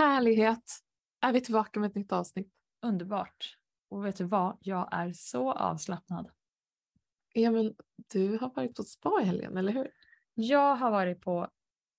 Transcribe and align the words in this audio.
Härlighet. 0.00 0.78
Är 1.20 1.32
vi 1.32 1.40
tillbaka 1.40 1.80
med 1.80 1.88
ett 1.88 1.94
nytt 1.94 2.12
avsnitt? 2.12 2.52
Underbart. 2.82 3.56
Och 3.90 4.06
vet 4.06 4.16
du 4.16 4.24
vad? 4.24 4.58
Jag 4.60 4.88
är 4.92 5.12
så 5.12 5.52
avslappnad. 5.52 6.30
Ja, 7.32 7.50
men 7.50 7.74
du 8.12 8.38
har 8.38 8.54
varit 8.54 8.74
på 8.74 8.82
spa 8.82 9.20
i 9.22 9.24
helgen, 9.24 9.56
eller 9.56 9.72
hur? 9.72 9.90
Jag 10.34 10.76
har 10.76 10.90
varit 10.90 11.20
på 11.20 11.48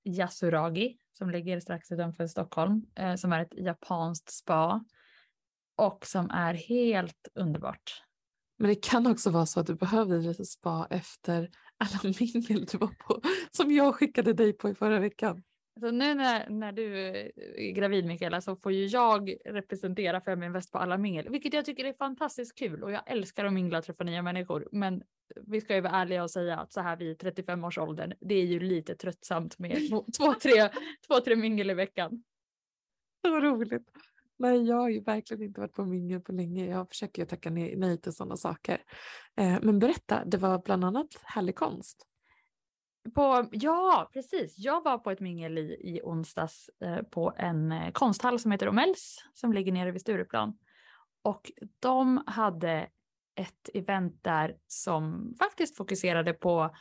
Yasuragi 0.03 0.97
som 1.17 1.29
ligger 1.29 1.59
strax 1.59 1.91
utanför 1.91 2.27
Stockholm, 2.27 2.85
eh, 2.95 3.15
som 3.15 3.33
är 3.33 3.41
ett 3.41 3.53
japanskt 3.53 4.31
spa 4.31 4.85
och 5.75 6.05
som 6.05 6.29
är 6.29 6.53
helt 6.53 7.27
underbart. 7.35 8.03
Men 8.57 8.69
det 8.69 8.75
kan 8.75 9.07
också 9.07 9.29
vara 9.29 9.45
så 9.45 9.59
att 9.59 9.67
du 9.67 9.75
behövde 9.75 10.17
lite 10.17 10.45
spa 10.45 10.87
efter 10.89 11.49
alla 11.77 11.99
mingel 12.19 12.65
du 12.65 12.77
var 12.77 12.95
på, 13.07 13.21
som 13.51 13.71
jag 13.71 13.95
skickade 13.95 14.33
dig 14.33 14.53
på 14.53 14.69
i 14.69 14.75
förra 14.75 14.99
veckan. 14.99 15.43
Så 15.81 15.91
nu 15.91 16.13
när, 16.13 16.49
när 16.49 16.71
du 16.71 16.97
är 16.97 17.71
gravid 17.71 18.05
Mikaela 18.05 18.41
så 18.41 18.55
får 18.55 18.71
ju 18.71 18.85
jag 18.85 19.35
representera 19.45 20.21
Feminvest 20.21 20.71
på 20.71 20.77
alla 20.77 20.97
mingel, 20.97 21.29
vilket 21.29 21.53
jag 21.53 21.65
tycker 21.65 21.85
är 21.85 21.93
fantastiskt 21.93 22.57
kul 22.57 22.83
och 22.83 22.91
jag 22.91 23.01
älskar 23.05 23.45
att 23.45 23.53
mingla 23.53 23.77
och 23.77 23.83
träffa 23.83 24.03
nya 24.03 24.21
människor. 24.21 24.69
Men 24.71 25.03
vi 25.47 25.61
ska 25.61 25.75
ju 25.75 25.81
vara 25.81 25.93
ärliga 25.93 26.23
och 26.23 26.31
säga 26.31 26.57
att 26.57 26.73
så 26.73 26.81
här 26.81 26.97
vid 26.97 27.19
35 27.19 27.63
års 27.63 27.77
åldern, 27.77 28.13
det 28.19 28.35
är 28.35 28.45
ju 28.45 28.59
lite 28.59 28.95
tröttsamt 28.95 29.59
med 29.59 29.77
två, 30.17 30.33
tre, 30.33 30.69
två, 31.07 31.19
tre 31.19 31.35
mingel 31.35 31.69
i 31.69 31.73
veckan. 31.73 32.23
Så 33.25 33.39
roligt. 33.39 33.89
Nej, 34.37 34.67
jag 34.67 34.75
har 34.75 34.89
ju 34.89 35.01
verkligen 35.01 35.43
inte 35.43 35.61
varit 35.61 35.73
på 35.73 35.85
mingel 35.85 36.21
på 36.21 36.31
länge. 36.31 36.65
Jag 36.65 36.89
försöker 36.89 37.21
ju 37.21 37.25
tacka 37.25 37.49
nej 37.49 38.01
till 38.01 38.11
sådana 38.11 38.37
saker. 38.37 38.81
Eh, 39.37 39.59
men 39.61 39.79
berätta, 39.79 40.25
det 40.25 40.37
var 40.37 40.61
bland 40.65 40.85
annat 40.85 41.07
härlig 41.23 41.55
konst. 41.55 42.07
På, 43.15 43.45
ja, 43.51 44.09
precis. 44.13 44.55
Jag 44.57 44.83
var 44.83 44.97
på 44.97 45.11
ett 45.11 45.19
mingel 45.19 45.57
i, 45.57 45.61
i 45.61 46.01
onsdags 46.03 46.69
eh, 46.83 47.01
på 47.01 47.33
en 47.37 47.71
eh, 47.71 47.91
konsthall 47.91 48.39
som 48.39 48.51
heter 48.51 48.69
Omells 48.69 49.25
som 49.33 49.53
ligger 49.53 49.71
nere 49.71 49.91
vid 49.91 50.01
Stureplan. 50.01 50.57
Och 51.23 51.51
de 51.79 52.23
hade 52.27 52.87
ett 53.35 53.69
event 53.73 54.23
där 54.23 54.57
som 54.67 55.33
faktiskt 55.39 55.77
fokuserade 55.77 56.33
på, 56.33 56.75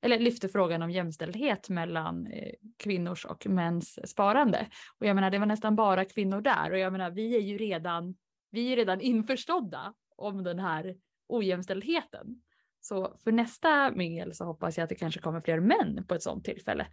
eller 0.00 0.18
lyfte 0.18 0.48
frågan 0.48 0.82
om 0.82 0.90
jämställdhet 0.90 1.68
mellan 1.68 2.26
eh, 2.26 2.52
kvinnors 2.76 3.24
och 3.24 3.46
mäns 3.46 4.10
sparande. 4.10 4.66
Och 4.98 5.06
jag 5.06 5.14
menar, 5.14 5.30
det 5.30 5.38
var 5.38 5.46
nästan 5.46 5.76
bara 5.76 6.04
kvinnor 6.04 6.40
där 6.40 6.72
och 6.72 6.78
jag 6.78 6.92
menar, 6.92 7.10
vi 7.10 7.36
är 7.36 7.40
ju 7.40 7.58
redan, 7.58 8.16
vi 8.50 8.72
är 8.72 8.76
redan 8.76 9.00
införstådda 9.00 9.94
om 10.16 10.44
den 10.44 10.58
här 10.58 10.96
ojämställdheten. 11.28 12.42
Så 12.88 13.16
för 13.24 13.32
nästa 13.32 13.90
mingel 13.90 14.34
så 14.34 14.44
hoppas 14.44 14.76
jag 14.76 14.84
att 14.84 14.88
det 14.88 14.94
kanske 14.94 15.20
kommer 15.20 15.40
fler 15.40 15.60
män 15.60 16.04
på 16.08 16.14
ett 16.14 16.22
sådant 16.22 16.44
tillfälle. 16.44 16.86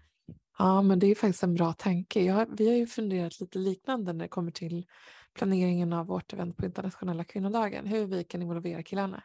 Ja, 0.58 0.82
men 0.82 1.00
det 1.00 1.08
är 1.08 1.16
faktiskt 1.16 1.44
en 1.44 1.54
bra 1.54 1.74
tanke. 1.74 2.22
Jag, 2.22 2.58
vi 2.58 2.68
har 2.68 2.76
ju 2.76 2.88
funderat 2.88 3.40
lite 3.40 3.60
liknande 3.60 4.14
när 4.14 4.26
det 4.26 4.30
kommer 4.30 4.52
till 4.52 4.86
planeringen 5.34 5.94
av 5.94 6.06
vårt 6.06 6.34
event 6.34 6.58
på 6.58 6.66
internationella 6.66 7.24
kvinnodagen, 7.24 7.88
hur 7.88 8.06
vi 8.06 8.24
kan 8.24 8.42
involvera 8.42 8.84
killarna. 8.84 9.24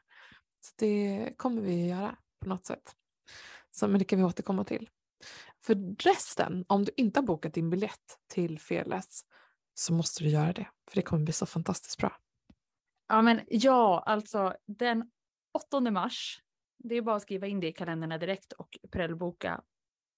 Så 0.60 0.72
det 0.78 1.33
kommer 1.36 1.62
vi 1.62 1.83
att 1.83 1.98
göra 1.98 2.16
på 2.41 2.48
något 2.48 2.66
sätt. 2.66 2.94
Så, 3.70 3.88
men 3.88 3.98
det 3.98 4.05
kan 4.05 4.19
vi 4.19 4.25
återkomma 4.25 4.64
till. 4.64 4.88
För 5.62 5.97
resten, 6.05 6.64
om 6.69 6.84
du 6.84 6.92
inte 6.97 7.20
har 7.20 7.27
bokat 7.27 7.55
din 7.55 7.70
biljett 7.70 8.19
till 8.27 8.60
Fearless 8.60 9.22
så 9.75 9.92
måste 9.92 10.25
du 10.25 10.30
göra 10.30 10.53
det, 10.53 10.69
för 10.91 10.97
det 10.97 11.03
kommer 11.03 11.25
bli 11.25 11.32
så 11.32 11.47
fantastiskt 11.47 11.98
bra. 11.98 12.16
Ja, 13.08 13.22
men 13.22 13.41
ja, 13.48 14.03
alltså 14.06 14.55
den 14.66 15.10
8 15.53 15.80
mars 15.80 16.42
det 16.78 16.94
är 16.94 17.02
bara 17.02 17.16
att 17.16 17.22
skriva 17.22 17.46
in 17.46 17.60
det 17.60 17.69
i 17.69 17.72
kalendrarna 17.72 18.19
direkt 18.19 18.53
och 18.53 18.78
prellboka. 18.91 19.60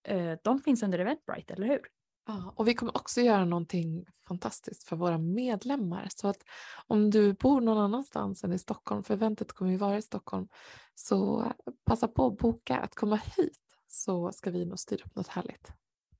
Eh, 0.08 0.32
de 0.44 0.60
finns 0.60 0.82
under 0.82 0.98
Eventbrite, 0.98 1.54
eller 1.54 1.66
hur? 1.66 1.80
Ja, 2.26 2.52
och 2.56 2.68
vi 2.68 2.74
kommer 2.74 2.96
också 2.96 3.20
göra 3.20 3.44
någonting 3.44 4.06
fantastiskt 4.28 4.84
för 4.84 4.96
våra 4.96 5.18
medlemmar. 5.18 6.06
Så 6.10 6.28
att 6.28 6.42
om 6.86 7.10
du 7.10 7.32
bor 7.32 7.60
någon 7.60 7.78
annanstans 7.78 8.44
än 8.44 8.52
i 8.52 8.58
Stockholm, 8.58 9.04
för 9.04 9.14
eventet 9.14 9.52
kommer 9.52 9.70
ju 9.70 9.76
vara 9.76 9.98
i 9.98 10.02
Stockholm, 10.02 10.48
så 10.94 11.52
passa 11.84 12.08
på 12.08 12.26
att 12.26 12.36
boka 12.36 12.76
att 12.76 12.94
komma 12.94 13.16
hit 13.36 13.58
så 13.88 14.32
ska 14.32 14.50
vi 14.50 14.64
nog 14.64 14.78
styra 14.78 15.04
upp 15.04 15.16
något 15.16 15.28
härligt. 15.28 15.72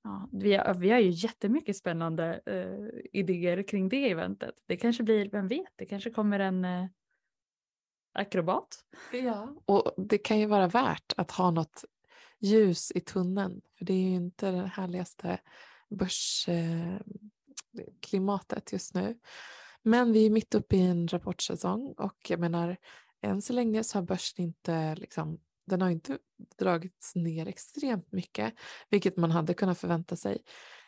Ja, 0.03 0.29
vi, 0.33 0.55
har, 0.55 0.75
vi 0.75 0.91
har 0.91 0.99
ju 0.99 1.11
jättemycket 1.11 1.77
spännande 1.77 2.41
eh, 2.47 3.01
idéer 3.13 3.63
kring 3.63 3.89
det 3.89 4.11
eventet. 4.11 4.55
Det 4.67 4.77
kanske 4.77 5.03
blir, 5.03 5.31
vem 5.31 5.49
vet, 5.49 5.73
det 5.77 5.87
kanske 5.87 6.11
kommer 6.11 6.41
en 6.41 6.65
eh, 6.65 6.87
akrobat. 8.13 8.85
Ja. 9.13 9.55
Och 9.65 9.95
det 9.97 10.19
kan 10.19 10.39
ju 10.39 10.47
vara 10.47 10.69
värt 10.69 11.13
att 11.17 11.31
ha 11.31 11.51
något 11.51 11.85
ljus 12.39 12.93
i 12.95 13.01
tunneln. 13.01 13.61
För 13.79 13.85
det 13.85 13.93
är 13.93 14.09
ju 14.09 14.15
inte 14.15 14.51
det 14.51 14.67
härligaste 14.67 15.41
börsklimatet 15.91 18.73
just 18.73 18.95
nu. 18.95 19.19
Men 19.83 20.13
vi 20.13 20.27
är 20.27 20.31
mitt 20.31 20.55
uppe 20.55 20.77
i 20.77 20.81
en 20.81 21.09
rapportsäsong 21.09 21.95
och 21.99 22.17
jag 22.29 22.41
menar 22.41 22.77
än 23.23 23.43
så 23.43 23.53
länge 23.53 23.85
så 23.85 23.99
har 23.99 24.03
börsen 24.03 24.45
inte 24.45 24.95
liksom 24.95 25.41
den 25.67 25.83
har 25.83 25.91
inte 25.91 26.19
dragits 26.59 27.15
ner 27.15 27.49
extremt 27.49 28.13
mycket, 28.13 28.55
vilket 28.89 29.17
man 29.17 29.31
hade 29.31 29.55
kunnat 29.55 29.79
förvänta 29.79 30.17
sig. 30.17 30.43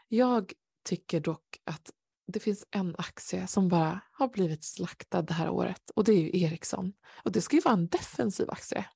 Jag 0.09 0.53
tycker 0.84 1.21
dock 1.21 1.60
att 1.65 1.91
det 2.27 2.41
finns 2.41 2.66
en 2.71 2.94
aktie 2.99 3.47
som 3.47 3.69
bara 3.69 4.00
har 4.12 4.28
blivit 4.28 4.65
slaktad 4.65 5.22
det 5.22 5.34
här 5.34 5.50
året 5.50 5.91
och 5.94 6.05
det 6.05 6.12
är 6.12 6.21
ju 6.21 6.43
Ericsson. 6.43 6.93
Och 7.25 7.33
det 7.33 7.41
ska 7.41 7.56
ju 7.56 7.62
vara 7.62 7.75
en 7.75 7.88
defensiv 7.88 8.50
aktie. 8.50 8.87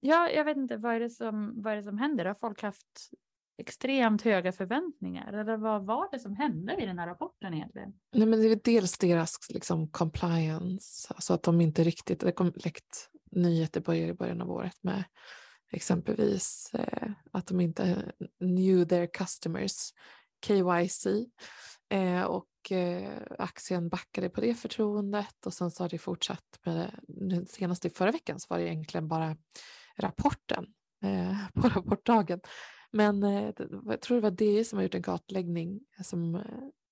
Ja, 0.00 0.30
jag 0.30 0.44
vet 0.44 0.56
inte, 0.56 0.76
vad 0.76 0.94
är 0.94 1.00
det 1.00 1.10
som, 1.10 1.62
vad 1.62 1.72
är 1.72 1.76
det 1.76 1.82
som 1.82 1.98
händer? 1.98 2.24
Har 2.24 2.34
folk 2.34 2.62
haft 2.62 3.10
extremt 3.58 4.22
höga 4.22 4.52
förväntningar? 4.52 5.32
Eller 5.32 5.56
vad 5.56 5.86
var 5.86 6.08
det 6.12 6.18
som 6.18 6.36
hände 6.36 6.82
i 6.82 6.86
den 6.86 6.98
här 6.98 7.06
rapporten 7.06 7.54
egentligen? 7.54 7.92
Nej, 8.12 8.26
men 8.26 8.40
det 8.40 8.46
är 8.46 8.60
dels 8.64 8.98
deras 8.98 9.38
liksom, 9.48 9.88
compliance, 9.88 11.14
alltså 11.14 11.34
att 11.34 11.42
de 11.42 11.60
inte 11.60 11.84
riktigt, 11.84 12.20
det 12.20 12.32
kom 12.32 12.52
läckt 12.56 13.10
nyheter 13.30 13.94
i 13.94 14.12
början 14.14 14.40
av 14.40 14.50
året 14.50 14.76
med 14.82 15.04
exempelvis 15.72 16.74
eh, 16.74 17.10
att 17.32 17.46
de 17.46 17.60
inte 17.60 18.12
knew 18.38 18.88
their 18.88 19.06
customers, 19.06 19.92
KYC, 20.46 21.06
eh, 21.90 22.22
och 22.22 22.72
eh, 22.72 23.22
aktien 23.38 23.88
backade 23.88 24.30
på 24.30 24.40
det 24.40 24.54
förtroendet 24.54 25.46
och 25.46 25.54
sen 25.54 25.70
så 25.70 25.84
har 25.84 25.88
det 25.88 25.98
fortsatt 25.98 26.60
med 26.62 27.48
senast 27.48 27.84
i 27.84 27.90
förra 27.90 28.10
veckan 28.10 28.40
så 28.40 28.46
var 28.50 28.58
det 28.58 28.66
egentligen 28.66 29.08
bara 29.08 29.36
rapporten 29.96 30.66
eh, 31.04 31.36
på 31.54 31.68
rapportdagen. 31.68 32.40
Men 32.92 33.22
eh, 33.22 33.52
jag 33.84 34.00
tror 34.00 34.14
det 34.14 34.20
var 34.20 34.30
DI 34.30 34.64
som 34.64 34.76
har 34.76 34.82
gjort 34.82 34.94
en 34.94 35.02
kartläggning 35.02 35.80
som, 36.02 36.34
eh, 36.34 36.42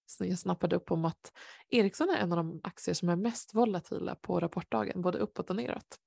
som 0.07 0.27
jag 0.27 0.39
snappade 0.39 0.77
upp 0.77 0.91
om 0.91 1.05
att 1.05 1.33
Ericsson 1.69 2.11
är 2.11 2.17
en 2.17 2.33
av 2.33 2.37
de 2.37 2.61
aktier 2.63 2.95
som 2.95 3.09
är 3.09 3.17
mest 3.17 3.55
volatila 3.55 4.15
på 4.15 4.41
rapportdagen, 4.41 5.03
både 5.03 5.19
uppåt 5.19 5.51
och 5.51 5.57
neråt. 5.57 5.99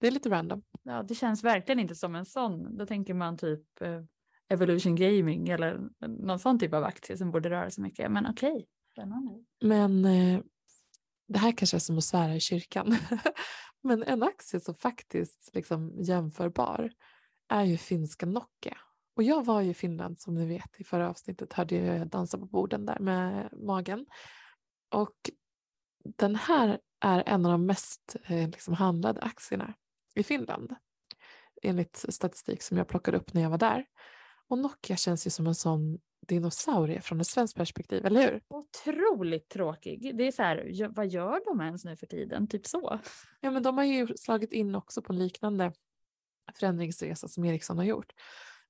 Det 0.00 0.06
är 0.06 0.10
lite 0.10 0.30
random. 0.30 0.62
Ja, 0.82 1.02
det 1.02 1.14
känns 1.14 1.44
verkligen 1.44 1.78
inte 1.78 1.94
som 1.94 2.14
en 2.14 2.26
sån. 2.26 2.76
Då 2.76 2.86
tänker 2.86 3.14
man 3.14 3.36
typ 3.36 3.80
eh, 3.80 4.02
Evolution 4.48 4.96
Gaming 4.96 5.48
eller 5.48 5.80
någon 6.06 6.38
sån 6.38 6.58
typ 6.58 6.74
av 6.74 6.84
aktie 6.84 7.16
som 7.16 7.30
borde 7.30 7.50
röra 7.50 7.70
sig 7.70 7.82
mycket. 7.82 8.10
Men 8.10 8.26
okej, 8.26 8.52
okay. 8.52 8.66
spännande. 8.92 9.44
Men 9.60 10.04
eh, 10.04 10.40
det 11.28 11.38
här 11.38 11.52
kanske 11.52 11.76
är 11.76 11.78
som 11.78 11.98
att 11.98 12.04
svära 12.04 12.34
i 12.34 12.40
kyrkan. 12.40 12.96
Men 13.82 14.02
en 14.02 14.22
aktie 14.22 14.60
som 14.60 14.74
faktiskt 14.74 15.50
liksom 15.54 15.92
jämförbar 15.98 16.90
är 17.48 17.64
ju 17.64 17.76
finska 17.76 18.26
Nokia. 18.26 18.76
Och 19.16 19.22
jag 19.22 19.44
var 19.44 19.60
ju 19.60 19.70
i 19.70 19.74
Finland 19.74 20.20
som 20.20 20.34
ni 20.34 20.46
vet 20.46 20.80
i 20.80 20.84
förra 20.84 21.10
avsnittet 21.10 21.52
hörde 21.52 21.76
jag 21.76 22.08
dansa 22.08 22.38
på 22.38 22.46
borden 22.46 22.86
där 22.86 22.98
med 22.98 23.48
magen. 23.52 24.06
Och 24.90 25.30
den 26.04 26.36
här 26.36 26.78
är 27.00 27.22
en 27.26 27.46
av 27.46 27.52
de 27.52 27.66
mest 27.66 28.16
eh, 28.24 28.48
liksom, 28.48 28.74
handlade 28.74 29.20
aktierna 29.20 29.74
i 30.14 30.22
Finland 30.22 30.74
enligt 31.62 32.04
statistik 32.08 32.62
som 32.62 32.78
jag 32.78 32.88
plockade 32.88 33.16
upp 33.16 33.34
när 33.34 33.42
jag 33.42 33.50
var 33.50 33.58
där. 33.58 33.84
Och 34.48 34.58
Nokia 34.58 34.96
känns 34.96 35.26
ju 35.26 35.30
som 35.30 35.46
en 35.46 35.54
sån 35.54 35.98
dinosaurie 36.26 37.00
från 37.00 37.20
ett 37.20 37.26
svenskt 37.26 37.56
perspektiv, 37.56 38.06
eller 38.06 38.22
hur? 38.22 38.42
Otroligt 38.48 39.48
tråkig. 39.48 40.16
Det 40.16 40.26
är 40.26 40.32
så 40.32 40.42
här, 40.42 40.88
vad 40.90 41.06
gör 41.06 41.40
de 41.44 41.60
ens 41.60 41.84
nu 41.84 41.96
för 41.96 42.06
tiden? 42.06 42.48
Typ 42.48 42.66
så. 42.66 43.00
Ja, 43.40 43.50
men 43.50 43.62
de 43.62 43.78
har 43.78 43.84
ju 43.84 44.06
slagit 44.16 44.52
in 44.52 44.74
också 44.74 45.02
på 45.02 45.12
en 45.12 45.18
liknande 45.18 45.72
förändringsresa 46.54 47.28
som 47.28 47.44
Ericsson 47.44 47.78
har 47.78 47.84
gjort 47.84 48.12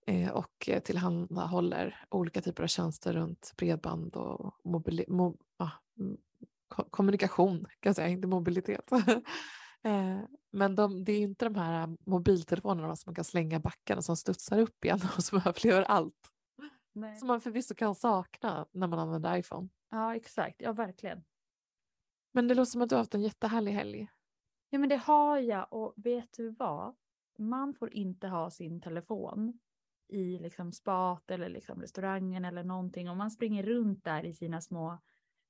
eh, 0.06 0.30
och 0.30 0.70
tillhandahåller 0.84 2.04
olika 2.10 2.40
typer 2.40 2.62
av 2.62 2.66
tjänster 2.66 3.12
runt 3.12 3.52
bredband 3.56 4.16
och 4.16 4.54
mobili- 4.64 5.08
mo- 5.08 5.38
ah, 5.58 5.70
kommunikation, 6.90 7.58
kan 7.58 7.90
jag 7.90 7.96
säga, 7.96 8.08
inte 8.08 8.28
mobilitet. 8.28 8.90
Eh, 9.86 10.20
men 10.50 10.74
de, 10.74 11.04
det 11.04 11.12
är 11.12 11.20
inte 11.20 11.44
de 11.44 11.54
här 11.54 11.96
mobiltelefonerna 12.06 12.96
som 12.96 13.10
man 13.10 13.14
kan 13.14 13.24
slänga 13.24 13.60
backen 13.60 13.98
och 13.98 14.04
som 14.04 14.16
studsar 14.16 14.58
upp 14.58 14.84
igen 14.84 15.00
och 15.16 15.24
som 15.24 15.38
överlever 15.38 15.82
allt. 15.82 16.32
Nej. 16.92 17.16
Som 17.16 17.28
man 17.28 17.40
förvisso 17.40 17.74
kan 17.74 17.94
sakna 17.94 18.66
när 18.72 18.86
man 18.86 18.98
använder 18.98 19.36
iPhone. 19.36 19.68
Ja, 19.90 20.16
exakt. 20.16 20.56
Ja, 20.58 20.72
verkligen. 20.72 21.24
Men 22.32 22.48
det 22.48 22.54
låter 22.54 22.70
som 22.70 22.82
att 22.82 22.88
du 22.88 22.94
har 22.94 23.00
haft 23.00 23.14
en 23.14 23.22
jättehärlig 23.22 23.72
helg. 23.72 24.08
Ja, 24.70 24.78
men 24.78 24.88
det 24.88 24.96
har 24.96 25.38
jag. 25.38 25.72
Och 25.72 25.94
vet 25.96 26.32
du 26.32 26.50
vad? 26.50 26.94
Man 27.38 27.74
får 27.74 27.92
inte 27.92 28.28
ha 28.28 28.50
sin 28.50 28.80
telefon 28.80 29.58
i 30.08 30.38
liksom 30.38 30.72
spat 30.72 31.30
eller 31.30 31.48
liksom 31.48 31.80
restaurangen 31.80 32.44
eller 32.44 32.64
någonting. 32.64 33.10
Om 33.10 33.18
man 33.18 33.30
springer 33.30 33.62
runt 33.62 34.04
där 34.04 34.24
i 34.24 34.32
sina 34.32 34.60
små 34.60 34.98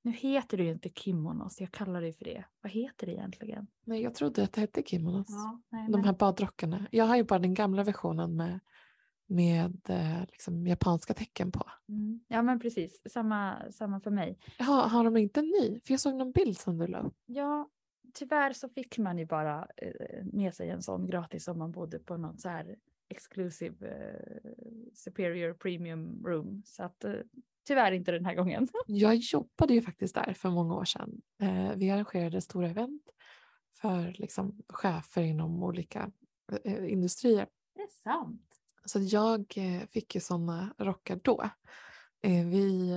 Nu 0.07 0.13
heter 0.13 0.57
det 0.57 0.65
ju 0.65 0.71
inte 0.71 0.89
kimonos, 0.89 1.61
jag 1.61 1.73
kallar 1.73 2.01
det 2.01 2.13
för 2.13 2.25
det. 2.25 2.45
Vad 2.63 2.73
heter 2.73 3.07
det 3.07 3.13
egentligen? 3.13 3.67
Nej, 3.85 4.03
jag 4.03 4.15
trodde 4.15 4.43
att 4.43 4.53
det 4.53 4.61
hette 4.61 4.83
kimonos. 4.83 5.27
Ja, 5.29 5.61
nej, 5.69 5.89
De 5.91 6.05
här 6.05 6.13
badrockarna. 6.13 6.87
Jag 6.91 7.05
har 7.05 7.17
ju 7.17 7.25
bara 7.25 7.39
den 7.39 7.55
gamla 7.55 7.85
versionen 7.85 8.37
med, 8.37 8.61
med 9.27 9.81
eh, 9.89 10.21
liksom 10.21 10.67
japanska 10.67 11.15
tecken 11.15 11.53
på. 11.53 11.67
Mm. 11.89 12.21
Ja 12.29 12.43
men 12.43 12.61
precis, 12.61 13.03
samma, 13.11 13.71
samma 13.71 14.01
för 14.01 14.11
mig. 14.11 14.39
Har, 14.59 14.89
har 14.89 15.05
de 15.05 15.17
inte 15.17 15.41
en 15.41 15.47
ny? 15.47 15.81
För 15.81 15.93
jag 15.93 16.01
såg 16.01 16.15
någon 16.15 16.33
bild 16.33 16.59
som 16.59 16.79
du 16.79 16.87
la 16.87 17.01
upp. 17.01 17.17
Ja, 17.27 17.71
tyvärr 18.15 18.53
så 18.53 18.69
fick 18.69 18.99
man 18.99 19.19
ju 19.19 19.27
bara 19.27 19.69
eh, 19.77 20.25
med 20.33 20.55
sig 20.55 20.71
en 20.71 20.83
sån 20.83 21.07
gratis 21.07 21.49
om 21.49 21.59
man 21.59 21.73
bodde 21.73 21.99
på 21.99 22.17
något 22.17 22.41
så 22.41 22.49
här 22.49 22.77
exclusive 23.09 23.89
eh, 23.89 24.51
superior 24.95 25.55
premium 25.55 26.27
room. 26.27 26.63
Så 26.65 26.83
att 26.83 27.05
eh, 27.05 27.13
tyvärr 27.67 27.93
inte 27.93 28.13
den 28.13 28.25
här 28.25 28.35
gången. 28.35 28.69
Jag 28.87 29.17
jobbade 29.17 29.75
ju 29.75 29.83
faktiskt 29.83 30.15
där 30.15 30.33
för 30.33 30.51
många 30.51 30.75
år 30.75 30.85
sedan. 30.85 31.23
Eh, 31.43 31.73
vi 31.77 31.91
arrangerade 31.91 32.41
stora 32.41 32.69
event 32.69 33.03
för 33.81 34.15
liksom, 34.19 34.63
chefer 34.69 35.23
inom 35.23 35.63
olika 35.63 36.11
eh, 36.65 36.93
industrier. 36.93 37.47
Det 37.75 37.83
är 37.83 38.03
sant. 38.03 38.43
Så 38.85 38.99
jag 39.01 39.55
eh, 39.57 39.87
fick 39.87 40.15
ju 40.15 40.21
sådana 40.21 40.75
rockar 40.79 41.21
då. 41.23 41.51
Vi, 42.23 42.91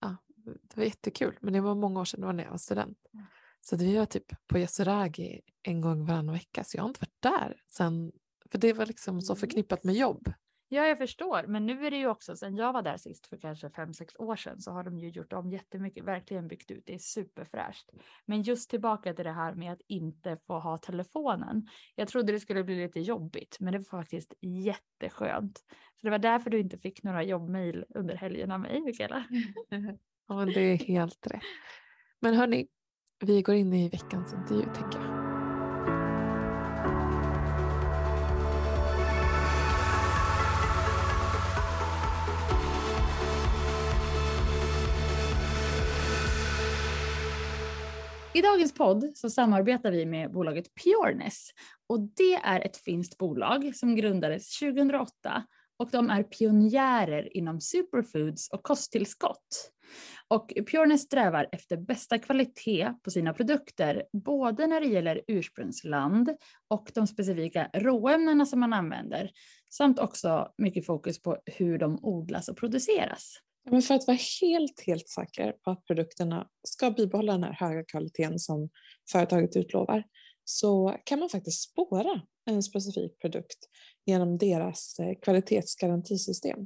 ja, 0.00 0.16
det 0.44 0.76
var 0.76 0.84
jättekul, 0.84 1.38
men 1.40 1.52
det 1.52 1.60
var 1.60 1.74
många 1.74 2.00
år 2.00 2.04
sedan, 2.04 2.20
det 2.20 2.26
var 2.26 2.32
när 2.32 2.44
jag 2.44 2.50
var 2.50 2.58
student. 2.58 2.98
Mm. 3.14 3.26
Så 3.60 3.76
vi 3.76 3.96
var 3.96 4.06
typ 4.06 4.46
på 4.46 4.58
Yasuragi 4.58 5.40
en 5.62 5.80
gång 5.80 6.06
varannan 6.06 6.34
vecka, 6.34 6.64
så 6.64 6.76
jag 6.76 6.82
har 6.82 6.88
inte 6.88 7.00
varit 7.00 7.22
där 7.22 7.62
sen. 7.68 8.12
För 8.50 8.58
det 8.58 8.72
var 8.72 8.86
liksom 8.86 9.20
så 9.20 9.36
förknippat 9.36 9.84
med 9.84 9.94
jobb. 9.94 10.32
Ja, 10.68 10.86
jag 10.86 10.98
förstår. 10.98 11.46
Men 11.46 11.66
nu 11.66 11.86
är 11.86 11.90
det 11.90 11.96
ju 11.96 12.08
också, 12.08 12.36
sen 12.36 12.56
jag 12.56 12.72
var 12.72 12.82
där 12.82 12.96
sist 12.96 13.26
för 13.26 13.36
kanske 13.36 13.70
fem 13.70 13.94
sex 13.94 14.14
år 14.18 14.36
sedan, 14.36 14.60
så 14.60 14.70
har 14.70 14.84
de 14.84 14.98
ju 14.98 15.08
gjort 15.08 15.32
om 15.32 15.50
jättemycket, 15.50 16.04
verkligen 16.04 16.48
byggt 16.48 16.70
ut. 16.70 16.82
Det 16.86 16.94
är 16.94 16.98
superfräscht. 16.98 17.90
Men 18.24 18.42
just 18.42 18.70
tillbaka 18.70 19.14
till 19.14 19.24
det 19.24 19.32
här 19.32 19.54
med 19.54 19.72
att 19.72 19.80
inte 19.86 20.38
få 20.46 20.58
ha 20.58 20.78
telefonen. 20.78 21.68
Jag 21.94 22.08
trodde 22.08 22.32
det 22.32 22.40
skulle 22.40 22.64
bli 22.64 22.82
lite 22.82 23.00
jobbigt, 23.00 23.56
men 23.60 23.72
det 23.72 23.78
var 23.78 24.00
faktiskt 24.00 24.34
jätteskönt. 24.40 25.58
Så 26.00 26.06
det 26.06 26.10
var 26.10 26.18
därför 26.18 26.50
du 26.50 26.58
inte 26.58 26.78
fick 26.78 27.02
några 27.02 27.22
jobbmejl 27.22 27.84
under 27.94 28.14
helgen 28.16 28.50
av 28.50 28.60
mig, 28.60 28.80
Mikaela. 28.80 29.24
Ja, 30.30 30.36
men 30.36 30.48
det 30.48 30.60
är 30.60 30.76
helt 30.76 31.26
rätt. 31.26 31.42
Men 32.20 32.34
hörni, 32.34 32.68
vi 33.20 33.42
går 33.42 33.54
in 33.54 33.72
i 33.72 33.88
veckans 33.88 34.32
intervju 34.32 34.62
tänker 34.62 34.98
jag. 34.98 35.17
I 48.38 48.42
dagens 48.42 48.74
podd 48.74 49.10
så 49.14 49.30
samarbetar 49.30 49.90
vi 49.90 50.06
med 50.06 50.32
bolaget 50.32 50.66
Pureness 50.74 51.50
och 51.86 52.00
det 52.00 52.34
är 52.34 52.60
ett 52.60 52.76
finskt 52.76 53.18
bolag 53.18 53.76
som 53.76 53.96
grundades 53.96 54.58
2008 54.58 55.44
och 55.78 55.90
de 55.90 56.10
är 56.10 56.22
pionjärer 56.22 57.36
inom 57.36 57.60
superfoods 57.60 58.48
och 58.50 58.62
kosttillskott. 58.62 59.72
Och 60.28 60.52
Pureness 60.70 61.02
strävar 61.02 61.48
efter 61.52 61.76
bästa 61.76 62.18
kvalitet 62.18 62.92
på 63.02 63.10
sina 63.10 63.34
produkter, 63.34 64.04
både 64.12 64.66
när 64.66 64.80
det 64.80 64.86
gäller 64.86 65.22
ursprungsland 65.26 66.30
och 66.68 66.90
de 66.94 67.06
specifika 67.06 67.70
råämnena 67.74 68.46
som 68.46 68.60
man 68.60 68.72
använder, 68.72 69.30
samt 69.70 69.98
också 69.98 70.48
mycket 70.58 70.86
fokus 70.86 71.22
på 71.22 71.38
hur 71.46 71.78
de 71.78 71.98
odlas 72.02 72.48
och 72.48 72.56
produceras. 72.56 73.38
Men 73.70 73.82
för 73.82 73.94
att 73.94 74.06
vara 74.06 74.18
helt, 74.40 74.80
helt 74.86 75.08
säker 75.08 75.52
på 75.52 75.70
att 75.70 75.84
produkterna 75.84 76.48
ska 76.68 76.90
bibehålla 76.90 77.32
den 77.32 77.42
här 77.42 77.52
höga 77.52 77.84
kvaliteten 77.84 78.38
som 78.38 78.68
företaget 79.12 79.56
utlovar 79.56 80.04
så 80.44 80.96
kan 81.04 81.18
man 81.18 81.28
faktiskt 81.28 81.70
spåra 81.70 82.20
en 82.46 82.62
specifik 82.62 83.18
produkt 83.18 83.58
genom 84.06 84.38
deras 84.38 84.98
eh, 84.98 85.14
kvalitetsgarantisystem. 85.22 86.58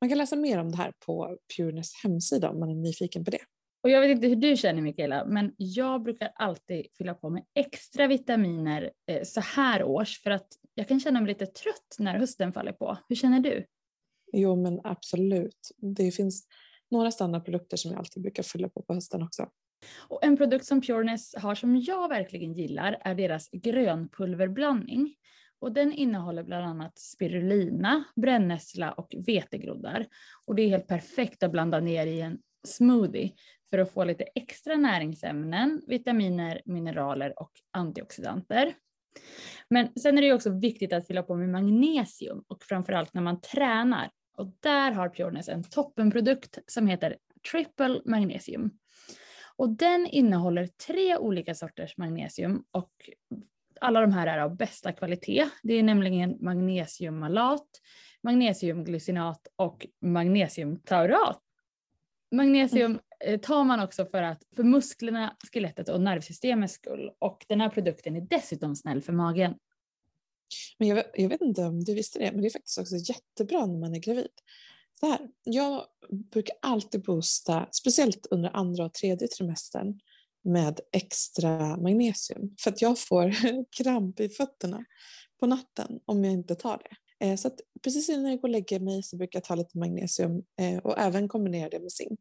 Man 0.00 0.10
kan 0.10 0.18
läsa 0.18 0.36
mer 0.36 0.58
om 0.58 0.70
det 0.70 0.76
här 0.76 0.92
på 1.06 1.36
Pureness 1.56 1.90
hemsida 2.02 2.50
om 2.50 2.60
man 2.60 2.70
är 2.70 2.74
nyfiken 2.74 3.24
på 3.24 3.30
det. 3.30 3.40
Och 3.82 3.90
jag 3.90 4.00
vet 4.00 4.10
inte 4.10 4.26
hur 4.26 4.36
du 4.36 4.56
känner 4.56 4.82
Mikaela, 4.82 5.24
men 5.24 5.52
jag 5.56 6.02
brukar 6.02 6.32
alltid 6.34 6.86
fylla 6.98 7.14
på 7.14 7.30
med 7.30 7.44
extra 7.54 8.06
vitaminer 8.06 8.90
eh, 9.10 9.22
så 9.22 9.40
här 9.40 9.84
års 9.84 10.22
för 10.22 10.30
att 10.30 10.48
jag 10.74 10.88
kan 10.88 11.00
känna 11.00 11.20
mig 11.20 11.28
lite 11.28 11.46
trött 11.46 11.96
när 11.98 12.18
hösten 12.18 12.52
faller 12.52 12.72
på. 12.72 12.98
Hur 13.08 13.16
känner 13.16 13.40
du? 13.40 13.66
Jo 14.32 14.56
men 14.56 14.80
absolut. 14.84 15.70
Det 15.76 16.10
finns 16.10 16.46
några 16.90 17.10
standardprodukter 17.10 17.76
som 17.76 17.90
jag 17.90 17.98
alltid 17.98 18.22
brukar 18.22 18.42
fylla 18.42 18.68
på 18.68 18.82
på 18.82 18.94
hösten 18.94 19.22
också. 19.22 19.48
Och 20.08 20.24
en 20.24 20.36
produkt 20.36 20.64
som 20.64 20.80
Pureness 20.80 21.34
har 21.34 21.54
som 21.54 21.76
jag 21.76 22.08
verkligen 22.08 22.52
gillar 22.52 22.98
är 23.00 23.14
deras 23.14 23.48
grönpulverblandning. 23.52 25.14
Och 25.58 25.72
den 25.72 25.92
innehåller 25.92 26.42
bland 26.42 26.66
annat 26.66 26.98
spirulina, 26.98 28.04
brännässla 28.16 28.92
och 28.92 29.14
vetegroddar. 29.26 30.06
Och 30.44 30.54
det 30.54 30.62
är 30.62 30.68
helt 30.68 30.86
perfekt 30.86 31.42
att 31.42 31.52
blanda 31.52 31.80
ner 31.80 32.06
i 32.06 32.20
en 32.20 32.38
smoothie 32.66 33.32
för 33.70 33.78
att 33.78 33.92
få 33.92 34.04
lite 34.04 34.24
extra 34.34 34.76
näringsämnen, 34.76 35.82
vitaminer, 35.86 36.62
mineraler 36.64 37.40
och 37.40 37.50
antioxidanter. 37.70 38.74
Men 39.68 39.98
sen 40.00 40.18
är 40.18 40.22
det 40.22 40.32
också 40.32 40.50
viktigt 40.50 40.92
att 40.92 41.06
fylla 41.06 41.22
på 41.22 41.36
med 41.36 41.48
magnesium 41.48 42.44
och 42.48 42.62
framförallt 42.62 43.14
när 43.14 43.22
man 43.22 43.40
tränar. 43.40 44.10
Och 44.36 44.52
där 44.60 44.90
har 44.90 45.08
Pureness 45.08 45.48
en 45.48 45.64
toppenprodukt 45.64 46.58
som 46.66 46.86
heter 46.86 47.16
Triple 47.52 48.00
Magnesium. 48.04 48.70
Och 49.56 49.68
den 49.68 50.06
innehåller 50.06 50.66
tre 50.66 51.16
olika 51.16 51.54
sorters 51.54 51.96
magnesium 51.96 52.64
och 52.70 52.90
alla 53.80 54.00
de 54.00 54.12
här 54.12 54.26
är 54.26 54.38
av 54.38 54.56
bästa 54.56 54.92
kvalitet. 54.92 55.48
Det 55.62 55.74
är 55.74 55.82
nämligen 55.82 56.36
magnesiummalat, 56.40 57.66
magnesiumglycinat 58.22 59.48
och 59.56 59.86
magnesiumtaurat. 60.02 61.42
Magnesium 62.32 62.98
Eh, 63.24 63.40
tar 63.40 63.64
man 63.64 63.80
också 63.80 64.06
för, 64.06 64.22
att, 64.22 64.42
för 64.56 64.62
musklerna, 64.62 65.36
skelettet 65.52 65.88
och 65.88 66.00
nervsystemets 66.00 66.74
skull. 66.74 67.10
Och 67.18 67.44
den 67.48 67.60
här 67.60 67.68
produkten 67.68 68.16
är 68.16 68.20
dessutom 68.20 68.76
snäll 68.76 69.02
för 69.02 69.12
magen. 69.12 69.54
Men 70.78 70.88
jag 70.88 70.96
vet, 70.96 71.10
jag 71.14 71.28
vet 71.28 71.40
inte 71.40 71.62
om 71.62 71.84
du 71.84 71.94
visste 71.94 72.18
det, 72.18 72.32
men 72.32 72.40
det 72.40 72.48
är 72.48 72.50
faktiskt 72.50 72.78
också 72.78 72.96
jättebra 72.96 73.66
när 73.66 73.78
man 73.78 73.94
är 73.94 73.98
gravid. 73.98 74.28
Så 75.00 75.06
här, 75.06 75.20
jag 75.44 75.84
brukar 76.32 76.56
alltid 76.62 77.02
boosta, 77.02 77.68
speciellt 77.72 78.26
under 78.30 78.56
andra 78.56 78.84
och 78.84 78.94
tredje 78.94 79.28
trimestern, 79.28 80.00
med 80.44 80.80
extra 80.92 81.76
magnesium. 81.76 82.54
För 82.60 82.70
att 82.70 82.82
jag 82.82 82.98
får 82.98 83.34
kramp 83.82 84.20
i 84.20 84.28
fötterna 84.28 84.84
på 85.40 85.46
natten 85.46 86.00
om 86.04 86.24
jag 86.24 86.32
inte 86.32 86.54
tar 86.54 86.82
det. 86.88 86.96
Eh, 87.26 87.36
så 87.36 87.48
att 87.48 87.60
precis 87.82 88.08
innan 88.08 88.30
jag 88.30 88.40
går 88.40 88.48
och 88.48 88.52
lägger 88.52 88.80
mig 88.80 89.02
så 89.02 89.16
brukar 89.16 89.36
jag 89.36 89.44
ta 89.44 89.54
lite 89.54 89.78
magnesium 89.78 90.42
eh, 90.60 90.78
och 90.78 90.98
även 90.98 91.28
kombinera 91.28 91.68
det 91.68 91.80
med 91.80 91.92
zink. 91.92 92.20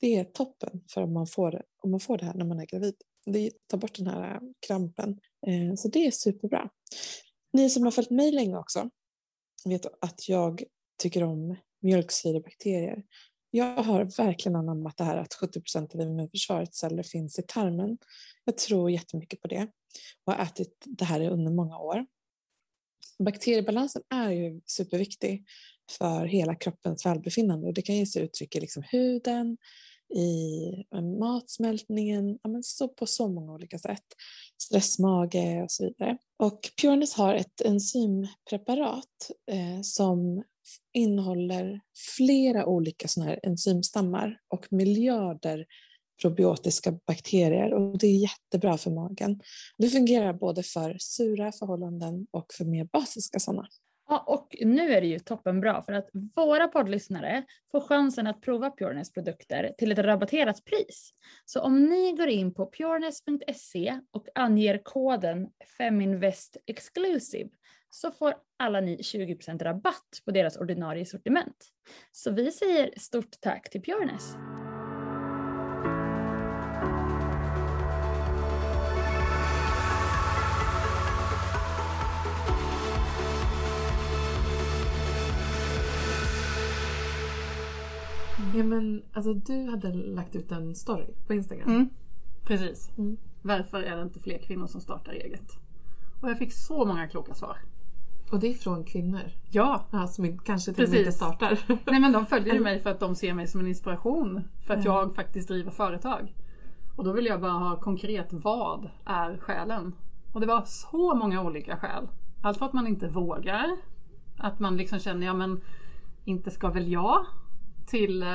Det 0.00 0.16
är 0.16 0.24
toppen 0.24 0.84
för 0.94 1.02
om 1.02 1.12
man 1.12 1.26
får 1.26 1.50
det, 1.50 1.62
om 1.82 1.90
man 1.90 2.00
får 2.00 2.18
det 2.18 2.24
här 2.24 2.34
när 2.34 2.44
man 2.44 2.60
är 2.60 2.66
gravid. 2.66 2.94
Det 3.26 3.52
tar 3.66 3.78
bort 3.78 3.94
den 3.94 4.06
här 4.06 4.34
äh, 4.34 4.40
krampen. 4.66 5.20
Eh, 5.46 5.74
så 5.76 5.88
det 5.88 6.06
är 6.06 6.10
superbra. 6.10 6.70
Ni 7.52 7.70
som 7.70 7.82
har 7.82 7.90
följt 7.90 8.10
mig 8.10 8.32
länge 8.32 8.56
också 8.56 8.90
vet 9.64 9.86
att 10.00 10.28
jag 10.28 10.62
tycker 10.98 11.22
om 11.22 11.56
mjölksyrebakterier. 11.82 13.02
Jag 13.50 13.82
har 13.82 14.04
verkligen 14.04 14.56
anammat 14.56 14.96
det 14.96 15.04
här 15.04 15.16
att 15.16 15.34
70 15.34 15.60
procent 15.60 15.94
av 15.94 16.00
immunförsvarets 16.00 16.78
celler 16.78 17.02
finns 17.02 17.38
i 17.38 17.42
tarmen. 17.42 17.98
Jag 18.44 18.58
tror 18.58 18.90
jättemycket 18.90 19.40
på 19.40 19.48
det 19.48 19.68
och 20.24 20.32
har 20.32 20.42
ätit 20.42 20.84
det 20.86 21.04
här 21.04 21.30
under 21.30 21.52
många 21.52 21.78
år. 21.78 22.06
Bakteriebalansen 23.18 24.02
är 24.10 24.30
ju 24.30 24.60
superviktig 24.66 25.44
för 25.98 26.26
hela 26.26 26.54
kroppens 26.54 27.06
välbefinnande 27.06 27.66
och 27.66 27.74
det 27.74 27.82
kan 27.82 27.96
ge 27.96 28.06
sig 28.06 28.22
uttryck 28.22 28.56
i 28.56 28.60
liksom 28.60 28.82
huden, 28.82 29.56
i 30.14 30.68
eh, 30.94 31.02
matsmältningen, 31.02 32.38
ja 32.42 32.50
men 32.50 32.62
så 32.62 32.88
på 32.88 33.06
så 33.06 33.28
många 33.28 33.52
olika 33.52 33.78
sätt. 33.78 34.04
Stressmage 34.62 35.62
och 35.62 35.70
så 35.70 35.84
vidare. 35.84 36.18
Och 36.38 36.60
Pureness 36.82 37.14
har 37.14 37.34
ett 37.34 37.60
enzympreparat 37.60 39.30
eh, 39.50 39.80
som 39.82 40.42
innehåller 40.92 41.80
flera 42.16 42.66
olika 42.66 43.08
såna 43.08 43.26
här 43.26 43.40
enzymstammar 43.42 44.40
och 44.48 44.72
miljarder 44.72 45.66
probiotiska 46.22 46.92
bakterier 47.06 47.74
och 47.74 47.98
det 47.98 48.06
är 48.06 48.16
jättebra 48.16 48.78
för 48.78 48.90
magen. 48.90 49.40
Det 49.78 49.88
fungerar 49.88 50.32
både 50.32 50.62
för 50.62 50.96
sura 51.00 51.52
förhållanden 51.52 52.26
och 52.30 52.46
för 52.54 52.64
mer 52.64 52.84
basiska 52.84 53.38
sådana. 53.38 53.68
Ja, 54.08 54.24
och 54.26 54.56
nu 54.60 54.92
är 54.92 55.00
det 55.00 55.06
ju 55.06 55.18
toppenbra 55.18 55.82
för 55.82 55.92
att 55.92 56.08
våra 56.36 56.68
poddlyssnare 56.68 57.44
får 57.70 57.80
chansen 57.80 58.26
att 58.26 58.40
prova 58.40 58.70
Pureness 58.70 59.12
produkter 59.12 59.74
till 59.78 59.92
ett 59.92 59.98
rabatterat 59.98 60.64
pris. 60.64 61.10
Så 61.44 61.60
om 61.60 61.84
ni 61.84 62.12
går 62.12 62.28
in 62.28 62.54
på 62.54 62.70
pureness.se 62.70 64.00
och 64.10 64.28
anger 64.34 64.80
koden 64.84 65.48
FEMINVEST 65.78 66.56
EXCLUSIVE 66.66 67.50
så 67.90 68.10
får 68.10 68.34
alla 68.56 68.80
ni 68.80 68.96
20% 68.96 69.64
rabatt 69.64 70.22
på 70.24 70.30
deras 70.30 70.56
ordinarie 70.56 71.06
sortiment. 71.06 71.68
Så 72.12 72.30
vi 72.30 72.52
säger 72.52 72.92
stort 72.96 73.40
tack 73.40 73.70
till 73.70 73.82
Pureness. 73.82 74.34
Men, 88.68 89.02
alltså, 89.12 89.34
du 89.34 89.70
hade 89.70 89.92
lagt 89.92 90.36
ut 90.36 90.52
en 90.52 90.74
story 90.74 91.06
på 91.26 91.34
Instagram. 91.34 91.68
Mm. 91.70 91.88
Precis. 92.44 92.90
Mm. 92.98 93.16
Varför 93.42 93.82
är 93.82 93.96
det 93.96 94.02
inte 94.02 94.20
fler 94.20 94.38
kvinnor 94.38 94.66
som 94.66 94.80
startar 94.80 95.12
eget? 95.12 95.52
Och 96.20 96.30
jag 96.30 96.38
fick 96.38 96.52
så 96.52 96.84
många 96.84 97.08
kloka 97.08 97.34
svar. 97.34 97.56
Och 98.32 98.40
det 98.40 98.46
är 98.50 98.54
från 98.54 98.84
kvinnor. 98.84 99.20
Ja, 99.50 99.86
Ja, 99.90 100.06
som 100.06 100.38
kanske 100.38 100.72
till 100.72 100.84
och 100.84 100.90
med 100.90 100.98
inte 100.98 101.12
startar. 101.12 101.58
Nej 101.90 102.00
men 102.00 102.12
de 102.12 102.26
följer 102.26 102.54
ju 102.54 102.60
mig 102.60 102.80
för 102.80 102.90
att 102.90 103.00
de 103.00 103.14
ser 103.14 103.34
mig 103.34 103.46
som 103.46 103.60
en 103.60 103.66
inspiration. 103.66 104.42
För 104.66 104.74
att 104.74 104.84
Ja. 104.84 105.00
jag 105.00 105.14
faktiskt 105.14 105.48
driver 105.48 105.70
företag. 105.70 106.34
Och 106.96 107.04
då 107.04 107.12
vill 107.12 107.26
jag 107.26 107.40
bara 107.40 107.52
ha 107.52 107.76
konkret, 107.80 108.28
vad 108.30 108.90
är 109.04 109.36
skälen? 109.38 109.92
Och 110.32 110.40
det 110.40 110.46
var 110.46 110.62
så 110.66 111.14
många 111.14 111.42
olika 111.42 111.76
skäl. 111.76 112.08
Allt 112.42 112.58
för 112.58 112.66
att 112.66 112.72
man 112.72 112.86
inte 112.86 113.08
vågar. 113.08 113.76
Att 114.36 114.58
man 114.60 114.76
liksom 114.76 114.98
känner, 114.98 115.26
ja 115.26 115.34
men 115.34 115.60
inte 116.24 116.50
ska 116.50 116.68
väl 116.70 116.92
jag? 116.92 117.26
Till 117.88 118.22
eh, 118.22 118.28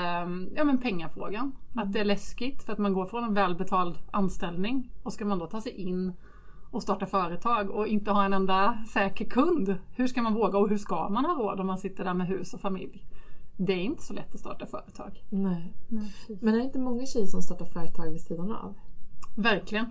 ja, 0.55 0.63
men 0.63 0.77
pengafrågan. 0.77 1.51
Att 1.75 1.93
det 1.93 1.99
är 1.99 2.05
läskigt 2.05 2.63
för 2.63 2.73
att 2.73 2.79
man 2.79 2.93
går 2.93 3.05
från 3.05 3.23
en 3.23 3.33
välbetald 3.33 3.97
anställning 4.11 4.91
och 5.03 5.13
ska 5.13 5.25
man 5.25 5.39
då 5.39 5.47
ta 5.47 5.61
sig 5.61 5.71
in 5.71 6.13
och 6.71 6.83
starta 6.83 7.05
företag 7.05 7.69
och 7.69 7.87
inte 7.87 8.11
ha 8.11 8.25
en 8.25 8.33
enda 8.33 8.77
säker 8.93 9.25
kund. 9.25 9.75
Hur 9.95 10.07
ska 10.07 10.21
man 10.21 10.33
våga 10.33 10.57
och 10.57 10.69
hur 10.69 10.77
ska 10.77 11.09
man 11.09 11.25
ha 11.25 11.33
råd 11.33 11.59
om 11.59 11.67
man 11.67 11.77
sitter 11.77 12.03
där 12.03 12.13
med 12.13 12.27
hus 12.27 12.53
och 12.53 12.61
familj? 12.61 13.05
Det 13.57 13.73
är 13.73 13.83
inte 13.83 14.03
så 14.03 14.13
lätt 14.13 14.33
att 14.33 14.39
starta 14.39 14.65
företag. 14.65 15.23
Nej. 15.29 15.73
Men 16.41 16.53
är 16.53 16.57
det 16.57 16.63
inte 16.63 16.79
många 16.79 17.05
tjejer 17.05 17.25
som 17.25 17.41
startar 17.41 17.65
företag 17.65 18.11
vid 18.11 18.21
sidan 18.21 18.51
av? 18.51 18.75
Verkligen. 19.35 19.85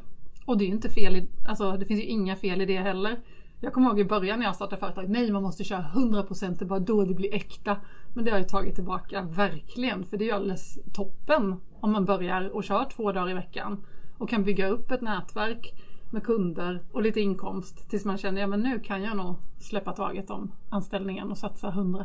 Och 0.46 0.58
det 0.58 0.64
är 0.64 0.66
ju 0.66 0.74
inte 0.74 0.88
fel 0.88 1.16
i, 1.16 1.28
alltså 1.48 1.72
det 1.72 1.84
finns 1.84 2.00
ju 2.00 2.06
inga 2.06 2.36
fel 2.36 2.60
i 2.60 2.66
det 2.66 2.78
heller. 2.78 3.18
Jag 3.64 3.72
kommer 3.72 3.88
ihåg 3.88 4.00
i 4.00 4.04
början 4.04 4.38
när 4.38 4.46
jag 4.46 4.54
startade 4.54 4.80
företag, 4.80 5.08
nej 5.08 5.30
man 5.30 5.42
måste 5.42 5.64
köra 5.64 5.86
100% 5.94 6.58
det 6.58 6.64
är 6.64 6.66
bara 6.66 6.78
då 6.78 7.04
det 7.04 7.14
blir 7.14 7.34
äkta. 7.34 7.76
Men 8.14 8.24
det 8.24 8.30
har 8.30 8.38
jag 8.38 8.48
tagit 8.48 8.74
tillbaka, 8.74 9.22
verkligen. 9.22 10.04
För 10.04 10.16
det 10.16 10.24
är 10.24 10.26
ju 10.26 10.32
alldeles 10.32 10.78
toppen 10.92 11.56
om 11.80 11.92
man 11.92 12.04
börjar 12.04 12.48
och 12.48 12.64
kör 12.64 12.84
två 12.84 13.12
dagar 13.12 13.30
i 13.30 13.34
veckan. 13.34 13.84
Och 14.18 14.28
kan 14.28 14.44
bygga 14.44 14.68
upp 14.68 14.90
ett 14.90 15.00
nätverk 15.00 15.74
med 16.10 16.24
kunder 16.24 16.82
och 16.92 17.02
lite 17.02 17.20
inkomst 17.20 17.90
tills 17.90 18.04
man 18.04 18.18
känner, 18.18 18.40
ja 18.40 18.46
men 18.46 18.60
nu 18.60 18.80
kan 18.80 19.02
jag 19.02 19.16
nog 19.16 19.34
släppa 19.58 19.92
taget 19.92 20.30
om 20.30 20.52
anställningen 20.70 21.30
och 21.30 21.38
satsa 21.38 21.68
100. 21.68 22.04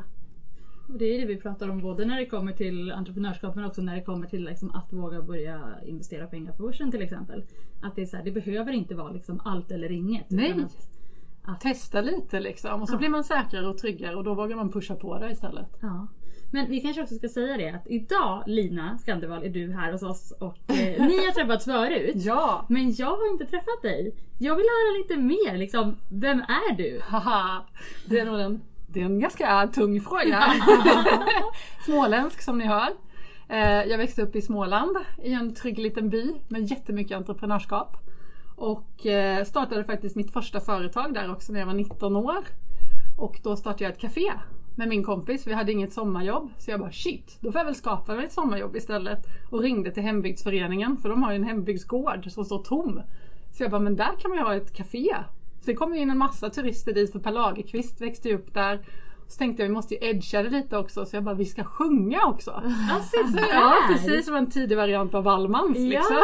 Och 0.87 0.97
det 0.97 1.05
är 1.05 1.19
det 1.19 1.25
vi 1.25 1.37
pratar 1.37 1.69
om 1.69 1.81
både 1.81 2.05
när 2.05 2.19
det 2.19 2.25
kommer 2.25 2.51
till 2.51 2.91
entreprenörskap 2.91 3.55
men 3.55 3.65
också 3.65 3.81
när 3.81 3.95
det 3.95 4.03
kommer 4.03 4.27
till 4.27 4.43
liksom 4.43 4.71
att 4.71 4.93
våga 4.93 5.21
börja 5.21 5.61
investera 5.85 6.27
pengar 6.27 6.53
på 6.53 6.63
börsen 6.63 6.91
till 6.91 7.01
exempel. 7.01 7.43
Att 7.81 7.95
det, 7.95 8.01
är 8.01 8.05
så 8.05 8.17
här, 8.17 8.23
det 8.23 8.31
behöver 8.31 8.71
inte 8.71 8.95
vara 8.95 9.11
liksom 9.11 9.41
allt 9.45 9.71
eller 9.71 9.91
inget. 9.91 10.29
Nej. 10.29 10.49
utan 10.49 10.63
Att, 10.63 10.96
att, 11.47 11.61
Testa 11.61 12.01
lite 12.01 12.39
liksom 12.39 12.81
och 12.81 12.87
så 12.89 12.93
Ja. 12.93 12.97
blir 12.97 13.09
man 13.09 13.23
säkrare 13.23 13.67
och 13.67 13.77
tryggare 13.77 14.15
och 14.15 14.23
då 14.23 14.33
vågar 14.33 14.55
man 14.55 14.71
pusha 14.71 14.95
på 14.95 15.17
det 15.19 15.31
istället. 15.31 15.67
ja. 15.81 16.07
Men 16.51 16.69
vi 16.69 16.81
kanske 16.81 17.01
också 17.03 17.15
ska 17.15 17.27
säga 17.29 17.57
det 17.57 17.69
att 17.69 17.87
idag 17.87 18.43
Lina 18.47 18.97
Skandevall 18.97 19.43
är 19.43 19.49
du 19.49 19.73
här 19.73 19.91
hos 19.91 20.03
oss 20.03 20.31
och 20.39 20.57
eh, 20.71 21.07
ni 21.07 21.25
har 21.25 21.31
träffats 21.31 21.65
förut. 21.65 22.11
Ja! 22.15 22.65
Men 22.69 22.93
jag 22.95 23.07
har 23.07 23.31
inte 23.31 23.45
träffat 23.45 23.81
dig. 23.81 24.15
Jag 24.39 24.55
vill 24.55 24.65
höra 24.65 24.97
lite 24.97 25.17
mer. 25.17 25.57
Liksom, 25.57 25.95
vem 26.09 26.39
är 26.39 26.75
du? 26.77 27.01
Haha, 27.07 27.61
det 28.05 28.19
är 28.19 28.25
nog 28.25 28.39
en, 28.39 28.61
det 28.87 29.01
är 29.01 29.05
en 29.05 29.19
ganska 29.19 29.67
tung 29.67 30.01
fråga. 30.01 30.43
Småländsk 31.85 32.41
som 32.41 32.57
ni 32.57 32.65
hör. 32.65 32.89
Eh, 33.49 33.83
Jag 33.83 33.97
växte 33.97 34.21
upp 34.21 34.35
i 34.35 34.41
Småland 34.41 34.97
i 35.23 35.33
en 35.33 35.53
trygg 35.53 35.79
liten 35.79 36.09
by 36.09 36.33
med 36.47 36.71
jättemycket 36.71 37.17
entreprenörskap. 37.17 37.97
Och 38.57 39.05
eh, 39.05 39.43
startade 39.43 39.83
faktiskt 39.83 40.15
mitt 40.15 40.33
första 40.33 40.59
företag 40.59 41.13
där 41.13 41.31
också 41.31 41.53
när 41.53 41.59
jag 41.59 41.67
var 41.67 41.73
19 41.73 42.15
år. 42.15 42.45
Och 43.17 43.39
då 43.43 43.55
startade 43.55 43.83
jag 43.83 43.93
ett 43.93 43.99
café 43.99 44.31
med 44.75 44.87
min 44.87 45.03
kompis. 45.03 45.47
Vi 45.47 45.53
hade 45.53 45.71
inget 45.71 45.93
sommarjobb. 45.93 46.49
Så 46.57 46.71
jag 46.71 46.79
bara 46.79 46.91
shit, 46.91 47.37
då 47.39 47.51
får 47.51 47.59
jag 47.59 47.65
väl 47.65 47.75
skapa 47.75 48.15
mig 48.15 48.25
ett 48.25 48.31
sommarjobb 48.31 48.75
istället. 48.75 49.25
Och 49.49 49.61
ringde 49.61 49.91
till 49.91 50.03
hembygdsföreningen 50.03 50.97
för 50.97 51.09
de 51.09 51.23
har 51.23 51.31
ju 51.31 51.35
en 51.35 51.43
hembygdsgård 51.43 52.31
som 52.31 52.45
står 52.45 52.63
tom. 52.63 53.01
Så 53.51 53.63
jag 53.63 53.71
bara, 53.71 53.81
men 53.81 53.95
där 53.95 54.19
kan 54.19 54.29
man 54.29 54.37
ju 54.37 54.43
ha 54.43 54.55
ett 54.55 54.73
café. 54.73 55.15
Så 55.59 55.65
det 55.65 55.73
kom 55.73 55.95
ju 55.95 56.01
in 56.01 56.09
en 56.09 56.17
massa 56.17 56.49
turister 56.49 56.93
dit 56.93 57.11
för 57.11 57.19
Per 57.19 57.31
Lagerkvist 57.31 58.01
växte 58.01 58.29
ju 58.29 58.35
upp 58.35 58.53
där. 58.53 58.79
Så 59.27 59.37
tänkte 59.37 59.63
jag 59.63 59.67
vi 59.67 59.73
måste 59.73 59.93
ju 59.93 60.09
edga 60.09 60.43
det 60.43 60.49
lite 60.49 60.77
också 60.77 61.05
så 61.05 61.15
jag 61.15 61.23
bara 61.23 61.35
vi 61.35 61.45
ska 61.45 61.63
sjunga 61.63 62.25
också. 62.25 62.51
Alltså, 62.91 63.17
så 63.33 63.39
Ja 63.53 63.75
precis 63.87 64.25
som 64.25 64.35
en 64.35 64.49
tidig 64.49 64.77
variant 64.77 65.15
av 65.15 65.23
Wallmans. 65.23 65.77
Liksom. 65.77 66.15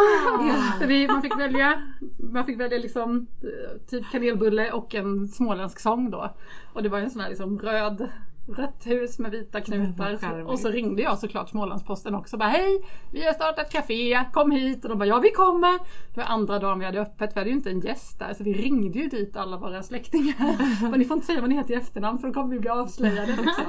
Ja. 0.47 0.73
Så 0.79 0.87
vi, 0.87 1.07
man 1.07 1.21
fick 1.21 1.39
välja, 1.39 1.81
man 2.17 2.45
fick 2.45 2.59
välja 2.59 2.77
liksom, 2.77 3.27
eh, 3.41 3.87
typ 3.89 4.11
kanelbulle 4.11 4.71
och 4.71 4.95
en 4.95 5.27
småländsk 5.27 5.79
sång 5.79 6.09
då. 6.11 6.35
Och 6.73 6.83
det 6.83 6.89
var 6.89 6.99
en 6.99 7.09
sån 7.09 7.21
här 7.21 7.29
liksom 7.29 7.59
röd 7.59 8.09
Rött 8.47 8.87
hus 8.87 9.19
med 9.19 9.31
vita 9.31 9.61
knutar. 9.61 10.43
Och 10.45 10.59
så 10.59 10.69
ringde 10.69 11.01
jag 11.01 11.19
såklart 11.19 11.49
Smålandsposten 11.49 12.15
också. 12.15 12.37
Bara, 12.37 12.49
Hej! 12.49 12.81
Vi 13.11 13.25
har 13.25 13.33
startat 13.33 13.71
café, 13.71 14.25
kom 14.33 14.51
hit! 14.51 14.83
Och 14.83 14.89
de 14.89 14.99
bara 14.99 15.05
ja 15.05 15.19
vi 15.19 15.31
kommer! 15.31 15.79
Det 16.13 16.17
var 16.17 16.23
andra 16.23 16.59
dagen 16.59 16.79
vi 16.79 16.85
hade 16.85 17.01
öppet, 17.01 17.35
vi 17.35 17.39
hade 17.39 17.49
ju 17.49 17.55
inte 17.55 17.69
en 17.69 17.79
gäst 17.79 18.19
där. 18.19 18.33
Så 18.33 18.43
vi 18.43 18.53
ringde 18.53 18.99
ju 18.99 19.07
dit 19.09 19.37
alla 19.37 19.57
våra 19.57 19.83
släktingar. 19.83 20.81
Men 20.89 20.99
ni 20.99 21.05
får 21.05 21.15
inte 21.15 21.27
säga 21.27 21.41
vad 21.41 21.49
ni 21.49 21.55
heter 21.55 21.73
i 21.73 21.77
efternamn 21.77 22.19
för 22.19 22.27
då 22.27 22.33
kommer 22.33 22.53
vi 22.53 22.59
bli 22.59 22.69
avslöjade. 22.69 23.27
Liksom. 23.27 23.65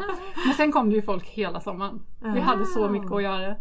Men 0.46 0.54
sen 0.56 0.72
kom 0.72 0.90
det 0.90 0.96
ju 0.96 1.02
folk 1.02 1.26
hela 1.26 1.60
sommaren. 1.60 2.02
Vi 2.34 2.40
hade 2.40 2.66
så 2.66 2.88
mycket 2.88 3.12
att 3.12 3.22
göra. 3.22 3.54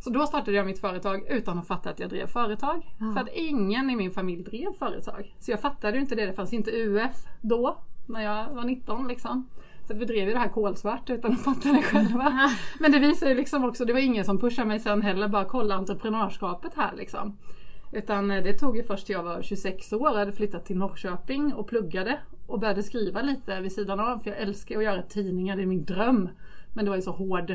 Så 0.00 0.10
då 0.10 0.26
startade 0.26 0.56
jag 0.56 0.66
mitt 0.66 0.80
företag 0.80 1.26
utan 1.28 1.58
att 1.58 1.66
fatta 1.66 1.90
att 1.90 1.98
jag 1.98 2.10
drev 2.10 2.26
företag. 2.26 2.94
För 3.14 3.20
att 3.20 3.28
ingen 3.34 3.90
i 3.90 3.96
min 3.96 4.10
familj 4.10 4.42
drev 4.42 4.72
företag. 4.78 5.34
Så 5.40 5.50
jag 5.50 5.60
fattade 5.60 5.96
ju 5.96 6.00
inte 6.00 6.14
det. 6.14 6.26
Det 6.26 6.32
fanns 6.32 6.52
inte 6.52 6.70
UF 6.70 7.16
då, 7.40 7.78
när 8.06 8.20
jag 8.20 8.54
var 8.54 8.64
19 8.64 9.08
liksom. 9.08 9.48
Så 9.86 9.94
vi 9.94 10.04
drev 10.04 10.28
ju 10.28 10.32
det 10.32 10.38
här 10.38 10.48
kolsvart 10.48 11.10
utan 11.10 11.32
att 11.32 11.44
fatta 11.44 11.72
det 11.72 11.82
själva. 11.82 12.50
Men 12.80 12.92
det 12.92 12.98
visar 12.98 13.28
ju 13.28 13.34
liksom 13.34 13.64
också, 13.64 13.84
det 13.84 13.92
var 13.92 14.00
ingen 14.00 14.24
som 14.24 14.38
pushade 14.38 14.68
mig 14.68 14.80
sen 14.80 15.02
heller, 15.02 15.28
bara 15.28 15.44
kolla 15.44 15.74
entreprenörskapet 15.74 16.72
här 16.76 16.92
liksom. 16.96 17.36
Utan 17.92 18.30
eh, 18.30 18.42
det 18.42 18.58
tog 18.58 18.76
ju 18.76 18.82
först 18.82 19.06
till 19.06 19.12
jag 19.12 19.22
var 19.22 19.42
26 19.42 19.92
år 19.92 20.10
och 20.10 20.18
hade 20.18 20.32
flyttat 20.32 20.66
till 20.66 20.76
Norrköping 20.76 21.54
och 21.54 21.68
pluggade 21.68 22.18
och 22.46 22.60
började 22.60 22.82
skriva 22.82 23.22
lite 23.22 23.60
vid 23.60 23.72
sidan 23.72 24.00
av 24.00 24.18
för 24.18 24.30
jag 24.30 24.40
älskar 24.40 24.76
att 24.76 24.84
göra 24.84 25.02
tidningar, 25.02 25.56
det 25.56 25.62
är 25.62 25.66
min 25.66 25.84
dröm. 25.84 26.28
Men 26.74 26.84
det 26.84 26.90
var 26.90 26.96
ju 26.96 27.02
så 27.02 27.12
hård, 27.12 27.54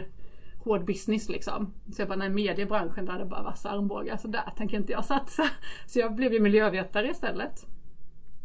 hård 0.64 0.86
business 0.86 1.30
liksom. 1.30 1.74
Så 1.96 2.02
jag 2.02 2.08
bara, 2.10 2.20
nej 2.20 2.30
mediebranschen 2.30 3.06
där 3.06 3.14
är 3.14 3.20
det 3.20 3.26
bara 3.26 3.44
vassa 3.44 3.70
armbågar 3.70 4.18
så 4.18 4.28
där 4.28 4.54
tänker 4.58 4.78
inte 4.78 4.92
jag 4.92 5.06
satsa. 5.06 5.44
Så 5.88 6.00
jag 6.00 6.16
blev 6.16 6.34
ju 6.34 6.40
miljövetare 6.40 7.10
istället. 7.10 7.66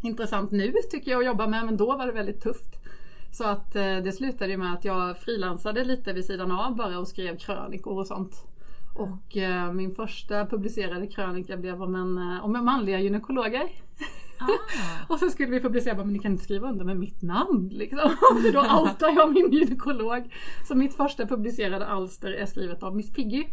Intressant 0.02 0.50
nu 0.50 0.72
tycker 0.90 1.10
jag 1.10 1.18
att 1.18 1.26
jobba 1.26 1.46
med 1.46 1.64
men 1.64 1.76
då 1.76 1.96
var 1.96 2.06
det 2.06 2.12
väldigt 2.12 2.42
tufft. 2.42 2.78
Så 3.34 3.44
att 3.44 3.76
eh, 3.76 3.96
det 3.96 4.12
slutade 4.12 4.50
ju 4.50 4.56
med 4.56 4.72
att 4.72 4.84
jag 4.84 5.18
frilansade 5.18 5.84
lite 5.84 6.12
vid 6.12 6.24
sidan 6.24 6.50
av 6.50 6.76
bara 6.76 6.98
och 6.98 7.08
skrev 7.08 7.38
krönikor 7.38 7.98
och 7.98 8.06
sånt. 8.06 8.44
Och 8.94 9.36
eh, 9.36 9.72
min 9.72 9.94
första 9.94 10.46
publicerade 10.46 11.06
krönika 11.06 11.56
blev 11.56 11.82
om, 11.82 11.94
en, 11.94 12.18
eh, 12.18 12.44
om 12.44 12.64
manliga 12.64 13.00
gynekologer. 13.00 13.68
Ah. 14.38 14.46
Och 15.08 15.18
så 15.18 15.30
skulle 15.30 15.50
vi 15.50 15.60
publicera, 15.60 15.94
bara, 15.94 16.04
men 16.04 16.12
ni 16.12 16.18
kan 16.18 16.32
inte 16.32 16.44
skriva 16.44 16.68
under 16.68 16.84
med 16.84 16.96
mitt 16.96 17.22
namn 17.22 17.68
liksom. 17.72 17.98
För 18.42 18.52
då 18.52 18.60
outar 18.60 19.14
jag 19.16 19.32
min 19.32 19.52
gynekolog. 19.52 20.34
Så 20.68 20.74
mitt 20.74 20.96
första 20.96 21.26
publicerade 21.26 21.86
alster 21.86 22.32
är 22.32 22.46
skrivet 22.46 22.82
av 22.82 22.96
Miss 22.96 23.12
Piggy. 23.12 23.44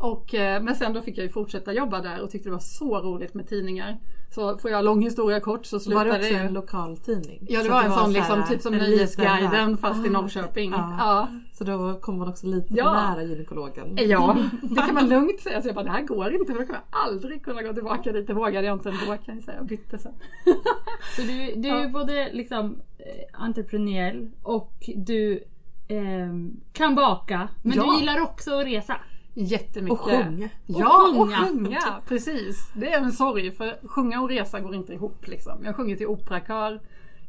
Och, 0.00 0.34
eh, 0.34 0.62
men 0.62 0.74
sen 0.74 0.92
då 0.92 1.02
fick 1.02 1.18
jag 1.18 1.22
ju 1.24 1.30
fortsätta 1.30 1.72
jobba 1.72 2.00
där 2.00 2.20
och 2.22 2.30
tyckte 2.30 2.48
det 2.48 2.52
var 2.52 2.58
så 2.58 3.00
roligt 3.00 3.34
med 3.34 3.48
tidningar. 3.48 3.98
Så 4.34 4.58
får 4.58 4.70
jag 4.70 4.84
lång 4.84 5.02
historia 5.02 5.40
kort 5.40 5.66
så 5.66 5.76
Var 5.76 5.80
slutade 5.80 6.10
det 6.10 6.16
också 6.16 6.28
det 6.32 6.38
en 6.38 6.52
lokaltidning? 6.52 7.46
Ja 7.48 7.58
det 7.58 7.64
Så 7.64 7.70
var 7.70 7.78
att 7.78 7.84
en 7.86 7.92
sån 7.92 8.04
så 8.04 8.10
liksom, 8.10 8.44
typ 8.48 8.60
som 8.62 8.72
en 8.74 8.78
Nöjesguiden 8.80 9.76
fast 9.76 10.00
i 10.00 10.02
där. 10.02 10.10
Norrköping. 10.10 10.70
Ja. 10.70 10.96
Ja. 10.98 11.28
Så 11.52 11.64
då 11.64 11.94
kom 12.00 12.18
man 12.18 12.28
också 12.28 12.46
lite 12.46 12.74
Ja. 12.74 12.92
nära 12.92 13.22
gynekologen. 13.22 13.96
Ja, 13.96 14.36
det 14.62 14.80
kan 14.80 14.94
man 14.94 15.08
lugnt 15.08 15.40
säga. 15.40 15.62
Så 15.62 15.68
jag 15.68 15.74
bara, 15.74 15.84
det 15.84 15.90
här 15.90 16.02
går 16.02 16.32
inte 16.32 16.52
för 16.52 16.60
då 16.60 16.66
kommer 16.66 16.80
jag 16.90 17.00
aldrig 17.08 17.44
kunna 17.44 17.62
gå 17.62 17.72
tillbaka 17.72 18.12
dit. 18.12 18.26
Det 18.26 18.34
vågade 18.34 18.66
jag 18.66 18.76
inte 18.76 18.88
ändå 18.88 19.16
kan 19.24 19.34
jag 19.34 19.44
säga. 19.44 19.56
Jag 19.56 19.66
bytte 19.66 19.98
sen. 19.98 20.12
Så 21.16 21.22
du, 21.22 21.52
du 21.60 21.68
är 21.68 21.82
Ja. 21.82 21.88
både 21.88 22.28
liksom 22.32 22.80
eh, 22.98 23.42
entreprenöriell 23.42 24.30
och 24.42 24.74
du 24.96 25.44
ehm, 25.88 26.50
kan 26.72 26.94
baka. 26.94 27.48
Men 27.62 27.76
Ja. 27.76 27.84
du 27.84 27.98
gillar 28.00 28.20
också 28.22 28.54
att 28.60 28.66
resa. 28.66 28.96
Jättemycket. 29.34 30.00
Och 30.00 30.00
sjunga. 30.00 30.48
Ja, 30.66 31.08
och 31.08 31.14
sjunga. 31.14 31.36
sjunga. 31.36 32.02
Precis. 32.08 32.72
Det 32.74 32.92
är 32.92 33.00
en 33.00 33.12
sorg 33.12 33.52
för 33.52 33.78
sjunga 33.88 34.20
och 34.20 34.28
resa 34.28 34.60
går 34.60 34.74
inte 34.74 34.92
ihop. 34.92 35.28
Liksom. 35.28 35.58
Jag 35.60 35.68
har 35.68 35.72
sjungit 35.72 36.00
i 36.00 36.06
operakör 36.06 36.80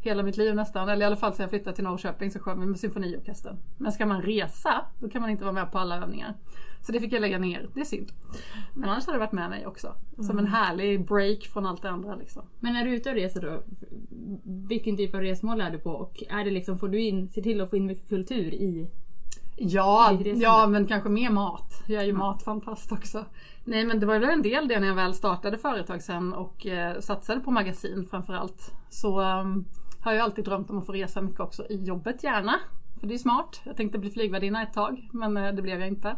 hela 0.01 0.24
mitt 0.24 0.38
liv 0.38 0.55
nästan. 0.55 0.89
Eller 0.89 1.01
i 1.01 1.08
alla 1.08 1.15
fall 1.15 1.34
sedan 1.34 1.43
jag 1.43 1.50
flyttade 1.50 1.75
till 1.75 1.84
Norrköping 1.84 2.31
så 2.31 2.39
sjöng 2.39 2.60
vi 2.60 2.65
med 2.65 2.79
symfoniorkestern. 2.79 3.58
Men 3.77 3.91
ska 3.91 4.05
man 4.05 4.22
resa, 4.22 4.86
då 5.00 5.10
kan 5.10 5.22
man 5.22 5.29
inte 5.29 5.43
vara 5.43 5.53
med 5.53 5.72
på 5.72 5.79
alla 5.79 5.98
övningar. 5.98 6.34
Så 6.81 6.91
det 6.91 7.00
fick 7.00 7.13
jag 7.13 7.22
lägga 7.22 7.38
ner. 7.38 7.70
Det 7.74 7.79
är 7.79 7.86
synd. 7.86 8.12
Men 8.74 8.89
annars 8.89 9.05
har 9.05 9.13
det 9.13 9.20
varit 9.20 9.31
med 9.31 9.50
mig 9.50 9.67
också. 9.67 9.96
Som 10.20 10.39
en 10.39 10.48
härlig 10.48 11.05
break 11.05 11.43
från 11.43 11.65
allt 11.65 11.81
det 11.81 11.89
andra. 11.89 12.15
Liksom. 12.15 12.43
Men 12.60 12.74
när 12.74 12.86
du 12.86 12.91
är 12.91 12.96
ute 12.96 13.10
och 13.10 13.15
reser 13.15 13.41
då, 13.41 13.63
vilken 14.67 14.98
typ 14.98 15.15
av 15.15 15.22
resmål 15.22 15.62
är 15.62 15.72
du 15.72 15.77
på? 15.77 15.89
Och 15.89 16.24
är 16.29 16.43
det 16.43 16.51
liksom, 16.51 16.79
får 16.79 16.88
du 16.88 17.01
in, 17.01 17.29
se 17.29 17.41
till 17.41 17.62
att 17.62 17.70
få 17.70 17.77
in 17.77 17.86
mycket 17.86 18.10
kultur 18.10 18.53
i? 18.53 18.88
Ja, 19.63 20.18
ja, 20.36 20.68
men 20.68 20.88
kanske 20.88 21.10
mer 21.10 21.30
mat. 21.30 21.84
Jag 21.88 22.01
är 22.01 22.06
ju 22.06 22.13
matfantast 22.13 22.91
också. 22.91 23.25
Nej 23.63 23.86
men 23.86 24.00
det 24.00 24.06
var 24.06 24.20
väl 24.20 24.30
en 24.30 24.41
del 24.41 24.68
det 24.68 24.80
när 24.80 24.88
jag 24.88 24.96
väl 24.96 25.13
startade 25.13 25.58
företag 25.58 26.01
sen 26.01 26.34
och 26.34 26.68
eh, 26.68 27.00
satsade 27.00 27.41
på 27.41 27.51
magasin 27.51 28.08
framförallt. 28.12 28.72
Så 28.89 29.22
um, 29.22 29.65
har 30.01 30.13
jag 30.13 30.24
alltid 30.24 30.46
drömt 30.46 30.70
om 30.70 30.77
att 30.77 30.86
få 30.86 30.91
resa 30.91 31.22
mycket 31.22 31.39
också 31.39 31.65
i 31.70 31.84
jobbet 31.84 32.24
gärna. 32.24 32.60
För 33.00 33.08
det 33.08 33.13
är 33.13 33.18
smart. 33.18 33.62
Jag 33.63 33.77
tänkte 33.77 33.98
bli 33.98 34.10
flygvärdinna 34.10 34.63
ett 34.63 34.74
tag 34.74 35.10
men 35.12 35.38
eh, 35.38 35.53
det 35.53 35.62
blev 35.62 35.80
jag 35.80 35.88
inte. 35.88 36.15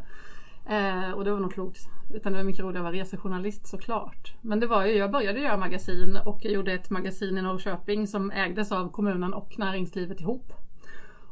Eh, 0.66 1.12
och 1.12 1.26
det 1.26 1.32
var 1.32 1.40
nog 1.40 1.54
klokt. 1.54 1.90
Utan 2.14 2.32
det 2.32 2.38
var 2.38 2.44
mycket 2.44 2.64
roligare 2.64 2.88
att 2.88 2.94
vara 2.94 3.02
resejournalist 3.02 3.68
såklart. 3.68 4.34
Men 4.42 4.60
det 4.60 4.68
var 4.68 4.86
ju, 4.86 4.94
jag 4.94 5.12
började 5.12 5.40
göra 5.40 5.58
magasin 5.58 6.18
och 6.26 6.40
jag 6.42 6.54
gjorde 6.54 6.74
ett 6.74 6.90
magasin 6.90 7.38
i 7.38 7.42
Norrköping 7.42 8.08
som 8.08 8.32
ägdes 8.32 8.72
av 8.72 8.92
kommunen 8.92 9.34
och 9.34 9.60
näringslivet 9.60 10.22
ihop. 10.22 10.54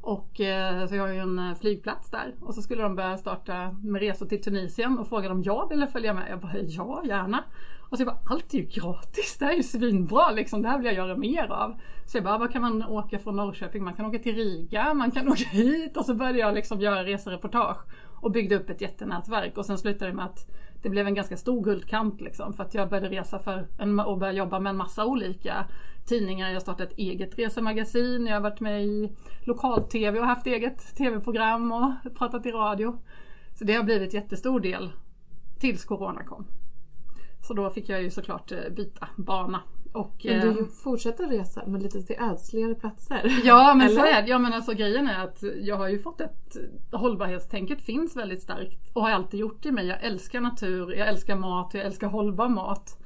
Och 0.01 0.41
eh, 0.41 0.87
så 0.87 0.95
jag 0.95 1.03
har 1.03 1.13
ju 1.13 1.19
en 1.19 1.39
eh, 1.39 1.55
flygplats 1.55 2.09
där 2.09 2.33
och 2.41 2.55
så 2.55 2.61
skulle 2.61 2.83
de 2.83 2.95
börja 2.95 3.17
starta 3.17 3.75
med 3.83 4.01
resor 4.01 4.25
till 4.25 4.41
Tunisien 4.41 4.99
och 4.99 5.07
frågade 5.07 5.33
om 5.33 5.43
jag 5.43 5.69
ville 5.69 5.87
följa 5.87 6.13
med. 6.13 6.25
Jag 6.29 6.39
bara 6.39 6.57
ja, 6.57 7.01
gärna. 7.05 7.43
Och 7.89 7.97
så 7.97 8.01
jag 8.01 8.07
bara, 8.07 8.19
allt 8.25 8.53
är 8.53 8.57
ju 8.57 8.65
gratis, 8.65 9.37
det 9.39 9.45
här 9.45 9.51
är 9.51 9.57
ju 9.57 9.63
svinbra 9.63 10.31
liksom, 10.31 10.61
det 10.61 10.69
här 10.69 10.77
vill 10.77 10.85
jag 10.85 10.95
göra 10.95 11.17
mer 11.17 11.51
av. 11.51 11.79
Så 12.05 12.17
jag 12.17 12.23
bara, 12.23 12.37
vad 12.37 12.51
kan 12.51 12.61
man 12.61 12.83
åka 12.83 13.19
från 13.19 13.35
Norrköping? 13.35 13.83
Man 13.83 13.93
kan 13.93 14.05
åka 14.05 14.19
till 14.19 14.35
Riga, 14.35 14.93
man 14.93 15.11
kan 15.11 15.27
åka 15.31 15.43
hit 15.43 15.97
och 15.97 16.05
så 16.05 16.15
började 16.15 16.39
jag 16.39 16.53
liksom 16.53 16.81
göra 16.81 17.03
resereportage 17.03 17.77
och 18.21 18.31
byggde 18.31 18.55
upp 18.55 18.69
ett 18.69 18.81
jättenätverk 18.81 19.57
och 19.57 19.65
sen 19.65 19.77
slutade 19.77 20.11
det 20.11 20.15
med 20.15 20.25
att 20.25 20.47
det 20.81 20.89
blev 20.89 21.07
en 21.07 21.13
ganska 21.13 21.37
stor 21.37 21.63
guldkant 21.63 22.21
liksom 22.21 22.53
för 22.53 22.63
att 22.63 22.73
jag 22.73 22.89
började 22.89 23.09
resa 23.09 23.39
för 23.39 23.67
en, 23.79 23.99
och 23.99 24.17
började 24.17 24.37
jobba 24.37 24.59
med 24.59 24.69
en 24.69 24.77
massa 24.77 25.05
olika 25.05 25.65
tidningar. 26.05 26.51
Jag 26.51 26.61
startade 26.61 26.89
ett 26.89 26.97
eget 26.97 27.39
resemagasin, 27.39 28.27
jag 28.27 28.33
har 28.33 28.41
varit 28.41 28.59
med 28.59 28.83
i 28.83 29.11
lokal-tv 29.43 30.19
och 30.19 30.25
haft 30.25 30.47
eget 30.47 30.95
tv-program 30.95 31.71
och 31.71 31.91
pratat 32.17 32.45
i 32.45 32.51
radio. 32.51 33.01
Så 33.53 33.63
det 33.63 33.73
har 33.73 33.83
blivit 33.83 34.13
jättestor 34.13 34.59
del 34.59 34.91
tills 35.59 35.85
Corona 35.85 36.23
kom. 36.23 36.45
Så 37.47 37.53
då 37.53 37.69
fick 37.69 37.89
jag 37.89 38.03
ju 38.03 38.11
såklart 38.11 38.51
eh, 38.51 38.57
byta 38.75 39.07
bana. 39.15 39.61
Och, 39.93 40.21
Men 40.25 40.47
eh, 40.49 40.53
du 40.53 40.65
fortsätter 40.65 41.27
resa 41.27 41.63
men 41.67 41.81
lite 41.81 42.01
till 42.01 42.15
ödsligare 42.19 42.75
platser. 42.75 43.41
Ja 43.43 43.73
men 43.73 43.89
så 43.89 44.05
är 44.05 44.21
det. 44.21 44.27
Ja 44.27 44.39
men 44.39 44.53
alltså 44.53 44.73
grejen 44.73 45.07
är 45.07 45.23
att 45.23 45.43
jag 45.61 45.77
har 45.77 45.87
ju 45.87 45.99
fått 45.99 46.21
ett 46.21 46.57
hållbarhetstänket 46.91 47.81
finns 47.81 48.15
väldigt 48.15 48.41
starkt 48.41 48.91
och 48.93 49.01
har 49.01 49.11
alltid 49.11 49.39
gjort 49.39 49.65
i 49.65 49.71
mig. 49.71 49.87
Jag 49.87 50.03
älskar 50.03 50.41
natur, 50.41 50.93
jag 50.93 51.07
älskar 51.07 51.35
mat, 51.35 51.73
jag 51.73 51.85
älskar 51.85 52.07
hållbar 52.07 52.49
mat. 52.49 53.00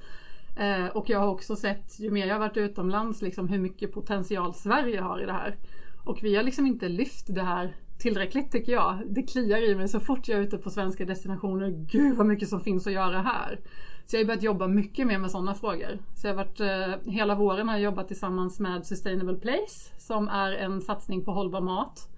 Eh, 0.56 0.88
och 0.88 1.10
jag 1.10 1.20
har 1.20 1.28
också 1.28 1.56
sett, 1.56 2.00
ju 2.00 2.12
mer 2.12 2.28
jag 2.28 2.36
har 2.36 2.40
varit 2.40 2.58
utomlands, 2.58 3.22
liksom 3.22 3.48
hur 3.48 3.60
mycket 3.60 3.94
potential 3.94 4.54
Sverige 4.54 5.02
har 5.02 5.24
i 5.24 5.26
det 5.26 5.34
här. 5.34 5.58
Och 6.04 6.24
vi 6.24 6.36
har 6.36 6.44
liksom 6.44 6.66
inte 6.66 6.90
lyft 6.90 7.36
det 7.36 7.44
här 7.44 7.76
tillräckligt 8.00 8.52
tycker 8.52 8.72
jag. 8.72 9.02
Det 9.06 9.24
kliar 9.24 9.70
i 9.70 9.76
mig 9.76 9.88
så 9.88 10.00
fort 10.00 10.28
jag 10.28 10.40
är 10.40 10.44
ute 10.44 10.58
på 10.58 10.70
svenska 10.70 11.06
destinationer. 11.06 11.70
Gud 11.70 12.18
vad 12.18 12.28
mycket 12.28 12.50
som 12.50 12.62
finns 12.62 12.88
att 12.88 12.94
göra 12.94 13.22
här. 13.22 13.60
Så 14.06 14.16
jag 14.16 14.22
har 14.22 14.26
börjat 14.26 14.44
jobba 14.44 14.68
mycket 14.68 15.08
mer 15.08 15.20
med 15.20 15.32
sådana 15.32 15.56
frågor. 15.56 16.00
Så 16.16 16.28
jag 16.28 16.36
har 16.36 16.46
varit, 16.46 16.60
eh, 16.60 17.12
hela 17.14 17.36
våren 17.36 17.68
har 17.68 17.76
jag 17.76 17.84
jobbat 17.84 18.08
tillsammans 18.08 18.60
med 18.60 18.86
Sustainable 18.86 19.36
Place 19.36 19.92
som 19.98 20.28
är 20.28 20.52
en 20.52 20.82
satsning 20.82 21.26
på 21.26 21.32
hållbar 21.32 21.62
mat 21.62 22.10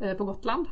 eh, 0.00 0.14
på 0.14 0.24
Gotland. 0.24 0.66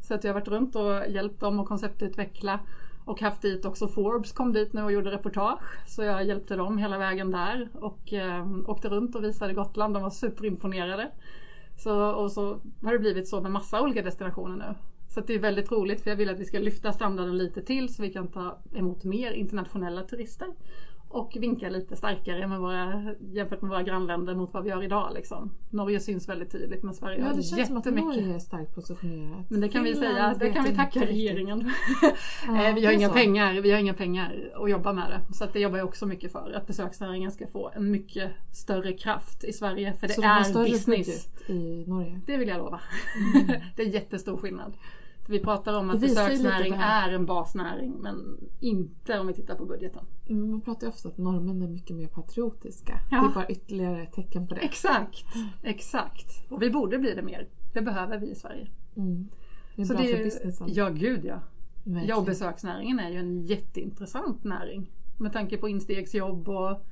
Så 0.00 0.14
att 0.14 0.24
jag 0.24 0.32
har 0.32 0.40
varit 0.40 0.48
runt 0.48 0.76
och 0.76 1.08
hjälpt 1.08 1.40
dem 1.40 1.60
att 1.60 1.68
konceptutveckla 1.68 2.60
och 3.08 3.20
haft 3.20 3.42
dit 3.42 3.64
också 3.64 3.88
Forbes 3.88 4.32
kom 4.32 4.52
dit 4.52 4.72
nu 4.72 4.82
och 4.82 4.92
gjorde 4.92 5.10
reportage. 5.10 5.86
Så 5.86 6.02
jag 6.02 6.24
hjälpte 6.24 6.56
dem 6.56 6.78
hela 6.78 6.98
vägen 6.98 7.30
där 7.30 7.68
och 7.74 8.12
eh, 8.12 8.46
åkte 8.66 8.88
runt 8.88 9.14
och 9.14 9.24
visade 9.24 9.54
Gotland. 9.54 9.94
De 9.94 10.02
var 10.02 10.10
superimponerade. 10.10 11.10
Så, 11.76 12.10
och 12.10 12.32
så 12.32 12.60
har 12.82 12.92
det 12.92 12.98
blivit 12.98 13.28
så 13.28 13.40
med 13.40 13.52
massa 13.52 13.82
olika 13.82 14.02
destinationer 14.02 14.56
nu. 14.56 14.74
Så 15.08 15.20
att 15.20 15.26
det 15.26 15.34
är 15.34 15.38
väldigt 15.38 15.72
roligt 15.72 16.00
för 16.00 16.10
jag 16.10 16.16
vill 16.16 16.30
att 16.30 16.40
vi 16.40 16.44
ska 16.44 16.58
lyfta 16.58 16.92
standarden 16.92 17.38
lite 17.38 17.62
till 17.62 17.94
så 17.94 18.02
vi 18.02 18.12
kan 18.12 18.28
ta 18.28 18.58
emot 18.74 19.04
mer 19.04 19.32
internationella 19.32 20.02
turister. 20.02 20.48
Och 21.10 21.36
vinka 21.40 21.68
lite 21.68 21.96
starkare 21.96 22.46
med 22.46 22.60
våra, 22.60 23.14
jämfört 23.20 23.62
med 23.62 23.70
våra 23.70 23.82
grannländer 23.82 24.34
mot 24.34 24.54
vad 24.54 24.62
vi 24.64 24.70
gör 24.70 24.82
idag. 24.82 25.10
Liksom. 25.14 25.54
Norge 25.70 26.00
syns 26.00 26.28
väldigt 26.28 26.52
tydligt 26.52 26.82
men 26.82 26.94
Sverige 26.94 27.18
Ja, 27.18 27.24
har 27.26 27.34
det 27.34 27.42
känns 27.42 27.66
som 27.68 27.76
att 27.76 27.86
jättemycket. 27.86 28.22
Norge 28.22 28.34
är 28.34 28.38
starkt 28.38 28.74
positionerat. 28.74 29.50
Men 29.50 29.60
det 29.60 29.68
kan 29.68 29.84
vi 29.84 29.92
Finland 29.94 30.14
säga, 30.16 30.34
det 30.38 30.52
kan 30.54 30.64
vi 30.64 30.76
tacka 30.76 31.00
regeringen. 31.00 31.70
Ja, 32.46 32.68
Eh, 32.68 32.74
vi 32.74 32.80
det 32.80 32.86
har 32.86 32.92
inga 32.94 33.08
så. 33.08 33.14
pengar, 33.14 33.60
vi 33.60 33.70
har 33.70 33.78
inga 33.78 33.94
pengar 33.94 34.50
att 34.54 34.70
jobba 34.70 34.92
med 34.92 35.10
det. 35.10 35.34
Så 35.34 35.44
att 35.44 35.52
det 35.52 35.60
jobbar 35.60 35.78
jag 35.78 35.88
också 35.88 36.06
mycket 36.06 36.32
för. 36.32 36.52
Att 36.56 36.66
besöksnäringen 36.66 37.30
ska 37.32 37.46
få 37.46 37.70
en 37.74 37.90
mycket 37.90 38.30
större 38.52 38.92
kraft 38.92 39.44
i 39.44 39.52
Sverige. 39.52 39.92
För 39.92 40.06
det 40.08 40.12
Så 40.14 40.20
de 40.20 40.26
har 40.26 40.40
är 40.40 40.44
större 40.44 40.68
business. 40.70 41.28
i 41.48 41.84
Norge? 41.86 42.20
Det 42.26 42.36
vill 42.36 42.48
jag 42.48 42.58
lova. 42.58 42.80
det 43.76 43.82
är 43.82 43.86
jättestor 43.86 44.36
skillnad. 44.36 44.72
För 45.28 45.32
vi 45.32 45.40
pratar 45.40 45.78
om 45.78 45.90
att 45.90 46.00
besöksnäring 46.00 46.72
är 46.72 47.12
en 47.12 47.26
basnäring 47.26 47.94
men 48.00 48.36
inte 48.60 49.18
om 49.18 49.26
vi 49.26 49.32
tittar 49.34 49.54
på 49.54 49.64
budgeten. 49.64 50.04
Mm, 50.28 50.50
Man 50.50 50.60
pratar 50.60 50.86
ju 50.86 50.88
ofta 50.92 51.08
att 51.08 51.18
norrmän 51.18 51.62
är 51.62 51.68
mycket 51.68 51.96
mer 51.96 52.06
patriotiska. 52.06 53.00
Ja. 53.10 53.20
Det 53.20 53.26
är 53.26 53.34
bara 53.34 53.48
ytterligare 53.48 54.02
ett 54.02 54.12
tecken 54.12 54.46
på 54.48 54.54
det. 54.54 54.60
Exakt, 54.60 55.24
exakt. 55.62 56.50
Och 56.50 56.62
vi 56.62 56.70
borde 56.70 56.98
bli 56.98 57.14
det 57.14 57.22
mer. 57.22 57.48
Det 57.74 57.82
behöver 57.82 58.18
vi 58.18 58.30
i 58.30 58.34
Sverige. 58.34 58.68
Mm. 58.96 59.28
Det 59.76 59.82
är 59.82 59.86
Så 59.86 59.94
bra 59.94 60.02
det 60.02 60.12
för 60.12 60.20
är- 60.20 60.24
businessen. 60.24 60.68
Ja, 60.70 60.88
gud 60.88 61.24
ja. 61.24 61.40
Verkligen. 61.84 62.08
Ja, 62.08 62.16
och 62.16 62.24
besöksnäringen 62.24 63.00
är 63.00 63.10
ju 63.10 63.18
en 63.18 63.42
jätteintressant 63.42 64.44
näring. 64.44 64.90
Med 65.18 65.32
tanke 65.32 65.56
på 65.56 65.68
instegsjobb 65.68 66.48
och 66.48 66.86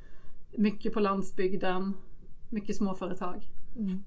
mycket 0.56 0.92
på 0.92 1.00
landsbygden. 1.00 1.94
Mycket 2.50 2.76
småföretag. 2.76 3.48
Mm. 3.76 4.04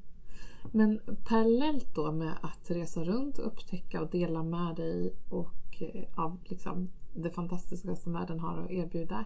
Men 0.71 0.99
parallellt 1.25 1.95
då 1.95 2.11
med 2.11 2.33
att 2.41 2.71
resa 2.71 3.03
runt 3.03 3.37
och 3.37 3.47
upptäcka 3.47 4.01
och 4.01 4.09
dela 4.09 4.43
med 4.43 4.75
dig 4.75 5.13
och 5.29 5.81
eh, 5.81 6.03
av 6.15 6.37
liksom 6.43 6.89
det 7.13 7.29
fantastiska 7.29 7.95
som 7.95 8.13
världen 8.13 8.39
har 8.39 8.57
att 8.57 8.71
erbjuda 8.71 9.25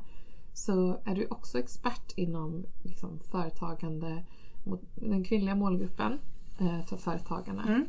så 0.54 1.02
är 1.06 1.16
du 1.16 1.28
också 1.30 1.60
expert 1.60 2.14
inom 2.16 2.66
liksom, 2.84 3.20
företagande 3.20 4.26
mot 4.64 4.82
den 4.96 5.24
kvinnliga 5.24 5.56
målgruppen 5.56 6.20
eh, 6.60 6.86
för 6.86 6.98
företagarna. 6.98 7.64
Mm. 7.64 7.86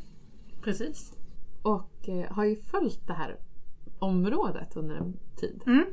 Precis. 0.62 1.12
Och 1.62 2.08
eh, 2.08 2.32
har 2.32 2.44
ju 2.44 2.56
följt 2.56 3.06
det 3.06 3.12
här 3.12 3.36
området 3.98 4.76
under 4.76 4.94
en 4.94 5.16
tid. 5.36 5.62
Mm. 5.66 5.84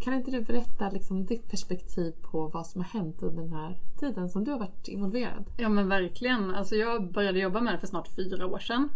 Kan 0.00 0.14
inte 0.14 0.30
du 0.30 0.40
berätta 0.40 0.90
liksom, 0.90 1.26
ditt 1.26 1.50
perspektiv 1.50 2.12
på 2.22 2.48
vad 2.48 2.66
som 2.66 2.80
har 2.80 2.88
hänt 2.88 3.22
under 3.22 3.42
den 3.42 3.52
här 3.52 3.78
tiden 4.00 4.28
som 4.28 4.44
du 4.44 4.50
har 4.50 4.58
varit 4.58 4.88
involverad? 4.88 5.44
Ja 5.56 5.68
men 5.68 5.88
verkligen. 5.88 6.54
Alltså 6.54 6.74
jag 6.74 7.12
började 7.12 7.38
jobba 7.38 7.60
med 7.60 7.74
det 7.74 7.78
för 7.78 7.86
snart 7.86 8.08
fyra 8.16 8.46
år 8.46 8.58
sedan. 8.58 8.88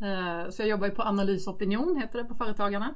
Eh, 0.00 0.50
så 0.50 0.62
jag 0.62 0.68
jobbar 0.68 0.86
ju 0.86 0.92
på 0.92 1.02
Analysopinion, 1.02 1.96
heter 1.96 2.18
det 2.18 2.24
på 2.24 2.34
Företagarna. 2.34 2.94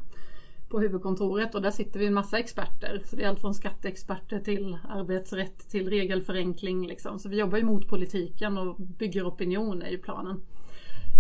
På 0.68 0.80
huvudkontoret 0.80 1.54
och 1.54 1.62
där 1.62 1.70
sitter 1.70 2.00
vi 2.00 2.06
en 2.06 2.14
massa 2.14 2.38
experter. 2.38 3.02
Så 3.04 3.16
det 3.16 3.24
är 3.24 3.28
allt 3.28 3.40
från 3.40 3.54
skatteexperter 3.54 4.40
till 4.40 4.78
arbetsrätt 4.88 5.70
till 5.70 5.90
regelförenkling. 5.90 6.86
Liksom. 6.86 7.18
Så 7.18 7.28
vi 7.28 7.38
jobbar 7.38 7.58
ju 7.58 7.64
mot 7.64 7.88
politiken 7.88 8.58
och 8.58 8.76
bygger 8.76 9.28
opinion 9.28 9.82
är 9.82 9.90
ju 9.90 9.98
planen. 9.98 10.42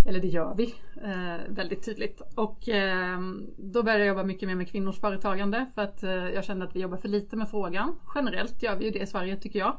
Eller 0.06 0.20
det 0.20 0.28
gör 0.28 0.54
vi 0.54 0.74
eh, 1.02 1.36
väldigt 1.48 1.84
tydligt. 1.84 2.22
Och 2.34 2.68
eh, 2.68 3.20
då 3.56 3.82
började 3.82 4.04
jag 4.04 4.08
jobba 4.08 4.24
mycket 4.24 4.48
mer 4.48 4.54
med 4.54 4.68
kvinnors 4.68 5.00
företagande 5.00 5.66
för 5.74 5.82
att 5.82 6.02
eh, 6.02 6.10
jag 6.10 6.44
kände 6.44 6.64
att 6.64 6.76
vi 6.76 6.80
jobbar 6.80 6.96
för 6.96 7.08
lite 7.08 7.36
med 7.36 7.48
frågan. 7.48 7.96
Generellt 8.14 8.62
gör 8.62 8.76
vi 8.76 8.84
ju 8.84 8.90
det 8.90 8.98
i 8.98 9.06
Sverige 9.06 9.36
tycker 9.36 9.58
jag. 9.58 9.76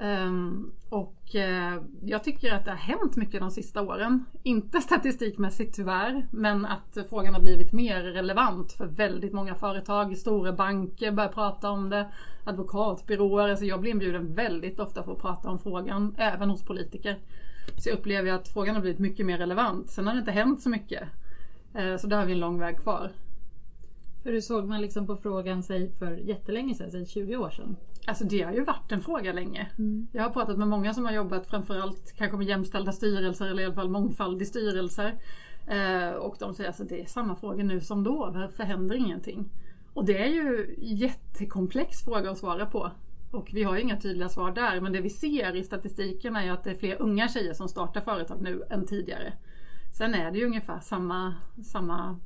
Ehm, 0.00 0.72
och 0.88 1.34
eh, 1.34 1.82
jag 2.02 2.24
tycker 2.24 2.52
att 2.52 2.64
det 2.64 2.70
har 2.70 2.78
hänt 2.78 3.16
mycket 3.16 3.40
de 3.40 3.50
sista 3.50 3.82
åren. 3.82 4.24
Inte 4.42 4.80
statistikmässigt 4.80 5.76
tyvärr, 5.76 6.26
men 6.30 6.66
att 6.66 6.98
frågan 7.08 7.34
har 7.34 7.40
blivit 7.40 7.72
mer 7.72 8.02
relevant 8.02 8.72
för 8.72 8.86
väldigt 8.86 9.32
många 9.32 9.54
företag. 9.54 10.18
Stora 10.18 10.52
banker 10.52 11.12
börjar 11.12 11.32
prata 11.32 11.70
om 11.70 11.90
det, 11.90 12.08
advokatbyråer. 12.44 13.48
Alltså 13.48 13.64
jag 13.64 13.80
blir 13.80 13.90
inbjuden 13.90 14.34
väldigt 14.34 14.80
ofta 14.80 15.02
för 15.02 15.12
att 15.12 15.20
prata 15.20 15.50
om 15.50 15.58
frågan, 15.58 16.14
även 16.18 16.50
hos 16.50 16.64
politiker. 16.64 17.18
Så 17.76 17.88
jag 17.88 17.98
upplever 17.98 18.32
att 18.32 18.48
frågan 18.48 18.74
har 18.74 18.82
blivit 18.82 18.98
mycket 19.00 19.26
mer 19.26 19.38
relevant. 19.38 19.90
Sen 19.90 20.06
har 20.06 20.14
det 20.14 20.18
inte 20.18 20.30
hänt 20.30 20.62
så 20.62 20.68
mycket. 20.68 21.02
Eh, 21.74 21.96
Så 21.96 22.06
där 22.06 22.16
har 22.16 22.26
vi 22.26 22.32
en 22.32 22.40
lång 22.40 22.58
väg 22.58 22.78
kvar. 22.78 23.12
För 24.22 24.32
hur 24.32 24.40
såg 24.40 24.68
man 24.68 24.80
liksom 24.80 25.06
på 25.06 25.16
frågan 25.16 25.62
säg 25.62 25.92
för 25.98 26.16
jättelänge 26.16 26.74
sedan, 26.74 26.90
säg 26.90 27.06
20 27.06 27.36
år 27.36 27.50
sedan? 27.50 27.76
Alltså 28.06 28.24
det 28.24 28.42
har 28.42 28.52
ju 28.52 28.64
varit 28.64 28.92
en 28.92 29.00
fråga 29.00 29.32
länge. 29.32 29.70
Jag 30.12 30.22
har 30.22 30.30
pratat 30.30 30.58
med 30.58 30.68
många 30.68 30.94
som 30.94 31.04
har 31.04 31.12
jobbat 31.12 31.46
framförallt 31.46 32.12
kanske 32.16 32.36
med 32.36 32.46
jämställda 32.46 32.92
styrelser 32.92 33.46
eller 33.46 33.62
i 33.62 33.66
alla 33.66 33.74
fall 33.74 33.88
mångfald 33.88 34.42
i 34.42 34.44
styrelser. 34.44 35.14
Eh, 35.66 36.10
och 36.10 36.36
de 36.40 36.54
säger 36.54 36.70
att 36.70 36.80
alltså, 36.80 36.94
det 36.94 37.02
är 37.02 37.06
samma 37.06 37.36
fråga 37.36 37.64
nu 37.64 37.80
som 37.80 38.04
då. 38.04 38.30
Varför 38.34 38.64
händer 38.64 38.94
ingenting? 38.96 39.48
Och 39.92 40.04
det 40.04 40.18
är 40.18 40.28
ju 40.28 40.74
en 40.78 40.96
jättekomplex 40.96 42.04
fråga 42.04 42.30
att 42.30 42.38
svara 42.38 42.66
på. 42.66 42.90
Och 43.30 43.50
vi 43.52 43.62
har 43.62 43.76
ju 43.76 43.82
inga 43.82 44.00
tydliga 44.00 44.28
svar 44.28 44.52
där. 44.52 44.80
Men 44.80 44.92
det 44.92 45.00
vi 45.00 45.10
ser 45.10 45.56
i 45.56 45.64
statistiken 45.64 46.36
är 46.36 46.44
ju 46.44 46.50
att 46.50 46.64
det 46.64 46.70
är 46.70 46.74
fler 46.74 47.02
unga 47.02 47.28
tjejer 47.28 47.54
som 47.54 47.68
startar 47.68 48.00
företag 48.00 48.42
nu 48.42 48.62
än 48.70 48.86
tidigare. 48.86 49.32
Sen 49.92 50.14
är 50.14 50.30
det 50.30 50.38
ju 50.38 50.46
ungefär 50.46 50.80
samma, 50.80 51.34
samma 51.64 52.20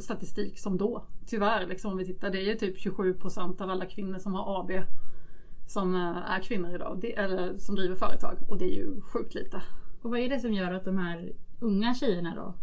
statistik 0.00 0.58
som 0.58 0.76
då. 0.76 1.04
Tyvärr, 1.26 1.66
liksom, 1.66 1.90
om 1.90 1.98
vi 1.98 2.04
tittar. 2.04 2.30
Det 2.30 2.38
är 2.38 2.44
ju 2.44 2.54
typ 2.54 2.78
27 2.78 3.14
procent 3.14 3.60
av 3.60 3.70
alla 3.70 3.86
kvinnor 3.86 4.18
som 4.18 4.34
har 4.34 4.60
AB 4.60 4.70
som 5.66 5.94
eh, 5.94 6.30
är 6.30 6.42
kvinnor 6.42 6.74
idag. 6.74 6.98
Det, 7.00 7.18
eller 7.18 7.58
som 7.58 7.74
driver 7.74 7.96
företag. 7.96 8.36
Och 8.48 8.58
det 8.58 8.64
är 8.64 8.74
ju 8.74 9.00
sjukt 9.00 9.34
lite. 9.34 9.62
Och 10.02 10.10
vad 10.10 10.20
är 10.20 10.28
det 10.28 10.40
som 10.40 10.52
gör 10.52 10.72
att 10.72 10.84
de 10.84 10.98
här 10.98 11.32
unga 11.60 11.94
tjejerna 11.94 12.34
då 12.34 12.54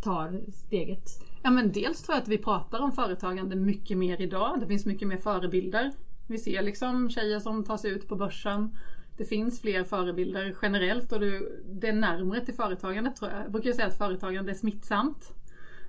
tar 0.00 0.40
steget? 0.52 1.24
Ja 1.42 1.50
men 1.50 1.72
dels 1.72 2.02
tror 2.02 2.14
jag 2.14 2.22
att 2.22 2.28
vi 2.28 2.38
pratar 2.38 2.80
om 2.80 2.92
företagande 2.92 3.56
mycket 3.56 3.98
mer 3.98 4.20
idag. 4.20 4.60
Det 4.60 4.66
finns 4.66 4.86
mycket 4.86 5.08
mer 5.08 5.16
förebilder. 5.16 5.92
Vi 6.28 6.38
ser 6.38 6.62
liksom 6.62 7.10
tjejer 7.10 7.40
som 7.40 7.64
tar 7.64 7.76
sig 7.76 7.90
ut 7.90 8.08
på 8.08 8.16
börsen. 8.16 8.76
Det 9.16 9.24
finns 9.24 9.60
fler 9.60 9.84
förebilder 9.84 10.56
generellt 10.62 11.12
och 11.12 11.20
det, 11.20 11.88
är 11.88 11.92
närmare 11.92 12.44
till 12.44 12.54
företagandet 12.54 13.16
tror 13.16 13.30
jag. 13.30 13.40
Jag 13.44 13.52
brukar 13.52 13.72
säga 13.72 13.86
att 13.86 13.98
företagande 13.98 14.52
är 14.52 14.54
smittsamt. 14.54 15.32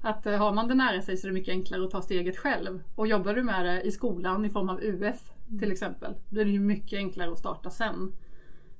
Att 0.01 0.25
eh, 0.25 0.37
har 0.37 0.53
man 0.53 0.67
det 0.67 0.75
nära 0.75 1.01
sig 1.01 1.17
så 1.17 1.27
är 1.27 1.29
det 1.29 1.33
mycket 1.33 1.51
enklare 1.51 1.83
att 1.83 1.91
ta 1.91 2.01
steget 2.01 2.37
själv. 2.37 2.83
Och 2.95 3.07
jobbar 3.07 3.33
du 3.33 3.43
med 3.43 3.65
det 3.65 3.81
i 3.81 3.91
skolan 3.91 4.45
i 4.45 4.49
form 4.49 4.69
av 4.69 4.79
UF 4.83 5.31
till 5.59 5.71
exempel, 5.71 6.15
då 6.29 6.41
är 6.41 6.45
det 6.45 6.51
ju 6.51 6.59
mycket 6.59 6.97
enklare 6.97 7.31
att 7.31 7.39
starta 7.39 7.69
sen. 7.69 8.11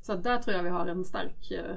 Så 0.02 0.16
där 0.16 0.38
tror 0.38 0.56
jag 0.56 0.64
vi 0.64 0.70
har 0.70 0.88
en 0.88 1.06
stark, 1.06 1.52
eh, 1.52 1.76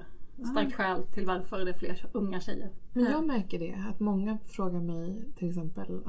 starkt 0.53 0.75
skäl 0.75 1.03
till 1.03 1.27
varför 1.27 1.65
det 1.65 1.71
är 1.71 1.75
fler 1.75 2.07
unga 2.13 2.41
tjejer. 2.41 2.71
Men 2.93 3.05
jag 3.05 3.25
märker 3.25 3.59
det, 3.59 3.85
att 3.91 4.01
många 4.01 4.39
frågar 4.45 4.81
mig 4.81 5.25
till 5.37 5.49
exempel 5.49 6.03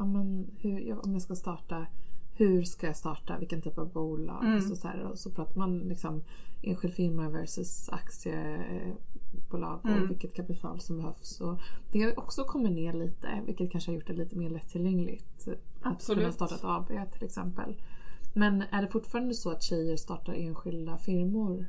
hur, 0.58 1.06
om 1.06 1.14
jag 1.14 1.22
ska 1.22 1.36
starta, 1.36 1.86
hur 2.36 2.64
ska 2.64 2.88
jag 2.88 2.98
starta, 2.98 3.38
vilken 3.40 3.62
typ 3.62 3.78
av 3.78 3.92
bolag? 3.94 4.44
Mm. 4.46 4.62
Så, 4.62 4.76
så, 4.76 4.88
här, 4.88 5.02
och 5.12 5.20
så 5.20 5.30
pratar 5.32 5.58
man 5.60 5.80
liksom 5.80 6.24
enskild 6.62 6.94
firma 6.94 7.30
versus 7.30 7.90
aktiebolag 7.90 9.80
och 9.84 9.90
Mm. 9.90 10.08
vilket 10.08 10.34
kapital 10.36 10.80
som 10.80 10.98
behövs. 10.98 11.42
Och 11.42 11.60
det 11.92 12.02
har 12.02 12.20
också 12.20 12.44
kommit 12.44 12.72
ner 12.72 12.94
lite, 12.94 13.28
vilket 13.46 13.72
kanske 13.72 13.92
har 13.92 13.96
gjort 13.96 14.08
det 14.08 14.14
lite 14.14 14.36
mer 14.36 14.50
lättillgängligt. 14.50 15.48
Att 15.48 15.94
Absolut. 15.94 16.20
kunna 16.22 16.32
starta 16.34 16.56
ett 16.56 16.64
AB 16.64 17.12
till 17.14 17.24
exempel. 17.24 17.76
Men 18.34 18.64
är 18.72 18.82
det 18.82 18.88
fortfarande 18.88 19.34
så 19.34 19.52
att 19.52 19.64
tjejer 19.64 19.98
startar 19.98 20.34
enskilda 20.34 20.98
firmor? 20.98 21.66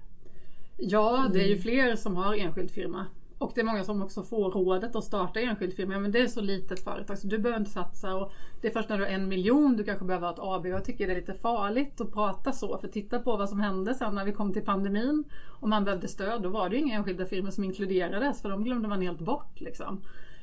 Ja, 0.77 1.31
det 1.33 1.43
är 1.45 1.49
ju 1.49 1.59
fler 1.59 1.97
som 1.97 2.17
har 2.17 2.35
enskild 2.35 2.71
firma. 2.71 3.07
Och 3.39 3.53
det 3.55 3.61
är 3.61 3.65
många 3.65 3.85
som 3.85 4.03
också 4.03 4.23
får 4.23 4.51
rådet 4.51 4.97
att 4.97 5.05
starta 5.05 5.41
enskild 5.41 5.75
firma. 5.75 5.99
Men 5.99 6.13
det 6.13 6.19
är 6.19 6.27
så 6.27 6.41
litet 6.41 6.85
företag 6.85 7.19
så 7.19 7.27
du 7.27 7.39
behöver 7.39 7.61
inte 7.61 7.71
satsa. 7.71 8.15
Och 8.15 8.33
det 8.61 8.69
är 8.69 8.73
först 8.73 8.89
när 8.89 8.99
du 8.99 9.05
har 9.05 9.11
en 9.11 9.29
miljon 9.29 9.77
du 9.77 9.85
kanske 9.85 10.05
behöver 10.05 10.27
ha 10.27 10.35
ett 10.35 10.41
AB. 10.41 10.67
Jag 10.67 10.85
tycker 10.85 11.07
det 11.07 11.13
är 11.13 11.17
lite 11.17 11.35
farligt 11.35 12.01
att 12.01 12.13
prata 12.13 12.53
så. 12.53 12.79
För 12.79 12.89
titta 12.89 13.19
på 13.19 13.37
vad 13.37 13.49
som 13.49 13.61
hände 13.61 13.95
sen 13.95 14.15
när 14.15 14.25
vi 14.25 14.33
kom 14.33 14.53
till 14.53 14.65
pandemin 14.65 15.25
och 15.61 15.69
man 15.69 15.85
behövde 15.85 16.09
stöd. 16.09 16.43
Då 16.43 16.49
var 16.49 16.69
det 16.69 16.77
ju 16.77 16.83
inga 16.83 16.95
enskilda 16.95 17.27
firmor 17.27 17.51
som 17.51 17.65
inkluderades 17.65 18.43
för 18.43 18.49
de 18.49 18.65
glömde 18.65 18.89
man 18.89 19.03
helt 19.03 19.21
bort. 19.21 19.61
Liksom. 19.61 20.01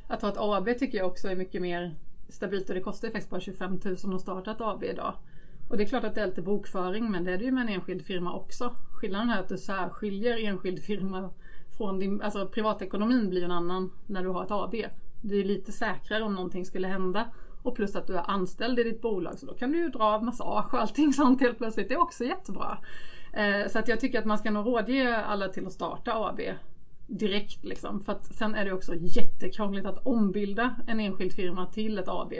Att 0.07 0.21
ha 0.21 0.29
ett 0.29 0.37
AB 0.37 0.79
tycker 0.79 0.97
jag 0.97 1.07
också 1.07 1.27
är 1.27 1.35
mycket 1.35 1.61
mer 1.61 1.95
stabilt 2.29 2.69
och 2.69 2.75
det 2.75 2.81
kostar 2.81 3.07
ju 3.07 3.11
faktiskt 3.11 3.29
bara 3.29 3.41
25 3.41 3.79
000 4.03 4.15
att 4.15 4.21
starta 4.21 4.51
ett 4.51 4.61
AB 4.61 4.83
idag. 4.83 5.13
Och 5.69 5.77
det 5.77 5.83
är 5.83 5.87
klart 5.87 6.03
att 6.03 6.15
det 6.15 6.21
är 6.21 6.27
lite 6.27 6.41
bokföring 6.41 7.11
men 7.11 7.23
det 7.23 7.31
är 7.31 7.37
det 7.37 7.45
ju 7.45 7.51
med 7.51 7.61
en 7.61 7.69
enskild 7.69 8.05
firma 8.05 8.33
också. 8.33 8.75
Skillnaden 8.91 9.29
är 9.29 9.39
att 9.39 9.49
du 9.49 9.57
särskiljer 9.57 10.45
enskild 10.45 10.83
firma 10.83 11.29
från 11.77 11.99
din, 11.99 12.21
alltså 12.21 12.47
privatekonomin 12.47 13.29
blir 13.29 13.43
en 13.43 13.51
annan 13.51 13.91
när 14.07 14.23
du 14.23 14.29
har 14.29 14.43
ett 14.43 14.51
AB. 14.51 14.75
Du 15.21 15.39
är 15.39 15.43
lite 15.43 15.71
säkrare 15.71 16.23
om 16.23 16.35
någonting 16.35 16.65
skulle 16.65 16.87
hända. 16.87 17.25
Och 17.63 17.75
plus 17.75 17.95
att 17.95 18.07
du 18.07 18.17
är 18.17 18.31
anställd 18.31 18.79
i 18.79 18.83
ditt 18.83 19.01
bolag 19.01 19.39
så 19.39 19.45
då 19.45 19.53
kan 19.53 19.71
du 19.71 19.77
ju 19.77 19.89
dra 19.89 20.03
av 20.03 20.23
massage 20.23 20.73
och 20.73 20.81
allting 20.81 21.13
sånt 21.13 21.41
helt 21.41 21.57
plötsligt. 21.57 21.89
Det 21.89 21.95
är 21.95 22.01
också 22.01 22.23
jättebra. 22.23 22.77
Eh, 23.33 23.67
så 23.67 23.79
att 23.79 23.87
jag 23.87 23.99
tycker 23.99 24.19
att 24.19 24.25
man 24.25 24.37
ska 24.37 24.51
nog 24.51 24.65
rådge 24.65 25.17
alla 25.17 25.47
till 25.47 25.65
att 25.65 25.73
starta 25.73 26.13
AB 26.13 26.41
direkt 27.07 27.63
liksom. 27.63 28.03
För 28.03 28.11
att 28.11 28.35
sen 28.35 28.55
är 28.55 28.65
det 28.65 28.71
också 28.71 28.93
jättekrångligt 28.95 29.85
att 29.85 30.05
ombilda 30.05 30.75
en 30.87 30.99
enskild 30.99 31.33
firma 31.33 31.65
till 31.65 31.99
ett 31.99 32.07
AB. 32.07 32.33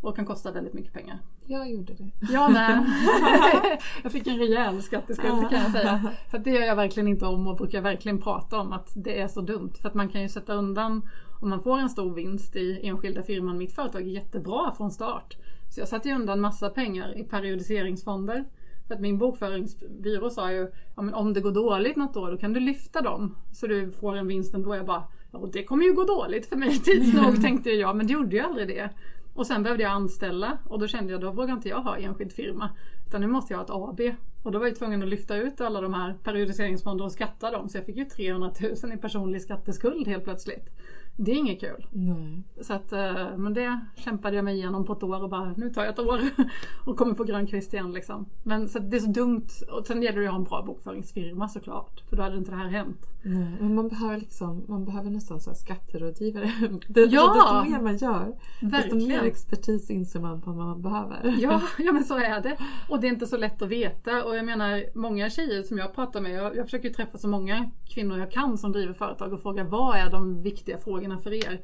Och 0.00 0.16
kan 0.16 0.26
kosta 0.26 0.52
väldigt 0.52 0.74
mycket 0.74 0.92
pengar. 0.92 1.18
Jag 1.50 1.70
gjorde 1.70 1.94
det. 1.94 2.10
Jag 2.32 2.52
med. 2.52 2.84
jag 4.02 4.12
fick 4.12 4.26
en 4.26 4.38
rejäl 4.38 4.82
skatteskuld 4.82 5.50
kan 5.50 5.62
jag 5.62 5.72
säga. 5.72 6.12
Att 6.30 6.44
det 6.44 6.50
gör 6.50 6.60
jag 6.60 6.76
verkligen 6.76 7.08
inte 7.08 7.26
om 7.26 7.46
och 7.46 7.56
brukar 7.56 7.80
verkligen 7.80 8.20
prata 8.20 8.58
om 8.58 8.72
att 8.72 8.92
det 8.94 9.20
är 9.20 9.28
så 9.28 9.40
dumt. 9.40 9.72
För 9.80 9.88
att 9.88 9.94
man 9.94 10.08
kan 10.08 10.22
ju 10.22 10.28
sätta 10.28 10.54
undan, 10.54 11.08
om 11.40 11.48
man 11.50 11.62
får 11.62 11.78
en 11.78 11.88
stor 11.88 12.14
vinst 12.14 12.56
i 12.56 12.80
enskilda 12.82 13.22
firman, 13.22 13.58
mitt 13.58 13.74
företag 13.74 14.02
är 14.02 14.06
jättebra 14.06 14.72
från 14.76 14.90
start. 14.90 15.36
Så 15.74 15.80
jag 15.80 15.88
satte 15.88 16.12
undan 16.12 16.40
massa 16.40 16.70
pengar 16.70 17.18
i 17.18 17.24
periodiseringsfonder. 17.24 18.44
För 18.86 18.94
att 18.94 19.00
min 19.00 19.18
bokföringsbyrå 19.18 20.30
sa 20.30 20.52
ju, 20.52 20.70
ja, 20.96 21.02
men 21.02 21.14
om 21.14 21.32
det 21.32 21.40
går 21.40 21.52
dåligt 21.52 21.96
något 21.96 22.16
år 22.16 22.30
då 22.30 22.36
kan 22.36 22.52
du 22.52 22.60
lyfta 22.60 23.00
dem. 23.00 23.36
Så 23.52 23.66
du 23.66 23.90
får 23.90 24.16
en 24.16 24.26
vinst 24.26 24.54
ändå. 24.54 24.76
Jag 24.76 24.86
bara, 24.86 25.04
ja, 25.32 25.48
det 25.52 25.64
kommer 25.64 25.84
ju 25.84 25.92
gå 25.92 26.04
dåligt 26.04 26.46
för 26.46 26.56
mig 26.56 26.78
tids 26.78 27.14
nog 27.22 27.42
tänkte 27.42 27.70
jag. 27.70 27.96
Men 27.96 28.06
det 28.06 28.12
gjorde 28.12 28.36
ju 28.36 28.42
aldrig 28.42 28.68
det. 28.68 28.90
Och 29.38 29.46
sen 29.46 29.62
behövde 29.62 29.82
jag 29.82 29.92
anställa 29.92 30.58
och 30.64 30.78
då 30.78 30.86
kände 30.86 31.12
jag 31.12 31.20
då 31.20 31.30
vågar 31.30 31.54
inte 31.54 31.68
jag 31.68 31.82
ha 31.82 31.96
enskild 31.96 32.32
firma. 32.32 32.70
Utan 33.06 33.20
nu 33.20 33.26
måste 33.26 33.52
jag 33.52 33.58
ha 33.58 33.64
ett 33.64 33.70
AB. 33.70 34.00
Och 34.42 34.52
då 34.52 34.58
var 34.58 34.66
jag 34.66 34.76
tvungen 34.76 35.02
att 35.02 35.08
lyfta 35.08 35.36
ut 35.36 35.60
alla 35.60 35.80
de 35.80 35.94
här 35.94 36.14
periodiseringsfonder 36.22 37.04
och 37.04 37.12
skatta 37.12 37.50
dem. 37.50 37.68
Så 37.68 37.78
jag 37.78 37.86
fick 37.86 37.96
ju 37.96 38.04
300 38.04 38.52
000 38.82 38.92
i 38.92 38.96
personlig 38.96 39.42
skatteskuld 39.42 40.08
helt 40.08 40.24
plötsligt. 40.24 40.77
Det 41.20 41.30
är 41.32 41.36
inget 41.36 41.60
kul. 41.60 41.86
Nej. 41.90 42.42
Så 42.60 42.72
att, 42.72 42.92
eh, 42.92 43.36
men 43.36 43.54
det 43.54 43.80
kämpade 43.96 44.36
jag 44.36 44.44
mig 44.44 44.56
igenom 44.56 44.84
på 44.84 44.92
ett 44.92 45.02
år 45.02 45.22
och 45.22 45.30
bara 45.30 45.54
nu 45.56 45.70
tar 45.70 45.84
jag 45.84 45.92
ett 45.92 45.98
år 45.98 46.20
och 46.84 46.96
kommer 46.96 47.14
på 47.14 47.24
grön 47.24 47.46
kvist 47.46 47.74
igen. 47.74 47.92
Liksom. 47.92 48.26
Men 48.42 48.68
så 48.68 48.78
det 48.78 48.96
är 48.96 49.00
så 49.00 49.10
dumt. 49.10 49.46
Och 49.72 49.86
sen 49.86 50.02
gäller 50.02 50.20
det 50.20 50.26
att 50.26 50.32
ha 50.32 50.38
en 50.38 50.44
bra 50.44 50.62
bokföringsfirma 50.66 51.48
såklart. 51.48 52.02
För 52.08 52.16
då 52.16 52.22
hade 52.22 52.36
inte 52.36 52.50
det 52.50 52.56
här 52.56 52.68
hänt. 52.68 53.06
Nej, 53.22 53.56
men 53.60 53.74
man 53.74 53.88
behöver, 53.88 54.16
liksom, 54.16 54.64
man 54.68 54.84
behöver 54.84 55.10
nästan 55.10 55.40
så 55.40 55.50
här 55.50 55.54
skatterådgivare. 55.56 56.52
Det, 56.88 57.00
Ja! 57.00 57.34
Desto 57.34 57.70
mer 57.72 57.82
man 57.82 57.96
gör, 57.96 58.36
desto 58.60 58.94
mer 58.94 59.00
Verkligen. 59.00 59.24
expertis 59.24 59.90
inser 59.90 60.20
man 60.20 60.42
vad 60.46 60.56
man 60.56 60.82
behöver. 60.82 61.36
Ja, 61.38 61.62
ja 61.78 61.92
men 61.92 62.04
så 62.04 62.18
är 62.18 62.40
det. 62.40 62.56
Och 62.88 63.00
det 63.00 63.06
är 63.06 63.12
inte 63.12 63.26
så 63.26 63.36
lätt 63.36 63.62
att 63.62 63.68
veta. 63.68 64.24
Och 64.24 64.36
jag 64.36 64.44
menar 64.44 64.98
många 64.98 65.30
tjejer 65.30 65.62
som 65.62 65.78
jag 65.78 65.94
pratar 65.94 66.20
med, 66.20 66.32
jag, 66.32 66.56
jag 66.56 66.64
försöker 66.64 66.90
träffa 66.90 67.18
så 67.18 67.28
många 67.28 67.70
kvinnor 67.94 68.18
jag 68.18 68.30
kan 68.30 68.58
som 68.58 68.72
driver 68.72 68.92
företag 68.94 69.32
och 69.32 69.42
fråga 69.42 69.64
vad 69.64 69.96
är 69.96 70.10
de 70.10 70.42
viktiga 70.42 70.78
frågorna 70.78 71.07
för 71.16 71.32
er? 71.32 71.60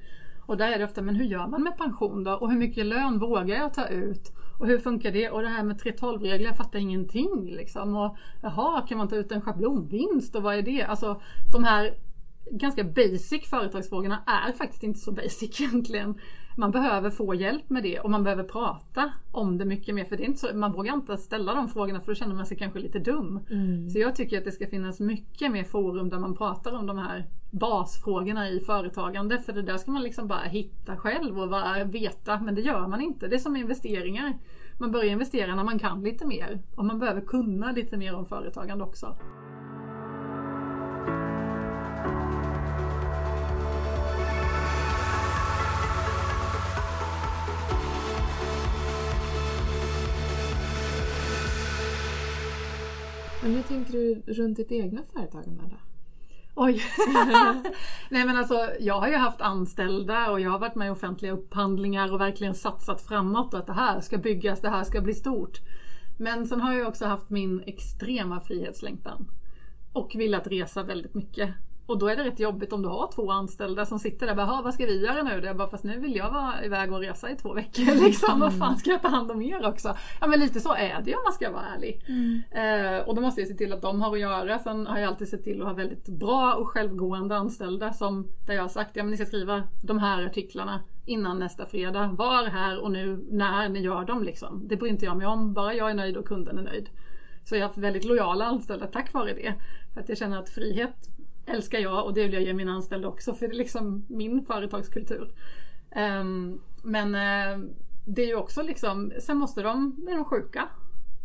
Och 0.46 0.56
där 0.56 0.72
är 0.72 0.78
det 0.78 0.84
ofta, 0.84 1.02
men 1.02 1.16
hur 1.16 1.24
gör 1.24 1.46
man 1.46 1.62
med 1.62 1.78
pension 1.78 2.24
då? 2.24 2.32
Och 2.32 2.50
hur 2.50 2.58
mycket 2.58 2.86
lön 2.86 3.18
vågar 3.18 3.56
jag 3.56 3.74
ta 3.74 3.86
ut? 3.86 4.32
Och 4.60 4.66
hur 4.66 4.78
funkar 4.78 5.12
det? 5.12 5.30
Och 5.30 5.42
det 5.42 5.48
här 5.48 5.64
med 5.64 5.80
3.12-regler, 5.80 6.46
jag 6.46 6.56
fattar 6.56 6.78
ingenting 6.78 7.50
liksom. 7.56 7.96
Och 7.96 8.16
jaha, 8.42 8.86
kan 8.88 8.98
man 8.98 9.08
ta 9.08 9.16
ut 9.16 9.32
en 9.32 9.40
schablonvinst 9.40 10.36
och 10.36 10.42
vad 10.42 10.54
är 10.54 10.62
det? 10.62 10.82
Alltså 10.82 11.20
de 11.52 11.64
här 11.64 11.94
ganska 12.50 12.84
basic 12.84 13.50
företagsfrågorna 13.50 14.22
är 14.26 14.52
faktiskt 14.52 14.82
inte 14.82 14.98
så 14.98 15.12
basic 15.12 15.60
egentligen. 15.60 16.18
Man 16.56 16.70
behöver 16.70 17.10
få 17.10 17.34
hjälp 17.34 17.70
med 17.70 17.82
det 17.82 18.00
och 18.00 18.10
man 18.10 18.22
behöver 18.22 18.44
prata 18.44 19.12
om 19.32 19.58
det 19.58 19.64
mycket 19.64 19.94
mer 19.94 20.04
för 20.04 20.16
det 20.16 20.22
är 20.22 20.26
inte 20.26 20.40
så, 20.40 20.56
man 20.56 20.72
vågar 20.72 20.94
inte 20.94 21.18
ställa 21.18 21.54
de 21.54 21.68
frågorna 21.68 22.00
för 22.00 22.12
då 22.12 22.14
känner 22.14 22.34
man 22.34 22.46
sig 22.46 22.56
kanske 22.56 22.78
lite 22.78 22.98
dum. 22.98 23.40
Mm. 23.50 23.90
Så 23.90 23.98
jag 23.98 24.16
tycker 24.16 24.38
att 24.38 24.44
det 24.44 24.52
ska 24.52 24.66
finnas 24.66 25.00
mycket 25.00 25.52
mer 25.52 25.64
forum 25.64 26.08
där 26.08 26.18
man 26.18 26.36
pratar 26.36 26.72
om 26.72 26.86
de 26.86 26.98
här 26.98 27.26
basfrågorna 27.54 28.48
i 28.48 28.60
företagande 28.60 29.38
för 29.38 29.52
det 29.52 29.62
där 29.62 29.78
ska 29.78 29.90
man 29.90 30.02
liksom 30.02 30.28
bara 30.28 30.42
hitta 30.42 30.96
själv 30.96 31.40
och 31.40 31.48
bara 31.48 31.84
veta 31.84 32.40
men 32.40 32.54
det 32.54 32.60
gör 32.60 32.88
man 32.88 33.00
inte. 33.00 33.28
Det 33.28 33.36
är 33.36 33.38
som 33.38 33.56
investeringar. 33.56 34.38
Man 34.78 34.92
börjar 34.92 35.10
investera 35.10 35.54
när 35.54 35.64
man 35.64 35.78
kan 35.78 36.02
lite 36.02 36.26
mer 36.26 36.62
och 36.74 36.84
man 36.84 36.98
behöver 36.98 37.20
kunna 37.20 37.72
lite 37.72 37.96
mer 37.96 38.14
om 38.14 38.26
företagande 38.26 38.84
också. 38.84 39.16
Men 53.42 53.52
hur 53.52 53.62
tänker 53.62 53.92
du 53.92 54.22
runt 54.26 54.56
ditt 54.56 54.72
egna 54.72 55.02
företagande 55.12 55.62
då? 55.70 55.93
Oj! 56.56 56.82
Nej 58.08 58.26
men 58.26 58.36
alltså 58.36 58.70
jag 58.80 59.00
har 59.00 59.08
ju 59.08 59.16
haft 59.16 59.40
anställda 59.40 60.30
och 60.30 60.40
jag 60.40 60.50
har 60.50 60.58
varit 60.58 60.74
med 60.74 60.86
i 60.86 60.90
offentliga 60.90 61.32
upphandlingar 61.32 62.12
och 62.12 62.20
verkligen 62.20 62.54
satsat 62.54 63.02
framåt 63.02 63.54
att 63.54 63.66
det 63.66 63.72
här 63.72 64.00
ska 64.00 64.18
byggas, 64.18 64.60
det 64.60 64.68
här 64.68 64.84
ska 64.84 65.00
bli 65.00 65.14
stort. 65.14 65.60
Men 66.18 66.46
sen 66.46 66.60
har 66.60 66.72
jag 66.72 66.88
också 66.88 67.06
haft 67.06 67.30
min 67.30 67.62
extrema 67.66 68.40
frihetslängtan. 68.40 69.30
Och 69.92 70.12
velat 70.14 70.46
resa 70.46 70.82
väldigt 70.82 71.14
mycket. 71.14 71.50
Och 71.86 71.98
då 71.98 72.08
är 72.08 72.16
det 72.16 72.24
rätt 72.24 72.40
jobbigt 72.40 72.72
om 72.72 72.82
du 72.82 72.88
har 72.88 73.12
två 73.14 73.30
anställda 73.30 73.86
som 73.86 73.98
sitter 73.98 74.26
där 74.26 74.32
och 74.32 74.36
bara, 74.36 74.46
"Ha, 74.46 74.62
vad 74.62 74.74
ska 74.74 74.86
vi 74.86 75.04
göra 75.04 75.22
nu? 75.22 75.54
Bara, 75.54 75.68
fast 75.68 75.84
nu 75.84 75.98
vill 76.00 76.16
jag 76.16 76.30
vara 76.30 76.64
iväg 76.64 76.92
och 76.92 77.00
resa 77.00 77.30
i 77.30 77.36
två 77.36 77.52
veckor 77.54 77.94
liksom. 78.04 78.40
Vad 78.40 78.58
fan 78.58 78.76
ska 78.76 78.90
jag 78.90 79.02
ta 79.02 79.08
hand 79.08 79.30
om 79.30 79.42
er 79.42 79.66
också? 79.68 79.96
Ja 80.20 80.26
men 80.26 80.40
lite 80.40 80.60
så 80.60 80.74
är 80.74 81.00
det 81.02 81.10
ju 81.10 81.16
om 81.16 81.22
man 81.24 81.32
ska 81.32 81.50
vara 81.50 81.64
ärlig. 81.76 82.02
Eh, 82.50 83.08
och 83.08 83.14
då 83.14 83.20
måste 83.20 83.40
jag 83.40 83.48
se 83.48 83.54
till 83.54 83.72
att 83.72 83.82
de 83.82 84.02
har 84.02 84.12
att 84.12 84.20
göra. 84.20 84.58
Sen 84.58 84.86
har 84.86 84.98
jag 84.98 85.08
alltid 85.08 85.28
sett 85.28 85.44
till 85.44 85.60
att 85.62 85.66
ha 85.68 85.74
väldigt 85.74 86.08
bra 86.08 86.54
och 86.54 86.68
självgående 86.68 87.36
anställda 87.36 87.92
som 87.92 88.28
där 88.46 88.54
jag 88.54 88.62
har 88.62 88.68
sagt, 88.68 88.90
ja 88.96 89.02
men 89.02 89.10
ni 89.10 89.16
ska 89.16 89.26
skriva 89.26 89.62
de 89.82 89.98
här 89.98 90.26
artiklarna 90.26 90.80
innan 91.06 91.38
nästa 91.38 91.66
fredag. 91.66 92.10
Var 92.18 92.44
här 92.46 92.78
och 92.82 92.90
nu 92.90 93.24
när 93.30 93.68
ni 93.68 93.80
gör 93.80 94.04
dem 94.04 94.22
liksom. 94.22 94.68
Det 94.68 94.76
bryr 94.76 94.90
inte 94.90 95.04
jag 95.04 95.16
mig 95.16 95.26
om, 95.26 95.52
bara 95.54 95.74
jag 95.74 95.90
är 95.90 95.94
nöjd 95.94 96.16
och 96.16 96.28
kunden 96.28 96.58
är 96.58 96.62
nöjd. 96.62 96.88
Så 97.44 97.54
jag 97.56 97.60
har 97.60 97.66
haft 97.68 97.78
väldigt 97.78 98.04
lojala 98.04 98.44
anställda 98.44 98.86
tack 98.86 99.12
vare 99.12 99.32
det. 99.32 99.54
För 99.94 100.00
att 100.00 100.08
jag 100.08 100.18
känner 100.18 100.38
att 100.38 100.50
frihet 100.50 100.96
älskar 101.46 101.78
jag 101.78 102.04
och 102.04 102.14
det 102.14 102.22
vill 102.22 102.32
jag 102.32 102.42
ge 102.42 102.54
mina 102.54 102.72
anställda 102.72 103.08
också 103.08 103.34
för 103.34 103.48
det 103.48 103.54
är 103.54 103.58
liksom 103.58 104.04
min 104.08 104.44
företagskultur. 104.44 105.32
Ehm, 105.90 106.60
men 106.82 107.14
eh, 107.14 107.68
det 108.04 108.22
är 108.22 108.26
ju 108.26 108.34
också 108.34 108.62
liksom, 108.62 109.12
sen 109.20 109.36
måste 109.36 109.62
de, 109.62 110.06
är 110.08 110.14
de 110.14 110.24
sjuka. 110.24 110.68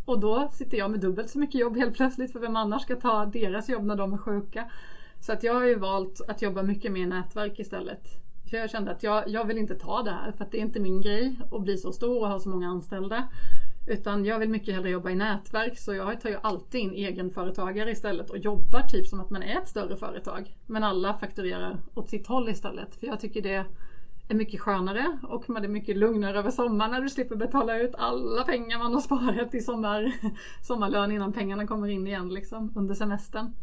Och 0.05 0.19
då 0.19 0.49
sitter 0.53 0.77
jag 0.77 0.91
med 0.91 0.99
dubbelt 0.99 1.29
så 1.29 1.39
mycket 1.39 1.61
jobb 1.61 1.77
helt 1.77 1.95
plötsligt 1.95 2.31
för 2.31 2.39
vem 2.39 2.55
annars 2.55 2.81
ska 2.81 2.95
ta 2.95 3.25
deras 3.25 3.69
jobb 3.69 3.83
när 3.83 3.95
de 3.95 4.13
är 4.13 4.17
sjuka. 4.17 4.71
Så 5.19 5.33
att 5.33 5.43
jag 5.43 5.53
har 5.53 5.65
ju 5.65 5.75
valt 5.75 6.21
att 6.27 6.41
jobba 6.41 6.63
mycket 6.63 6.91
mer 6.91 7.01
i 7.01 7.05
nätverk 7.05 7.59
istället. 7.59 8.03
För 8.49 8.57
jag 8.57 8.69
kände 8.69 8.91
att 8.91 9.03
jag, 9.03 9.29
jag 9.29 9.45
vill 9.45 9.57
inte 9.57 9.75
ta 9.75 10.03
det 10.03 10.11
här 10.11 10.31
för 10.31 10.43
att 10.43 10.51
det 10.51 10.57
är 10.57 10.61
inte 10.61 10.79
min 10.79 11.01
grej 11.01 11.39
att 11.51 11.61
bli 11.61 11.77
så 11.77 11.91
stor 11.91 12.21
och 12.21 12.27
ha 12.27 12.39
så 12.39 12.49
många 12.49 12.69
anställda. 12.69 13.27
Utan 13.89 14.25
jag 14.25 14.39
vill 14.39 14.49
mycket 14.49 14.75
hellre 14.75 14.89
jobba 14.89 15.09
i 15.09 15.15
nätverk 15.15 15.77
så 15.77 15.93
jag 15.93 16.21
tar 16.21 16.29
ju 16.29 16.37
alltid 16.41 16.81
in 16.81 16.93
egenföretagare 16.93 17.91
istället 17.91 18.29
och 18.29 18.37
jobbar 18.37 18.81
typ 18.81 19.07
som 19.07 19.19
att 19.19 19.29
man 19.29 19.43
är 19.43 19.57
ett 19.57 19.67
större 19.67 19.97
företag. 19.97 20.55
Men 20.65 20.83
alla 20.83 21.13
fakturerar 21.13 21.77
åt 21.93 22.09
sitt 22.09 22.27
håll 22.27 22.49
istället. 22.49 22.95
För 22.95 23.07
jag 23.07 23.19
tycker 23.19 23.41
det 23.41 23.65
är 24.27 24.35
mycket 24.35 24.61
skönare 24.61 25.17
och 25.23 25.49
man 25.49 25.63
är 25.63 25.67
mycket 25.67 25.97
lugnare 25.97 26.39
över 26.39 26.51
sommaren 26.51 26.91
när 26.91 27.01
du 27.01 27.09
slipper 27.09 27.35
betala 27.35 27.77
ut 27.77 27.95
alla 27.97 28.43
pengar 28.43 28.79
man 28.79 28.93
har 28.93 29.01
sparat 29.01 29.55
i 29.55 29.61
sommar, 29.61 30.13
sommarlön 30.67 31.11
innan 31.11 31.33
pengarna 31.33 31.67
kommer 31.67 31.87
in 31.87 32.07
igen 32.07 32.29
liksom, 32.33 32.73
under 32.75 32.95
semestern. 32.95 33.53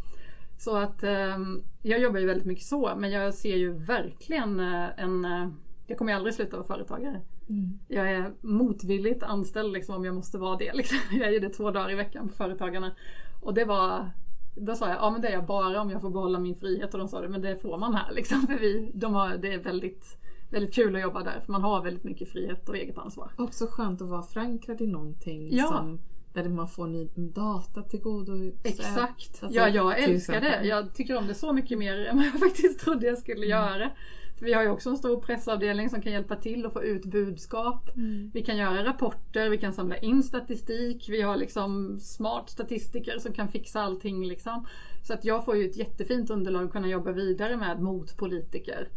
Så 0.59 0.77
att 0.77 1.03
eh, 1.03 1.39
jag 1.83 2.01
jobbar 2.01 2.21
ju 2.21 2.27
väldigt 2.27 2.47
mycket 2.47 2.65
så 2.65 2.95
men 2.97 3.11
jag 3.11 3.35
ser 3.35 3.57
ju 3.57 3.73
verkligen 3.73 4.61
eh, 4.61 4.89
en 4.97 5.25
eh, 5.25 5.49
jag 5.87 5.99
kommer 5.99 6.13
ju 6.13 6.17
aldrig 6.17 6.35
sluta 6.35 6.57
vara 6.57 6.67
företagare. 6.67 7.21
Mm. 7.49 7.79
Jag 7.89 8.11
är 8.11 8.33
motvilligt 8.41 9.23
anställd 9.23 9.73
liksom, 9.73 9.95
om 9.95 10.05
jag 10.05 10.15
måste 10.15 10.39
vara 10.39 10.57
det. 10.57 10.73
Liksom. 10.73 10.99
Jag 11.19 11.35
är 11.35 11.41
det 11.41 11.49
två 11.49 11.71
dagar 11.71 11.91
i 11.91 11.95
veckan 11.95 12.29
på 12.29 12.35
Företagarna. 12.35 12.95
Och 13.41 13.55
det 13.55 13.65
var 13.65 14.11
då 14.57 14.75
sa 14.75 14.89
jag, 14.89 14.97
ja 14.97 15.11
men 15.11 15.21
det 15.21 15.29
är 15.29 15.33
jag 15.33 15.47
bara 15.47 15.81
om 15.81 15.91
jag 15.91 16.01
får 16.01 16.11
behålla 16.11 16.39
min 16.39 16.57
frihet 16.57 16.95
och 16.95 16.99
de 16.99 17.09
sa 17.09 17.21
det, 17.21 17.29
men 17.29 17.41
det 17.41 17.57
får 17.57 17.79
man 17.79 17.95
här 17.95 18.13
liksom. 18.15 18.47
För 18.47 18.59
vi, 18.59 18.91
de 18.95 19.15
har, 19.15 19.37
det 19.37 19.53
är 19.53 19.59
väldigt, 19.59 20.19
väldigt 20.51 20.75
kul 20.75 20.97
att 20.97 21.03
jobba 21.03 21.23
där 21.23 21.41
för 21.45 21.53
man 21.53 21.63
har 21.63 21.83
väldigt 21.83 22.05
mycket 22.05 22.29
frihet 22.29 22.69
och 22.69 22.77
eget 22.77 22.99
ansvar. 22.99 23.33
Också 23.37 23.67
skönt 23.67 24.03
att 24.03 24.09
vara 24.09 24.23
förankrad 24.23 24.81
i 24.81 24.87
någonting 24.87 25.57
Ja. 25.57 25.67
som, 25.67 26.01
där 26.33 26.49
man 26.49 26.69
får 26.69 26.87
ny 26.87 27.09
data 27.15 27.83
till 27.83 28.01
godo. 28.01 28.53
Exakt! 28.65 29.43
Alltså, 29.43 29.59
ja, 29.59 29.69
jag 29.69 30.03
älskar 30.03 30.41
det. 30.41 30.65
Jag 30.65 30.95
tycker 30.95 31.17
om 31.17 31.27
det 31.27 31.35
så 31.35 31.53
mycket 31.53 31.79
mer 31.79 32.07
än 32.07 32.17
vad 32.17 32.27
jag 32.27 32.41
faktiskt 32.41 32.81
trodde 32.81 33.07
jag 33.07 33.19
skulle 33.19 33.47
göra. 33.47 33.91
För 34.39 34.45
vi 34.45 34.53
har 34.53 34.63
ju 34.63 34.69
också 34.69 34.91
en 34.91 34.97
stor 34.97 35.21
pressavdelning 35.21 35.91
som 35.91 36.03
kan 36.03 36.13
hjälpa 36.13 36.37
till 36.37 36.67
att 36.67 36.73
få 36.73 36.83
ut 36.83 37.05
budskap. 37.05 37.91
Vi 38.33 38.43
kan 38.43 38.57
göra 38.57 38.85
rapporter, 38.85 39.51
vi 39.51 39.59
kan 39.59 39.73
samla 39.73 39.97
in 39.97 40.23
statistik. 40.23 41.09
Vi 41.09 41.23
har 41.23 41.37
liksom 41.37 42.01
smart 42.01 42.51
statistiker 42.51 43.19
som 43.19 43.33
kan 43.33 43.49
fixa 43.49 43.81
allting. 43.81 44.27
Liksom. 44.27 44.67
Så 45.03 45.13
att 45.13 45.25
jag 45.25 45.45
får 45.45 45.57
ju 45.57 45.71
ett 45.71 45.77
jättefint 45.77 46.31
underlag 46.31 46.65
att 46.65 46.73
kunna 46.73 46.89
jobba 46.89 47.13
vidare 47.13 47.57
med 47.57 47.83
mot 47.83 48.17
politiker. 48.17 48.89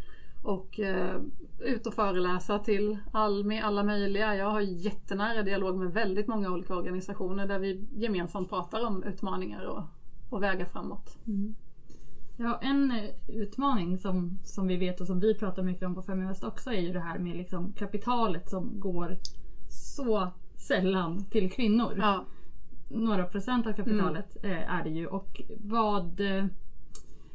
Och 0.42 0.80
eh, 0.80 1.20
ut 1.60 1.86
och 1.86 1.94
föreläsa 1.94 2.58
till 2.58 2.98
Almi, 3.12 3.60
alla 3.60 3.82
möjliga. 3.84 4.36
Jag 4.36 4.50
har 4.50 4.60
jättenära 4.60 5.42
dialog 5.42 5.76
med 5.76 5.92
väldigt 5.92 6.26
många 6.26 6.50
olika 6.50 6.74
organisationer 6.74 7.46
där 7.46 7.58
vi 7.58 7.84
gemensamt 7.96 8.48
pratar 8.48 8.86
om 8.86 9.04
utmaningar 9.04 9.64
och, 9.64 9.82
och 10.30 10.42
vägar 10.42 10.64
framåt. 10.66 11.18
Ja, 12.42 12.58
en 12.62 12.90
eh, 12.90 13.10
utmaning 13.28 13.98
som, 13.98 14.38
som 14.44 14.66
vi 14.66 14.76
vet 14.76 15.00
och 15.00 15.06
som 15.06 15.20
vi 15.20 15.34
pratar 15.34 15.62
mycket 15.62 15.86
om 15.86 15.94
på 15.94 16.02
Feminvest 16.02 16.44
också 16.44 16.70
är 16.70 16.80
ju 16.80 16.92
det 16.92 17.00
här 17.00 17.18
med 17.18 17.36
liksom 17.36 17.72
kapitalet 17.72 18.50
som 18.50 18.80
går 18.80 19.18
så 19.68 20.28
sällan 20.56 21.24
till 21.24 21.50
kvinnor. 21.50 21.94
Ja. 21.98 22.24
Några 22.88 23.24
procent 23.24 23.66
av 23.66 23.72
kapitalet 23.72 24.44
eh, 24.44 24.74
är 24.74 24.84
det 24.84 24.90
ju. 24.90 25.06
Och 25.06 25.42
vad, 25.56 26.20
eh, 26.20 26.46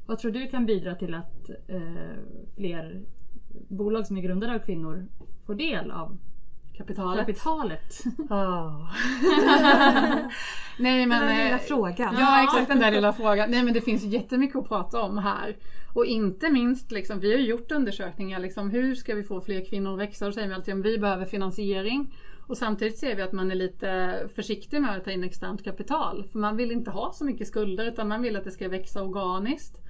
vad 0.06 0.20
tror 0.20 0.32
du 0.32 0.48
kan 0.48 0.66
bidra 0.66 0.96
till 0.96 1.14
att 1.14 1.50
eh, 1.68 2.16
fler 2.56 3.02
bolag 3.68 4.08
som 4.08 4.18
är 4.18 4.22
grundade 4.22 4.56
av 4.56 4.60
kvinnor 4.60 5.08
får 5.46 5.56
del 5.56 5.92
av 5.92 6.18
Kapitalet. 6.78 7.26
kapitalet? 7.26 8.04
Ah. 8.30 8.72
Nej 10.80 11.06
men... 11.06 11.20
Den 11.20 11.28
där 11.28 11.44
lilla 11.44 11.56
eh, 11.56 11.62
frågan. 11.62 12.16
Ja 12.20 12.44
exakt 12.44 12.68
den 12.68 12.80
där 12.80 12.92
lilla 12.92 13.14
frågan. 13.14 13.52
Nej 13.52 13.64
men 13.64 13.74
det 13.74 13.82
finns 13.82 14.04
jättemycket 14.04 14.56
att 14.56 14.68
prata 14.68 15.02
om 15.02 15.18
här. 15.18 15.56
Och 15.94 16.06
inte 16.06 16.50
minst, 16.50 16.92
liksom, 16.92 17.20
vi 17.20 17.32
har 17.32 17.40
gjort 17.40 17.72
undersökningar, 17.72 18.40
liksom, 18.40 18.70
hur 18.70 18.96
ska 18.96 19.16
vi 19.16 19.24
få 19.24 19.42
fler 19.42 19.66
kvinnor 19.66 19.94
att 19.94 20.00
växa? 20.00 20.28
Och 20.28 20.34
säger 20.34 20.48
vi 20.48 20.54
alltid 20.54 20.74
att 20.74 20.86
vi 20.86 20.98
behöver 20.98 21.26
finansiering. 21.26 22.14
Och 22.48 22.58
samtidigt 22.58 22.98
ser 22.98 23.16
vi 23.16 23.22
att 23.22 23.32
man 23.32 23.52
är 23.52 23.56
lite 23.56 24.20
försiktig 24.36 24.82
med 24.82 24.98
att 24.98 25.04
ta 25.04 25.12
in 25.12 25.24
externt 25.24 25.64
kapital. 25.64 26.28
För 26.32 26.40
man 26.40 26.58
vill 26.58 26.72
inte 26.72 26.92
ha 26.92 27.12
så 27.14 27.26
mycket 27.26 27.48
skulder 27.48 27.86
utan 27.86 28.08
man 28.08 28.22
vill 28.22 28.36
att 28.36 28.44
det 28.44 28.52
ska 28.52 28.70
växa 28.70 29.04
organiskt. 29.04 29.82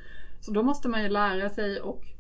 Så 0.42 0.52
då 0.52 0.64
måste 0.64 0.90
man 0.90 1.04
ju 1.04 1.10
lära 1.10 1.50
sig 1.50 1.82
och 1.82 2.15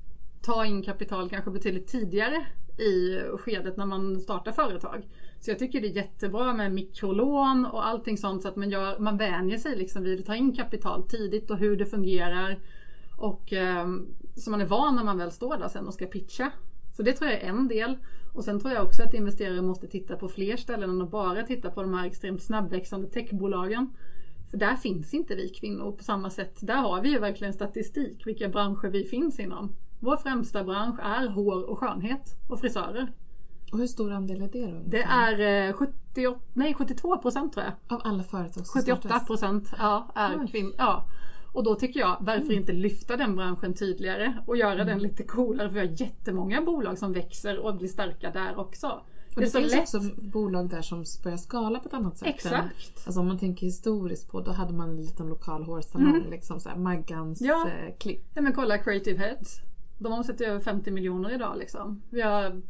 ta 0.45 0.65
in 0.65 0.84
kapital 0.84 1.29
kanske 1.29 1.51
betydligt 1.51 1.88
tidigare 1.88 2.45
i 2.77 3.19
skedet 3.38 3.77
när 3.77 3.86
man 3.86 4.19
startar 4.19 4.51
företag. 4.51 5.08
Så 5.39 5.51
jag 5.51 5.60
tycker 5.60 5.81
det 5.81 5.88
är 5.88 5.95
jättebra 5.95 6.53
med 6.53 6.71
mikrolån 6.71 7.65
och 7.65 7.88
allting 7.88 8.17
sånt 8.17 8.41
så 8.41 8.47
att 8.47 8.55
man, 8.55 8.69
gör, 8.69 8.99
man 8.99 9.17
vänjer 9.17 9.58
sig 9.58 9.75
liksom 9.75 10.03
vid 10.03 10.19
att 10.19 10.25
ta 10.25 10.36
in 10.36 10.55
kapital 10.55 11.03
tidigt 11.08 11.49
och 11.49 11.58
hur 11.58 11.77
det 11.77 11.86
fungerar. 11.86 12.60
Och 13.17 13.53
eh, 13.53 13.88
så 14.36 14.51
man 14.51 14.62
är 14.62 14.65
van 14.65 14.95
när 14.95 15.03
man 15.03 15.17
väl 15.17 15.31
står 15.31 15.58
där 15.58 15.67
sen 15.67 15.88
och 15.88 15.93
ska 15.93 16.05
pitcha. 16.05 16.51
Så 16.93 17.03
det 17.03 17.13
tror 17.13 17.31
jag 17.31 17.41
är 17.41 17.47
en 17.47 17.67
del. 17.67 17.97
Och 18.34 18.43
sen 18.43 18.60
tror 18.60 18.73
jag 18.73 18.86
också 18.86 19.03
att 19.03 19.13
investerare 19.13 19.62
måste 19.62 19.88
titta 19.88 20.15
på 20.15 20.27
fler 20.27 20.58
ställen 20.58 20.89
än 20.89 21.01
att 21.01 21.12
bara 21.12 21.43
titta 21.43 21.71
på 21.71 21.81
de 21.81 21.93
här 21.93 22.08
extremt 22.08 22.43
snabbväxande 22.43 23.08
techbolagen. 23.08 23.89
För 24.51 24.58
där 24.58 24.75
finns 24.75 25.13
inte 25.13 25.36
vi 25.36 25.49
kvinnor 25.49 25.91
på 25.91 26.03
samma 26.03 26.29
sätt. 26.29 26.60
Där 26.62 26.75
har 26.75 27.01
vi 27.01 27.10
ju 27.10 27.19
verkligen 27.19 27.53
statistik 27.53 28.27
vilka 28.27 28.49
branscher 28.49 28.89
vi 28.89 29.03
finns 29.03 29.39
inom. 29.39 29.75
Vår 30.06 30.18
främsta 30.18 30.63
bransch 30.63 31.00
är 31.00 31.28
hår 31.28 31.70
och 31.70 31.80
skönhet 31.80 32.36
och 32.50 32.60
frisörer. 32.60 33.12
Och 33.72 33.78
hur 33.80 33.88
stor 33.88 34.12
andel 34.12 34.41
är 34.41 34.48
det 34.50 34.65
då? 34.72 34.82
Det 34.86 35.02
är 35.04 35.68
eh, 35.70 35.74
78, 35.74 36.39
nej, 36.54 36.74
72 36.74 37.18
procent 37.18 37.54
tror 37.54 37.65
jag. 37.65 37.98
Av 37.98 38.02
alla 38.04 38.24
företag 38.24 38.54
som 38.68 38.82
78 38.82 39.02
startas? 39.02 39.28
procent 39.28 39.74
ja, 39.78 40.08
är 40.15 40.48
kvinnor. 40.48 40.74
Ja. 40.78 41.06
Och 41.54 41.63
då 41.63 41.76
tycker 41.76 42.00
jag, 42.00 42.18
varför 42.20 42.52
inte 42.54 42.74
lyfta 42.74 43.18
den 43.18 43.36
branschen 43.36 43.74
tydligare 43.74 44.34
och 44.48 44.58
göra 44.58 44.84
den 44.84 45.00
lite 45.00 45.24
coolare? 45.24 45.68
För 45.70 45.74
vi 45.74 45.80
har 45.88 46.02
jättemånga 46.02 46.62
bolag 46.62 46.98
som 46.98 47.13
växer 47.13 47.60
och 47.60 47.76
blir 47.78 47.88
starka 47.88 48.32
där 48.32 48.60
också. 48.60 48.88
Och 48.88 49.41
det 49.41 49.54
det, 49.54 49.60
finns 49.60 49.72
lätt. 49.72 49.82
också 49.82 50.00
bolag 50.22 50.70
där 50.70 50.82
som 50.82 51.04
börjar 51.24 51.38
skala 51.38 51.80
på 51.80 51.88
ett 51.88 51.94
annat 51.94 52.18
sätt. 52.18 52.28
än- 52.28 52.34
Exakt. 52.34 53.04
Alltså 53.06 53.20
om 53.20 53.28
man 53.28 53.39
tänker 53.39 53.65
historiskt 53.65 54.32
på, 54.32 54.41
då 54.41 54.52
hade 54.52 54.74
man 54.74 54.89
en 54.89 54.98
liten 55.02 55.28
lokal 55.28 55.63
hårsalong, 55.63 56.26
liksom 56.30 56.60
så 56.60 56.70
här, 56.70 56.78
Maggans 56.78 57.41
Mm. 57.41 57.52
Ja. 57.58 57.68
eh, 57.70 57.96
klipp. 57.98 58.22
Ja 58.34 58.41
men 58.41 58.54
kolla 58.54 58.78
Creative 58.78 59.18
Heads. 59.20 59.60
De 59.97 60.13
omsätter 60.13 60.45
över 60.45 60.60
50 60.60 60.91
miljoner 60.91 61.34
idag 61.34 61.58
liksom. 61.58 62.01
Vi 62.10 62.21
har 62.21 62.62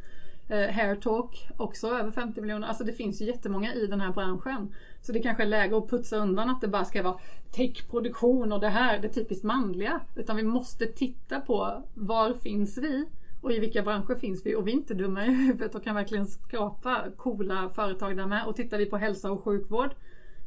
eh, 0.48 0.70
Hairtalk 0.70 1.48
också 1.56 1.88
över 1.88 2.10
50 2.10 2.40
miljoner. 2.40 2.68
Alltså 2.68 2.84
det 2.84 2.92
finns 2.92 3.22
ju 3.22 3.26
jättemånga 3.26 3.74
i 3.74 3.86
den 3.86 4.00
här 4.00 4.12
branschen. 4.12 4.74
Så 5.00 5.12
det 5.12 5.20
kanske 5.20 5.42
är 5.42 5.46
läge 5.46 5.76
att 5.76 5.90
putsa 5.90 6.16
undan 6.16 6.50
att 6.50 6.60
det 6.60 6.68
bara 6.68 6.84
ska 6.84 7.02
vara 7.02 7.18
techproduktion 7.52 8.52
och 8.52 8.60
det 8.60 8.68
här, 8.68 8.98
det 8.98 9.08
typiskt 9.08 9.44
manliga. 9.44 10.00
Utan 10.16 10.36
vi 10.36 10.42
måste 10.42 10.86
titta 10.86 11.40
på 11.40 11.82
var 11.94 12.34
finns 12.34 12.78
vi 12.78 13.06
och 13.40 13.52
i 13.52 13.58
vilka 13.58 13.82
branscher 13.82 14.14
finns 14.14 14.46
vi? 14.46 14.54
Och 14.54 14.66
vi 14.66 14.72
är 14.72 14.76
inte 14.76 14.94
dumma 14.94 15.26
i 15.26 15.30
huvudet 15.30 15.74
och 15.74 15.84
kan 15.84 15.94
verkligen 15.94 16.26
skapa 16.26 17.04
coola 17.16 17.70
företag 17.70 18.16
där 18.16 18.26
med. 18.26 18.46
Och 18.46 18.56
tittar 18.56 18.78
vi 18.78 18.86
på 18.86 18.96
hälsa 18.96 19.30
och 19.30 19.44
sjukvård 19.44 19.90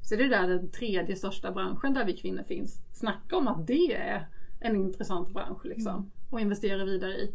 så 0.02 0.16
är 0.16 0.18
det 0.18 0.28
där 0.28 0.48
den 0.48 0.72
tredje 0.72 1.16
största 1.16 1.52
branschen 1.52 1.94
där 1.94 2.06
vi 2.06 2.18
kvinnor 2.18 2.44
finns. 2.44 2.82
Snacka 2.94 3.38
om 3.38 3.48
att 3.48 3.68
det 3.68 3.96
är 3.96 4.28
en 4.60 4.76
intressant 4.76 5.34
bransch 5.34 5.66
liksom. 5.66 6.12
Och 6.30 6.40
investera 6.40 6.86
vidare 6.86 7.12
i. 7.12 7.32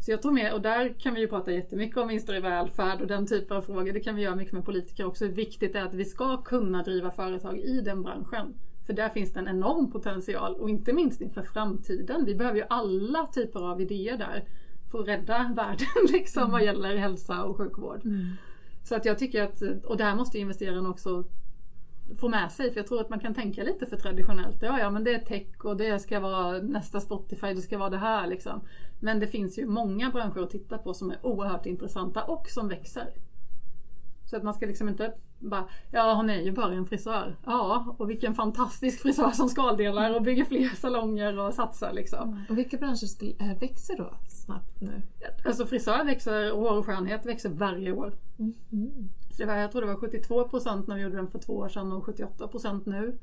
Så 0.00 0.10
jag 0.10 0.22
tror 0.22 0.32
mer, 0.32 0.54
och 0.54 0.60
där 0.60 1.00
kan 1.00 1.14
vi 1.14 1.20
ju 1.20 1.28
prata 1.28 1.52
jättemycket 1.52 1.96
om 1.96 2.08
vinster 2.08 2.34
i 2.34 2.40
välfärd 2.40 3.00
och 3.00 3.06
den 3.06 3.26
typen 3.26 3.56
av 3.56 3.62
frågor. 3.62 3.92
Det 3.92 4.00
kan 4.00 4.16
vi 4.16 4.22
göra 4.22 4.36
mycket 4.36 4.52
med 4.52 4.64
politiker 4.64 5.06
också. 5.06 5.24
Hur 5.24 5.32
viktigt 5.32 5.72
det 5.72 5.78
är 5.78 5.84
att 5.84 5.94
vi 5.94 6.04
ska 6.04 6.42
kunna 6.42 6.82
driva 6.82 7.10
företag 7.10 7.58
i 7.58 7.80
den 7.80 8.02
branschen. 8.02 8.54
För 8.86 8.92
där 8.92 9.08
finns 9.08 9.32
det 9.32 9.40
en 9.40 9.48
enorm 9.48 9.90
potential 9.90 10.54
och 10.54 10.70
inte 10.70 10.92
minst 10.92 11.20
inför 11.20 11.42
framtiden. 11.42 12.24
Vi 12.24 12.34
behöver 12.34 12.58
ju 12.58 12.64
alla 12.70 13.26
typer 13.26 13.70
av 13.70 13.80
idéer 13.80 14.18
där 14.18 14.44
för 14.90 15.00
att 15.00 15.08
rädda 15.08 15.52
världen 15.56 16.12
liksom 16.12 16.50
vad 16.50 16.64
gäller 16.64 16.96
hälsa 16.96 17.44
och 17.44 17.56
sjukvård. 17.56 18.00
Så 18.84 18.94
att 18.94 19.04
jag 19.04 19.18
tycker 19.18 19.42
att, 19.42 19.62
och 19.84 19.96
det 19.96 20.04
här 20.04 20.14
måste 20.14 20.38
ju 20.38 20.42
investeraren 20.42 20.86
också 20.86 21.24
få 22.16 22.28
med 22.28 22.52
sig. 22.52 22.70
För 22.70 22.80
jag 22.80 22.86
tror 22.86 23.00
att 23.00 23.10
man 23.10 23.20
kan 23.20 23.34
tänka 23.34 23.62
lite 23.62 23.86
för 23.86 23.96
traditionellt. 23.96 24.62
Ja, 24.62 24.78
ja 24.78 24.90
men 24.90 25.04
det 25.04 25.14
är 25.14 25.18
tech 25.18 25.64
och 25.64 25.76
det 25.76 25.98
ska 25.98 26.20
vara 26.20 26.58
nästa 26.58 27.00
Spotify, 27.00 27.54
det 27.54 27.62
ska 27.62 27.78
vara 27.78 27.90
det 27.90 27.98
här 27.98 28.26
liksom. 28.26 28.60
Men 29.00 29.20
det 29.20 29.26
finns 29.26 29.58
ju 29.58 29.66
många 29.66 30.10
branscher 30.10 30.42
att 30.42 30.50
titta 30.50 30.78
på 30.78 30.94
som 30.94 31.10
är 31.10 31.26
oerhört 31.26 31.66
intressanta 31.66 32.24
och 32.24 32.48
som 32.48 32.68
växer. 32.68 33.06
Så 34.30 34.36
att 34.36 34.42
man 34.42 34.54
ska 34.54 34.66
liksom 34.66 34.88
inte 34.88 35.12
bara, 35.38 35.68
ja 35.90 36.14
hon 36.14 36.30
är 36.30 36.40
ju 36.40 36.52
bara 36.52 36.74
en 36.74 36.86
frisör. 36.86 37.36
Ja, 37.44 37.96
och 37.98 38.10
vilken 38.10 38.34
fantastisk 38.34 39.02
frisör 39.02 39.30
som 39.30 39.48
skaldelar 39.48 40.16
och 40.16 40.22
bygger 40.22 40.44
fler 40.44 40.68
salonger 40.68 41.38
och 41.38 41.54
satsar 41.54 41.92
liksom. 41.92 42.44
Och 42.48 42.58
vilka 42.58 42.76
branscher 42.76 43.06
skulle, 43.06 43.34
äh, 43.40 43.58
växer 43.60 43.96
då 43.96 44.14
snabbt 44.28 44.80
nu? 44.80 45.02
Alltså 45.44 45.66
frisör 45.66 46.04
växer 46.04 46.52
och 46.52 46.60
hår 46.60 46.78
och 46.78 46.86
skönhet 46.86 47.26
växer 47.26 47.48
varje 47.48 47.92
år. 47.92 48.12
Mm. 48.38 49.08
Så 49.30 49.42
det 49.42 49.46
var, 49.46 49.54
jag 49.54 49.72
tror 49.72 49.80
det 49.80 49.86
var 49.86 49.96
72 49.96 50.48
procent 50.48 50.86
när 50.86 50.96
vi 50.96 51.02
gjorde 51.02 51.16
den 51.16 51.30
för 51.30 51.38
två 51.38 51.52
år 51.52 51.68
sedan 51.68 51.92
och 51.92 52.04
78 52.04 52.48
procent 52.48 52.86
nu. 52.86 53.18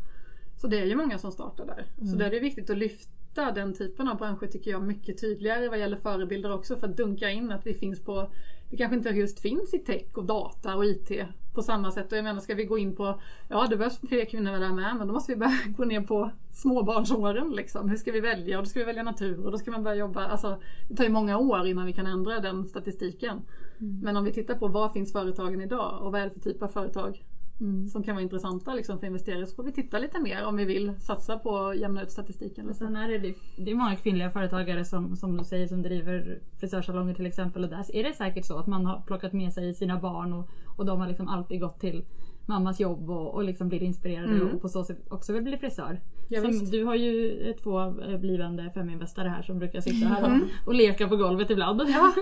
Så 0.57 0.67
det 0.67 0.79
är 0.79 0.85
ju 0.85 0.95
många 0.95 1.17
som 1.17 1.31
startar 1.31 1.65
där. 1.65 1.85
Så 2.11 2.15
där 2.15 2.25
är 2.25 2.31
det 2.31 2.39
viktigt 2.39 2.69
att 2.69 2.77
lyfta 2.77 3.24
den 3.35 3.73
typen 3.73 4.07
av 4.07 4.17
branscher 4.17 4.47
tycker 4.47 4.71
jag 4.71 4.83
mycket 4.83 5.21
tydligare 5.21 5.69
vad 5.69 5.79
gäller 5.79 5.97
förebilder 5.97 6.53
också 6.53 6.75
för 6.75 6.87
att 6.87 6.97
dunka 6.97 7.29
in 7.29 7.51
att 7.51 7.67
vi 7.67 7.73
finns 7.73 8.03
på 8.03 8.29
vi 8.69 8.77
kanske 8.77 8.95
inte 8.95 9.09
just 9.09 9.39
finns 9.39 9.73
i 9.73 9.79
tech 9.79 10.17
och 10.17 10.25
data 10.25 10.75
och 10.75 10.85
IT 10.85 11.11
på 11.53 11.61
samma 11.61 11.91
sätt. 11.91 12.11
Och 12.11 12.17
jag 12.17 12.23
menar 12.23 12.41
ska 12.41 12.55
vi 12.55 12.65
gå 12.65 12.77
in 12.77 12.95
på, 12.95 13.19
ja 13.47 13.67
det 13.69 13.77
behövs 13.77 13.99
fler 14.09 14.25
kvinnor 14.25 14.51
där 14.51 14.73
med, 14.73 14.95
men 14.95 15.07
då 15.07 15.13
måste 15.13 15.31
vi 15.31 15.37
börja 15.37 15.57
gå 15.77 15.85
ner 15.85 16.01
på 16.01 16.31
småbarnsåren 16.51 17.51
liksom. 17.51 17.89
Hur 17.89 17.97
ska 17.97 18.11
vi 18.11 18.19
välja? 18.19 18.57
Och 18.57 18.63
då 18.63 18.69
ska 18.69 18.79
vi 18.79 18.85
välja 18.85 19.03
natur 19.03 19.45
och 19.45 19.51
då 19.51 19.57
ska 19.57 19.71
man 19.71 19.83
börja 19.83 19.95
jobba. 19.95 20.25
Alltså, 20.25 20.61
det 20.89 20.95
tar 20.95 21.03
ju 21.03 21.09
många 21.09 21.37
år 21.37 21.67
innan 21.67 21.85
vi 21.85 21.93
kan 21.93 22.07
ändra 22.07 22.39
den 22.39 22.67
statistiken. 22.67 23.41
Men 23.77 24.17
om 24.17 24.23
vi 24.23 24.33
tittar 24.33 24.55
på 24.55 24.67
var 24.67 24.89
finns 24.89 25.11
företagen 25.11 25.61
idag 25.61 26.01
och 26.01 26.11
vad 26.11 26.21
är 26.21 26.25
det 26.25 26.31
för 26.31 26.39
typ 26.39 26.63
av 26.63 26.67
företag 26.67 27.23
Mm. 27.61 27.87
Som 27.87 28.03
kan 28.03 28.15
vara 28.15 28.23
intressanta 28.23 28.73
liksom, 28.73 28.99
för 28.99 29.07
investerare. 29.07 29.45
Så 29.45 29.55
får 29.55 29.63
vi 29.63 29.71
titta 29.71 29.99
lite 29.99 30.19
mer 30.19 30.45
om 30.45 30.55
vi 30.55 30.65
vill 30.65 30.93
satsa 30.99 31.39
på 31.39 31.57
att 31.57 31.77
jämna 31.77 32.03
ut 32.03 32.11
statistiken. 32.11 32.65
Lite. 32.65 32.77
sen 32.79 32.95
är 32.95 33.19
det, 33.19 33.33
det 33.57 33.71
är 33.71 33.75
många 33.75 33.95
kvinnliga 33.95 34.31
företagare 34.31 34.85
som, 34.85 35.15
som 35.15 35.37
du 35.37 35.43
säger 35.43 35.67
som 35.67 35.81
driver 35.81 36.39
frisörsalonger 36.59 37.13
till 37.13 37.25
exempel. 37.25 37.63
Och 37.63 37.69
där 37.69 37.95
är 37.95 38.03
det 38.03 38.13
säkert 38.13 38.45
så 38.45 38.57
att 38.57 38.67
man 38.67 38.85
har 38.85 39.01
plockat 39.07 39.33
med 39.33 39.53
sig 39.53 39.73
sina 39.73 39.99
barn 39.99 40.33
och, 40.33 40.49
och 40.77 40.85
de 40.85 40.99
har 40.99 41.07
liksom 41.07 41.27
alltid 41.27 41.61
gått 41.61 41.79
till 41.79 42.05
mammas 42.45 42.79
jobb 42.79 43.09
och, 43.09 43.33
och 43.33 43.43
liksom 43.43 43.69
blir 43.69 43.83
inspirerade 43.83 44.33
Mm. 44.35 44.47
och 44.55 44.61
på 44.61 44.69
så 44.69 44.83
sätt 44.83 44.97
också 45.09 45.33
vill 45.33 45.43
bli 45.43 45.57
frisör. 45.57 46.01
Ja, 46.27 46.41
som, 46.41 46.65
du 46.65 46.83
har 46.83 46.95
ju 46.95 47.53
två 47.63 47.79
eh, 47.81 48.17
blivande 48.19 48.71
feminvestare 48.73 49.29
här 49.29 49.41
som 49.41 49.59
brukar 49.59 49.81
sitta 49.81 50.07
här 50.07 50.25
Mm. 50.25 50.41
och, 50.41 50.67
och 50.67 50.73
leka 50.73 51.07
på 51.07 51.15
golvet 51.15 51.49
ibland. 51.49 51.81
Ja, 51.87 52.13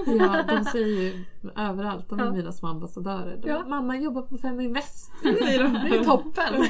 de 0.48 0.64
säger 0.64 1.02
ju 1.02 1.24
överallt, 1.58 2.10
de 2.10 2.20
är 2.20 2.26
Ja. 2.26 2.32
mina 2.32 2.52
små 2.52 2.70
ambassadörer. 2.70 3.38
De, 3.42 3.50
Ja. 3.50 3.64
Mamma 3.68 3.98
jobbar 3.98 4.22
på 4.22 4.38
Feminvest, 4.38 5.12
säger 5.22 5.64
de. 5.64 5.74
Det 5.90 5.98
är 5.98 6.04
toppen! 6.04 6.54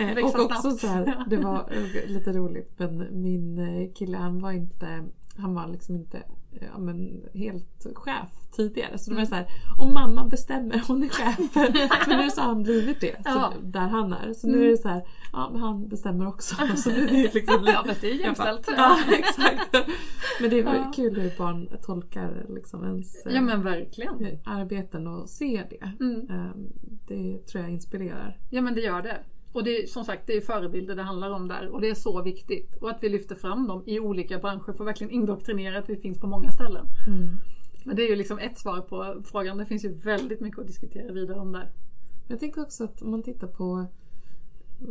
Eh, 0.00 0.24
och 0.24 0.40
också 0.40 0.70
så 0.70 0.86
här, 0.86 1.24
det 1.30 1.36
var 1.36 1.72
lite 2.06 2.32
roligt 2.32 2.72
men 2.76 3.06
min 3.22 3.58
eh, 3.58 3.92
kille 3.94 4.16
han 4.16 4.40
var 4.40 4.52
inte, 4.52 5.04
han 5.36 5.54
var 5.54 5.68
liksom 5.68 5.96
inte 5.96 6.22
ja, 6.60 6.78
men 6.78 7.24
helt 7.34 7.86
chef 7.94 8.28
tidigare. 8.56 8.98
Så 8.98 9.10
det 9.10 9.16
var 9.16 9.24
så 9.24 9.34
här, 9.34 9.46
om 9.78 9.94
mamma 9.94 10.24
bestämmer, 10.24 10.82
hon 10.88 11.02
är 11.02 11.08
chef. 11.08 11.38
men 12.08 12.18
nu 12.24 12.30
så 12.30 12.40
har 12.40 12.48
han 12.48 12.62
blivit 12.62 13.00
det, 13.00 13.14
så, 13.14 13.30
Ja. 13.30 13.52
där 13.62 13.80
han 13.88 14.12
är. 14.12 14.32
Så 14.34 14.46
nu 14.48 14.66
är 14.66 14.70
det 14.70 14.76
så 14.78 14.88
här, 14.88 15.02
ja 15.32 15.48
men 15.52 15.60
han 15.62 15.88
bestämmer 15.88 16.26
också. 16.28 16.54
Så 16.76 16.90
nu 16.90 17.02
är 17.02 17.06
det 17.10 17.34
liksom 17.34 17.64
Ja, 17.66 17.84
fast 17.86 18.00
det 18.00 18.10
är 18.10 18.14
jämställt. 18.14 18.68
Ja 18.76 18.98
exakt. 19.12 19.76
Men 20.40 20.50
det 20.50 20.58
är 20.60 20.64
Ja. 20.64 20.92
kul 20.96 21.20
hur 21.20 21.38
barn 21.38 21.68
tolkar 21.82 22.46
liksom 22.48 22.84
ens 22.84 23.26
eh, 23.26 23.34
Ja 23.34 23.40
men 23.40 23.62
verkligen. 23.62 24.38
arbeten 24.44 25.06
och 25.06 25.28
ser 25.28 25.66
det. 25.70 26.04
Mm. 26.04 26.26
Eh, 26.30 26.52
Det 27.08 27.46
tror 27.46 27.62
jag 27.64 27.72
inspirerar. 27.72 28.38
Ja 28.50 28.62
men 28.62 28.74
det 28.74 28.80
gör 28.80 29.02
det. 29.02 29.16
Och 29.58 29.64
det 29.64 29.82
är 29.82 29.86
som 29.86 30.04
sagt 30.04 30.26
det 30.26 30.36
är 30.36 30.40
förebilder 30.40 30.96
det 30.96 31.02
handlar 31.02 31.30
om 31.30 31.48
där 31.48 31.68
och 31.68 31.80
det 31.80 31.90
är 31.90 31.94
så 31.94 32.22
viktigt. 32.22 32.76
Och 32.76 32.90
att 32.90 33.02
vi 33.02 33.08
lyfter 33.08 33.34
fram 33.34 33.66
dem 33.66 33.82
i 33.86 34.00
olika 34.00 34.38
branscher 34.38 34.72
för 34.72 34.72
att 34.72 34.80
verkligen 34.80 35.10
indoktrinera 35.10 35.78
att 35.78 35.90
vi 35.90 35.96
finns 35.96 36.20
på 36.20 36.26
många 36.26 36.52
ställen. 36.52 36.86
Men 37.84 37.96
det 37.96 38.02
är 38.02 38.08
ju 38.08 38.16
liksom 38.16 38.38
ett 38.38 38.58
svar 38.58 38.80
på 38.80 39.22
frågan. 39.24 39.58
Det 39.58 39.66
finns 39.66 39.84
ju 39.84 39.94
väldigt 39.94 40.40
mycket 40.40 40.60
att 40.60 40.66
diskutera 40.66 41.12
vidare 41.12 41.38
om 41.38 41.52
där. 41.52 41.72
Jag 42.28 42.40
tänker 42.40 42.62
också 42.62 42.84
att 42.84 43.02
om 43.02 43.10
man 43.10 43.22
tittar 43.22 43.46
på 43.46 43.86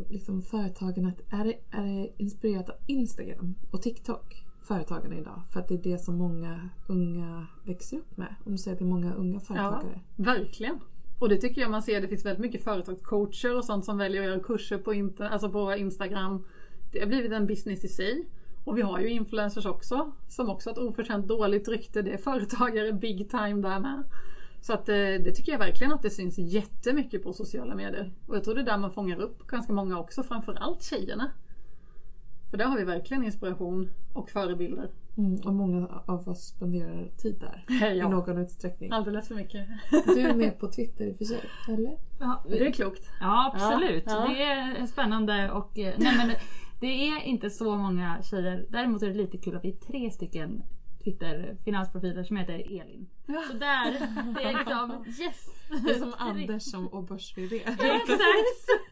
liksom 0.10 0.42
företagen, 0.42 1.06
att 1.06 1.34
är, 1.34 1.46
det, 1.46 1.54
är 1.72 1.84
det 1.84 2.10
inspirerat 2.18 2.70
av 2.70 2.76
Instagram 2.86 3.56
och 3.72 3.82
TikTok? 3.82 4.46
Företagarna 4.62 5.18
idag. 5.18 5.42
För 5.54 5.60
att 5.60 5.68
det 5.68 5.74
är 5.74 5.84
det 5.84 5.98
som 5.98 6.16
många 6.16 6.70
unga 6.88 7.48
växer 7.64 7.98
upp 7.98 8.18
med. 8.18 8.36
Om 8.46 8.52
du 8.52 8.58
säger 8.58 8.76
att 8.76 8.80
det 8.80 8.86
är 8.86 8.90
många 8.90 9.14
unga 9.14 9.40
företagare. 9.40 10.02
Verkligen. 10.16 10.80
Och 11.20 11.30
det 11.30 11.38
tycker 11.38 11.62
jag 11.62 11.72
man 11.72 11.82
ser. 11.82 12.02
Det 12.02 12.08
finns 12.08 12.26
väldigt 12.26 12.42
mycket 12.42 12.64
företagscoacher 12.64 13.58
och 13.58 13.66
sånt 13.66 13.86
som 13.86 13.98
väljer 13.98 14.22
att 14.22 14.28
göra 14.28 14.40
kurser 14.40 14.78
på, 14.78 14.94
inter- 14.94 15.30
alltså 15.30 15.50
på 15.50 15.76
Instagram. 15.76 16.46
Det 16.92 17.00
har 17.00 17.08
blivit 17.08 17.32
en 17.32 17.48
business 17.48 17.84
i 17.84 17.88
sig. 17.88 18.28
Och 18.64 18.78
vi 18.78 18.82
har 18.82 19.00
ju 19.00 19.10
influencers 19.10 19.66
också. 19.66 20.12
Som 20.28 20.50
också 20.50 20.70
har 20.70 20.74
ett 20.74 20.80
oförtjänt 20.80 21.28
dåligt 21.28 21.68
rykte. 21.68 22.02
Det 22.02 22.14
är 22.14 22.18
företagare 22.18 22.94
big 22.94 23.30
time 23.30 23.62
där 23.62 23.80
med. 23.80 24.04
Så 24.62 24.74
att 24.74 24.86
det, 24.86 25.18
det 25.18 25.32
tycker 25.32 25.52
jag 25.52 25.60
verkligen 25.60 25.94
att 25.94 26.02
det 26.02 26.10
syns 26.10 26.38
jättemycket 26.38 27.24
på 27.24 27.34
sociala 27.34 27.76
medier. 27.76 28.14
Och 28.28 28.36
jag 28.36 28.44
tror 28.44 28.56
det 28.56 28.62
är 28.62 28.66
där 28.66 28.78
man 28.78 28.92
fångar 28.92 29.22
upp 29.22 29.48
ganska 29.48 29.74
många 29.74 30.00
också. 30.00 30.24
Framförallt 30.24 30.84
tjejerna. 30.84 31.32
För 32.50 32.58
där 32.58 32.66
har 32.66 32.78
vi 32.78 32.84
verkligen 32.84 33.24
inspiration 33.24 33.90
och 34.14 34.30
förebilder. 34.30 34.90
Mm, 35.18 35.36
och 35.46 35.54
många 35.54 35.88
av 36.06 36.30
oss 36.30 36.48
spenderar 36.48 37.08
tid 37.18 37.36
där. 37.40 37.92
I 37.94 37.98
Ja, 37.98 38.10
någon 38.10 38.38
utsträckning. 38.38 38.92
alldeles 38.92 39.28
för 39.28 39.36
mycket. 39.36 39.68
Du 40.06 40.20
är 40.22 40.34
med 40.34 40.60
på 40.60 40.68
Twitter 40.72 41.06
i 41.06 41.14
och 41.14 41.18
för 41.18 41.26
sig, 41.26 41.40
eller? 41.68 41.98
Ja, 42.20 42.44
Det 42.50 42.68
är 42.68 42.72
klokt. 42.72 43.10
Ja 43.20 43.52
absolut. 43.54 44.04
Ja, 44.08 44.12
ja. 44.14 44.34
Det 44.34 44.44
är 44.82 44.86
spännande 44.86 45.52
och 45.52 45.80
eh, 45.80 45.94
nej, 45.98 46.18
men 46.18 46.32
det 46.80 47.08
är 47.08 47.24
inte 47.24 47.50
så 47.50 47.76
många 47.76 48.18
tjejer. 48.24 48.66
Däremot 48.70 49.02
är 49.02 49.08
det 49.08 49.14
lite 49.14 49.38
kul 49.38 49.56
att 49.56 49.64
vi 49.64 49.70
är 49.70 49.76
tre 49.92 50.12
stycken 50.12 50.64
Twitter 51.12 51.58
finansprofiler 51.66 52.24
som 52.24 52.38
heter 52.38 52.54
Elin. 52.54 53.08
Så 53.52 53.54
där, 53.58 53.92
det 54.36 54.44
är 54.44 54.58
liksom 54.58 55.06
yes! 55.22 55.46
Det 55.86 55.92
är 55.92 56.00
som 56.00 56.14
Anders 56.18 56.64
som 56.64 56.88
och 56.88 57.04
börs-VD. 57.08 57.56
Exakt! 57.56 57.80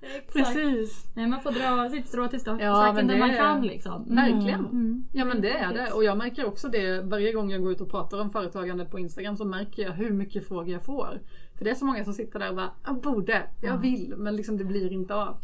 Exakt. 0.01 0.33
Precis. 0.33 1.03
Nej, 1.15 1.27
man 1.27 1.41
får 1.41 1.51
dra 1.51 1.89
sitt 1.89 2.07
strå 2.07 2.27
till 2.27 2.39
sta- 2.39 2.61
Ja, 2.61 2.75
stacken 2.75 2.95
men 2.95 3.07
där 3.07 3.13
det 3.13 3.19
man 3.19 3.35
kan 3.35 3.67
liksom. 3.67 4.15
Verkligen. 4.15 4.59
Mm. 4.65 5.05
Ja 5.13 5.25
men 5.25 5.41
det 5.41 5.51
är 5.57 5.73
det. 5.73 5.91
Och 5.91 6.03
jag 6.03 6.17
märker 6.17 6.45
också 6.45 6.67
det 6.67 7.01
varje 7.01 7.31
gång 7.31 7.51
jag 7.51 7.61
går 7.61 7.71
ut 7.71 7.81
och 7.81 7.91
pratar 7.91 8.21
om 8.21 8.29
företagande 8.29 8.85
på 8.85 8.99
Instagram 8.99 9.37
så 9.37 9.45
märker 9.45 9.83
jag 9.83 9.91
hur 9.91 10.09
mycket 10.11 10.47
frågor 10.47 10.69
jag 10.69 10.83
får. 10.85 11.21
För 11.57 11.65
det 11.65 11.71
är 11.71 11.75
så 11.75 11.85
många 11.85 12.03
som 12.03 12.13
sitter 12.13 12.39
där 12.39 12.49
och 12.49 12.55
bara, 12.55 12.71
jag 12.85 13.01
borde, 13.01 13.43
jag 13.61 13.77
vill, 13.77 14.13
men 14.17 14.35
liksom 14.35 14.57
det 14.57 14.63
blir 14.65 14.93
inte 14.93 15.15
av. 15.15 15.37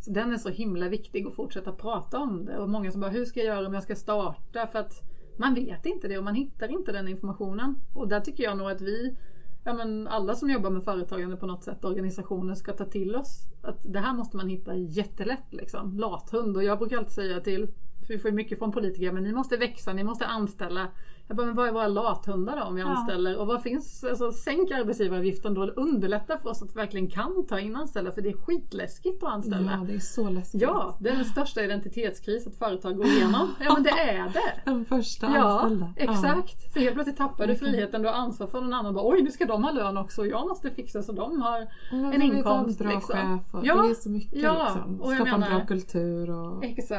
Så 0.00 0.10
den 0.10 0.32
är 0.32 0.36
så 0.38 0.48
himla 0.48 0.88
viktig 0.88 1.26
att 1.26 1.34
fortsätta 1.34 1.72
prata 1.72 2.18
om 2.18 2.44
det. 2.44 2.58
Och 2.58 2.68
många 2.68 2.90
som 2.92 3.00
bara, 3.00 3.10
hur 3.10 3.24
ska 3.24 3.40
jag 3.40 3.46
göra 3.56 3.66
om 3.66 3.74
jag 3.74 3.82
ska 3.82 3.96
starta? 3.96 4.66
För 4.66 4.78
att 4.78 5.02
man 5.38 5.54
vet 5.54 5.86
inte 5.86 6.08
det 6.08 6.18
och 6.18 6.24
man 6.24 6.34
hittar 6.34 6.68
inte 6.68 6.92
den 6.92 7.08
informationen. 7.08 7.80
Och 7.94 8.08
där 8.08 8.20
tycker 8.20 8.44
jag 8.44 8.58
nog 8.58 8.70
att 8.70 8.80
vi, 8.80 9.16
ja 9.64 9.74
men 9.74 10.08
alla 10.08 10.34
som 10.34 10.50
jobbar 10.50 10.70
med 10.70 10.84
företagande 10.84 11.36
på 11.36 11.46
något 11.46 11.64
sätt, 11.64 11.84
organisationer, 11.84 12.54
ska 12.54 12.72
ta 12.72 12.84
till 12.84 13.16
oss 13.16 13.46
att 13.62 13.78
det 13.82 13.98
här 13.98 14.14
måste 14.14 14.36
man 14.36 14.48
hitta 14.48 14.74
jättelätt 14.74 15.46
liksom. 15.50 15.98
Lathund. 15.98 16.56
Och 16.56 16.64
jag 16.64 16.78
brukar 16.78 16.98
alltid 16.98 17.12
säga 17.12 17.40
till, 17.40 17.66
för 18.06 18.14
vi 18.14 18.18
får 18.18 18.30
ju 18.30 18.36
mycket 18.36 18.58
från 18.58 18.72
politiker, 18.72 19.12
men 19.12 19.22
ni 19.22 19.32
måste 19.32 19.56
växa, 19.56 19.92
ni 19.92 20.04
måste 20.04 20.26
anställa. 20.26 20.88
Jag 21.28 21.36
bara, 21.36 21.46
men 21.46 21.56
vad 21.56 21.68
är 21.68 21.72
våra 21.72 21.86
lathundar 21.88 22.56
då 22.56 22.62
om 22.62 22.74
vi 22.74 22.80
Ja. 22.80 22.86
anställer? 22.88 23.36
Och 23.38 23.46
vad 23.46 23.62
finns, 23.62 24.04
alltså 24.04 24.32
sänk 24.32 24.70
arbetsgivaravgiften 24.70 25.54
då, 25.54 25.62
underlätta 25.66 26.38
för 26.38 26.50
oss 26.50 26.62
att 26.62 26.76
verkligen 26.76 27.10
kan 27.10 27.46
ta 27.46 27.60
in 27.60 27.76
anställda, 27.76 28.12
för 28.12 28.22
det 28.22 28.28
är 28.28 28.36
skitläskigt 28.36 29.22
att 29.22 29.28
anställa. 29.32 29.72
Ja, 29.72 29.84
det 29.86 29.94
är 29.94 29.98
så 29.98 30.28
läskigt. 30.28 30.60
Ja, 30.62 30.96
det 31.00 31.08
är 31.10 31.16
den 31.16 31.24
största 31.24 31.62
identitetskris 31.64 32.46
ett 32.46 32.58
företag 32.58 32.96
går 32.96 33.06
igenom. 33.06 33.54
Ja 33.64 33.72
men 33.74 33.82
det 33.82 33.90
är 33.90 34.24
det. 34.24 34.60
Den 34.64 34.84
första 34.84 35.26
Ja, 35.34 35.60
anställda. 35.60 35.92
exakt. 35.96 36.72
För 36.72 36.80
helt 36.80 36.94
plötsligt 36.94 37.16
tappar 37.16 37.46
du 37.46 37.54
friheten, 37.54 38.02
du 38.02 38.08
har 38.08 38.14
ansvar 38.14 38.46
för 38.46 38.60
någon 38.60 38.72
annan. 38.74 38.94
Bara, 38.94 39.08
Oj, 39.08 39.22
nu 39.22 39.30
ska 39.30 39.44
de 39.46 39.64
ha 39.64 39.70
lön 39.72 39.96
också 39.96 40.20
och 40.20 40.26
jag 40.26 40.48
måste 40.48 40.70
fixa 40.70 41.02
så 41.02 41.12
de 41.12 41.40
har 41.42 41.60
Ja. 41.92 42.12
En 42.12 42.22
inkomst. 42.22 42.80
en 42.80 42.86
bra 42.86 42.94
liksom. 42.96 43.16
chef 43.16 43.54
och 43.54 43.66
Ja, 43.66 43.82
det 43.82 43.90
är 43.90 43.94
så 43.94 44.10
mycket 44.10 44.42
ja, 44.42 44.64
liksom. 44.74 45.00
och 45.00 45.10
jag 45.12 45.16
Skapa 45.16 45.30
en 45.34 45.40
menar- 45.40 45.56
bra 45.58 45.66
kultur 45.66 46.30
och, 46.30 46.52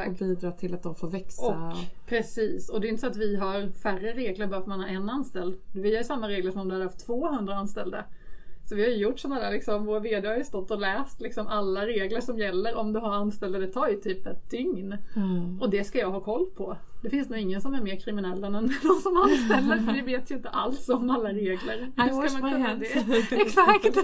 och 0.06 0.12
bidra 0.18 0.52
till 0.52 0.74
att 0.74 0.82
de 0.82 0.94
får 0.94 1.08
växa. 1.08 1.46
Och 1.46 1.76
precis, 2.08 2.68
och 2.70 2.80
det 2.80 2.86
är 2.86 2.88
inte 2.88 3.00
så 3.00 3.06
att 3.06 3.16
vi 3.16 3.36
har 3.36 3.68
färre 3.82 4.12
regler 4.18 4.46
bara 4.46 4.56
för 4.56 4.60
att 4.60 4.66
man 4.66 4.80
har 4.80 4.88
en 4.88 5.10
anställd. 5.10 5.56
Vi 5.74 5.90
har 5.90 5.98
ju 5.98 6.04
samma 6.04 6.28
regler 6.28 6.50
som 6.50 6.60
om 6.60 6.68
du 6.68 6.74
hade 6.74 6.84
haft 6.84 7.06
200 7.06 7.54
anställda. 7.54 8.04
Så 8.68 8.74
vi 8.74 8.82
har 8.82 8.90
ju 8.90 8.96
gjort 8.96 9.18
sådana 9.18 9.40
där, 9.40 9.50
liksom, 9.50 9.86
vår 9.86 10.00
VD 10.00 10.28
har 10.28 10.36
ju 10.36 10.44
stått 10.44 10.70
och 10.70 10.80
läst 10.80 11.20
liksom, 11.20 11.46
alla 11.46 11.86
regler 11.86 12.20
som 12.20 12.38
gäller 12.38 12.76
om 12.76 12.92
du 12.92 13.00
har 13.00 13.12
anställda. 13.12 13.58
Det 13.58 13.66
tar 13.66 13.88
ju 13.88 13.96
typ 13.96 14.26
ett 14.26 14.50
dygn. 14.50 14.96
Mm. 15.16 15.60
Och 15.60 15.70
det 15.70 15.84
ska 15.84 15.98
jag 15.98 16.10
ha 16.10 16.20
koll 16.20 16.46
på. 16.56 16.76
Det 17.02 17.10
finns 17.10 17.28
nog 17.28 17.38
ingen 17.38 17.60
som 17.60 17.74
är 17.74 17.82
mer 17.82 17.96
kriminell 17.96 18.44
än 18.44 18.52
de 18.52 18.68
som 19.02 19.16
anställer 19.16 19.78
för 19.78 19.92
vi 19.92 20.00
vet 20.00 20.30
ju 20.30 20.34
inte 20.34 20.48
alls 20.48 20.88
om 20.88 21.10
alla 21.10 21.28
regler. 21.28 21.92
Hur 21.96 22.04
I 22.04 22.08
ska 22.08 22.16
wash 22.16 22.40
man 22.40 22.52
kunna 22.52 22.68
hands. 22.68 22.92
det? 23.30 23.36
Exakt! 23.36 23.98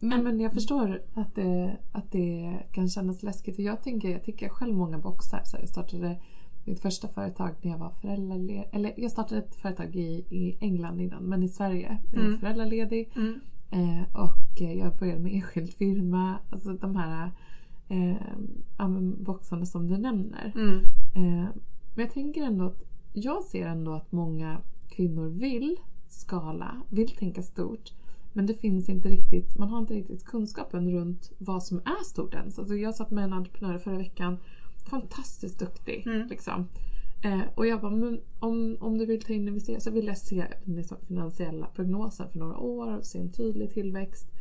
Men, 0.00 0.24
men 0.24 0.40
jag 0.40 0.52
förstår 0.52 1.02
att 1.14 1.34
det, 1.34 1.76
att 1.92 2.12
det 2.12 2.58
kan 2.72 2.88
kännas 2.88 3.22
läskigt. 3.22 3.58
Och 3.58 3.64
jag 3.64 3.82
tänker, 3.82 4.08
jag 4.08 4.24
tycker 4.24 4.48
själv 4.48 4.74
många 4.74 4.98
boxar. 4.98 5.42
Så 5.44 5.56
jag 5.60 5.68
startade 5.68 6.16
mitt 6.64 6.80
första 6.80 7.08
företag 7.08 7.50
när 7.62 7.70
jag 7.70 7.78
var 7.78 7.90
föräldraledig. 7.90 8.68
Eller 8.72 8.94
jag 8.96 9.10
startade 9.10 9.40
ett 9.40 9.54
företag 9.54 9.96
i, 9.96 10.24
i 10.30 10.56
England 10.60 11.00
innan, 11.00 11.22
men 11.22 11.42
i 11.42 11.48
Sverige. 11.48 11.98
Jag 12.12 12.20
var 12.20 12.26
Mm. 12.26 12.38
föräldraledig. 12.40 13.12
Mm. 13.16 13.40
Eh, 13.70 14.02
och 14.22 14.62
eh, 14.62 14.72
jag 14.72 14.96
började 14.98 15.20
med 15.20 15.32
enskild 15.34 15.74
firma. 15.74 16.38
Alltså 16.50 16.72
de 16.72 16.96
här 16.96 17.30
eh, 17.88 18.16
boxarna 19.18 19.66
som 19.66 19.88
du 19.88 19.96
nämner. 19.98 20.52
Mm. 20.54 20.78
Eh, 21.14 21.48
men 21.94 22.04
jag 22.04 22.10
tänker 22.12 22.42
ändå 22.42 22.64
att 22.64 22.82
jag 23.12 23.44
ser 23.44 23.66
ändå 23.66 23.92
att 23.92 24.12
många 24.12 24.60
kvinnor 24.88 25.28
vill 25.28 25.76
skala, 26.08 26.82
vill 26.90 27.08
tänka 27.08 27.42
stort. 27.42 27.92
Men 28.32 28.46
det 28.46 28.54
finns 28.54 28.88
inte 28.88 29.08
riktigt, 29.08 29.58
man 29.58 29.68
har 29.68 29.78
inte 29.78 29.94
riktigt 29.94 30.24
kunskapen 30.24 30.90
runt 30.90 31.32
vad 31.38 31.62
som 31.62 31.78
är 31.78 32.04
stort 32.04 32.34
ens. 32.34 32.58
Alltså 32.58 32.74
jag 32.74 32.94
satt 32.94 33.10
med 33.10 33.24
en 33.24 33.32
entreprenör 33.32 33.78
förra 33.78 33.98
veckan, 33.98 34.36
fantastiskt 34.90 35.58
duktig. 35.58 36.06
Mm. 36.06 36.28
Liksom. 36.28 36.68
Eh, 37.24 37.40
och 37.54 37.66
jag 37.66 37.80
bara, 37.80 37.90
men 37.90 38.20
om, 38.38 38.76
om 38.80 38.98
du 38.98 39.06
vill 39.06 39.22
ta 39.22 39.32
in 39.32 39.48
investeringar 39.48 39.80
så 39.80 39.90
vill 39.90 40.06
jag 40.06 40.18
se 40.18 40.44
liksom 40.64 40.96
finansiella 41.08 41.66
prognosen 41.66 42.30
för 42.30 42.38
några 42.38 42.56
år 42.56 42.98
och 42.98 43.06
se 43.06 43.18
en 43.18 43.32
tydlig 43.32 43.70
tillväxt. 43.70 44.32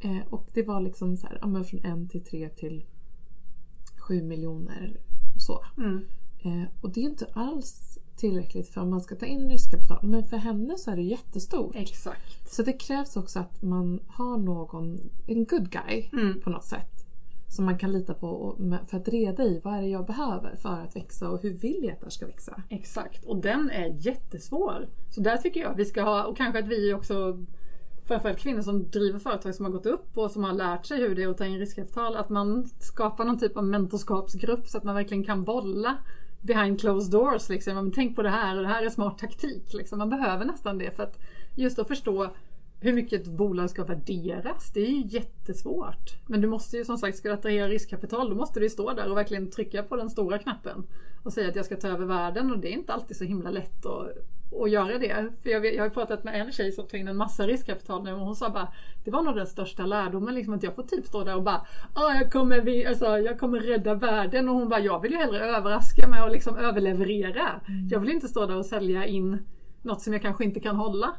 Eh, 0.00 0.18
och 0.30 0.48
det 0.54 0.62
var 0.62 0.80
liksom 0.80 1.16
så 1.16 1.26
här, 1.26 1.38
ja, 1.42 1.64
från 1.64 1.84
en 1.84 2.08
till 2.08 2.24
tre 2.24 2.48
till 2.48 2.84
sju 3.96 4.22
miljoner 4.22 5.00
så. 5.36 5.64
Mm. 5.76 6.04
Eh, 6.44 6.68
och 6.80 6.92
det 6.92 7.00
är 7.00 7.04
inte 7.04 7.26
alls 7.32 7.98
tillräckligt 8.16 8.68
för 8.68 8.80
om 8.80 8.90
man 8.90 9.00
ska 9.00 9.14
ta 9.14 9.26
in 9.26 9.48
riskkapital. 9.50 9.98
Men 10.02 10.24
för 10.24 10.36
henne 10.36 10.78
så 10.78 10.90
är 10.90 10.96
det 10.96 11.02
jättestort. 11.02 11.74
Exakt. 11.76 12.54
Så 12.54 12.62
det 12.62 12.72
krävs 12.72 13.16
också 13.16 13.38
att 13.38 13.62
man 13.62 14.00
har 14.06 14.36
någon, 14.38 15.10
en 15.26 15.44
good 15.44 15.70
guy 15.70 16.08
Mm. 16.12 16.40
på 16.40 16.50
något 16.50 16.64
sätt 16.64 17.01
som 17.52 17.64
man 17.64 17.78
kan 17.78 17.92
lita 17.92 18.14
på 18.14 18.56
för 18.86 18.96
att 18.96 19.08
reda 19.08 19.42
i 19.44 19.60
vad 19.64 19.74
är 19.74 19.82
det 19.82 19.88
jag 19.88 20.06
behöver 20.06 20.56
för 20.56 20.68
att 20.68 20.96
växa 20.96 21.30
och 21.30 21.42
hur 21.42 21.54
vill 21.54 21.80
jag 21.82 21.92
att 21.92 22.00
det 22.00 22.10
ska 22.10 22.26
växa. 22.26 22.62
Exakt, 22.68 23.24
och 23.24 23.36
den 23.36 23.70
är 23.70 24.06
jättesvår. 24.06 24.88
Så 25.10 25.20
där 25.20 25.36
tycker 25.36 25.60
jag 25.60 25.74
vi 25.76 25.84
ska 25.84 26.02
ha, 26.02 26.24
och 26.24 26.36
kanske 26.36 26.58
att 26.58 26.68
vi 26.68 26.94
också, 26.94 27.44
framförallt 28.04 28.38
kvinnor 28.38 28.62
som 28.62 28.90
driver 28.90 29.18
företag 29.18 29.54
som 29.54 29.64
har 29.64 29.72
gått 29.72 29.86
upp 29.86 30.18
och 30.18 30.30
som 30.30 30.44
har 30.44 30.52
lärt 30.52 30.86
sig 30.86 31.00
hur 31.00 31.14
det 31.14 31.22
är 31.22 31.28
att 31.28 31.38
ta 31.38 31.46
in 31.46 31.58
riskkapital, 31.58 32.16
att 32.16 32.28
man 32.28 32.68
skapar 32.80 33.24
någon 33.24 33.38
typ 33.38 33.56
av 33.56 33.64
mentorskapsgrupp 33.64 34.68
så 34.68 34.78
att 34.78 34.84
man 34.84 34.94
verkligen 34.94 35.24
kan 35.24 35.44
bolla 35.44 35.96
behind 36.40 36.80
closed 36.80 37.12
doors. 37.12 37.48
Liksom. 37.48 37.74
Men 37.74 37.92
tänk 37.92 38.16
på 38.16 38.22
det 38.22 38.30
här 38.30 38.56
och 38.56 38.62
det 38.62 38.68
här 38.68 38.84
är 38.84 38.90
smart 38.90 39.18
taktik. 39.18 39.74
Liksom. 39.74 39.98
Man 39.98 40.10
behöver 40.10 40.44
nästan 40.44 40.78
det 40.78 40.96
för 40.96 41.02
att 41.02 41.18
just 41.56 41.78
att 41.78 41.88
förstå 41.88 42.30
hur 42.82 42.92
mycket 42.92 43.20
ett 43.20 43.28
bolag 43.28 43.70
ska 43.70 43.84
värderas, 43.84 44.70
det 44.74 44.80
är 44.80 44.90
ju 44.90 45.02
jättesvårt. 45.06 46.16
Men 46.26 46.40
du 46.40 46.48
måste 46.48 46.76
ju 46.76 46.84
som 46.84 46.96
sagt, 46.98 47.16
ska 47.18 47.28
du 47.28 47.34
attrahera 47.34 47.68
riskkapital, 47.68 48.28
då 48.30 48.36
måste 48.36 48.60
du 48.60 48.68
stå 48.70 48.92
där 48.92 49.10
och 49.10 49.16
verkligen 49.16 49.50
trycka 49.50 49.82
på 49.82 49.96
den 49.96 50.10
stora 50.10 50.38
knappen 50.38 50.86
och 51.22 51.32
säga 51.32 51.48
att 51.48 51.56
jag 51.56 51.64
ska 51.64 51.76
ta 51.76 51.88
över 51.88 52.06
världen 52.06 52.50
och 52.52 52.58
det 52.58 52.68
är 52.68 52.72
inte 52.72 52.92
alltid 52.92 53.16
så 53.16 53.24
himla 53.24 53.50
lätt 53.50 53.86
att, 53.86 54.08
att 54.62 54.70
göra 54.70 54.98
det. 54.98 55.26
För 55.42 55.50
jag, 55.50 55.66
jag 55.66 55.78
har 55.82 55.86
ju 55.86 55.90
pratat 55.90 56.24
med 56.24 56.40
en 56.40 56.52
tjej 56.52 56.72
som 56.72 56.86
tog 56.86 57.00
in 57.00 57.08
en 57.08 57.16
massa 57.16 57.46
riskkapital 57.46 58.04
nu 58.04 58.12
och 58.12 58.20
hon 58.20 58.36
sa 58.36 58.50
bara 58.50 58.68
det 59.04 59.10
var 59.10 59.22
nog 59.22 59.36
den 59.36 59.46
största 59.46 59.86
lärdomen 59.86 60.34
liksom 60.34 60.54
att 60.54 60.62
jag 60.62 60.74
får 60.74 60.82
typ 60.82 61.06
stå 61.06 61.24
där 61.24 61.36
och 61.36 61.42
bara 61.42 61.66
ah, 61.94 62.14
jag, 62.14 62.32
kommer, 62.32 62.60
vi- 62.60 62.86
alltså, 62.86 63.18
jag 63.18 63.38
kommer 63.38 63.60
rädda 63.60 63.94
världen 63.94 64.48
och 64.48 64.54
hon 64.54 64.68
bara 64.68 64.80
jag 64.80 65.00
vill 65.00 65.12
ju 65.12 65.18
hellre 65.18 65.40
överraska 65.56 66.08
med 66.08 66.22
att 66.24 66.32
liksom 66.32 66.56
överleverera. 66.56 67.60
Jag 67.90 68.00
vill 68.00 68.10
inte 68.10 68.28
stå 68.28 68.46
där 68.46 68.56
och 68.56 68.66
sälja 68.66 69.06
in 69.06 69.38
något 69.82 70.00
som 70.02 70.12
jag 70.12 70.22
kanske 70.22 70.44
inte 70.44 70.60
kan 70.60 70.76
hålla. 70.76 71.14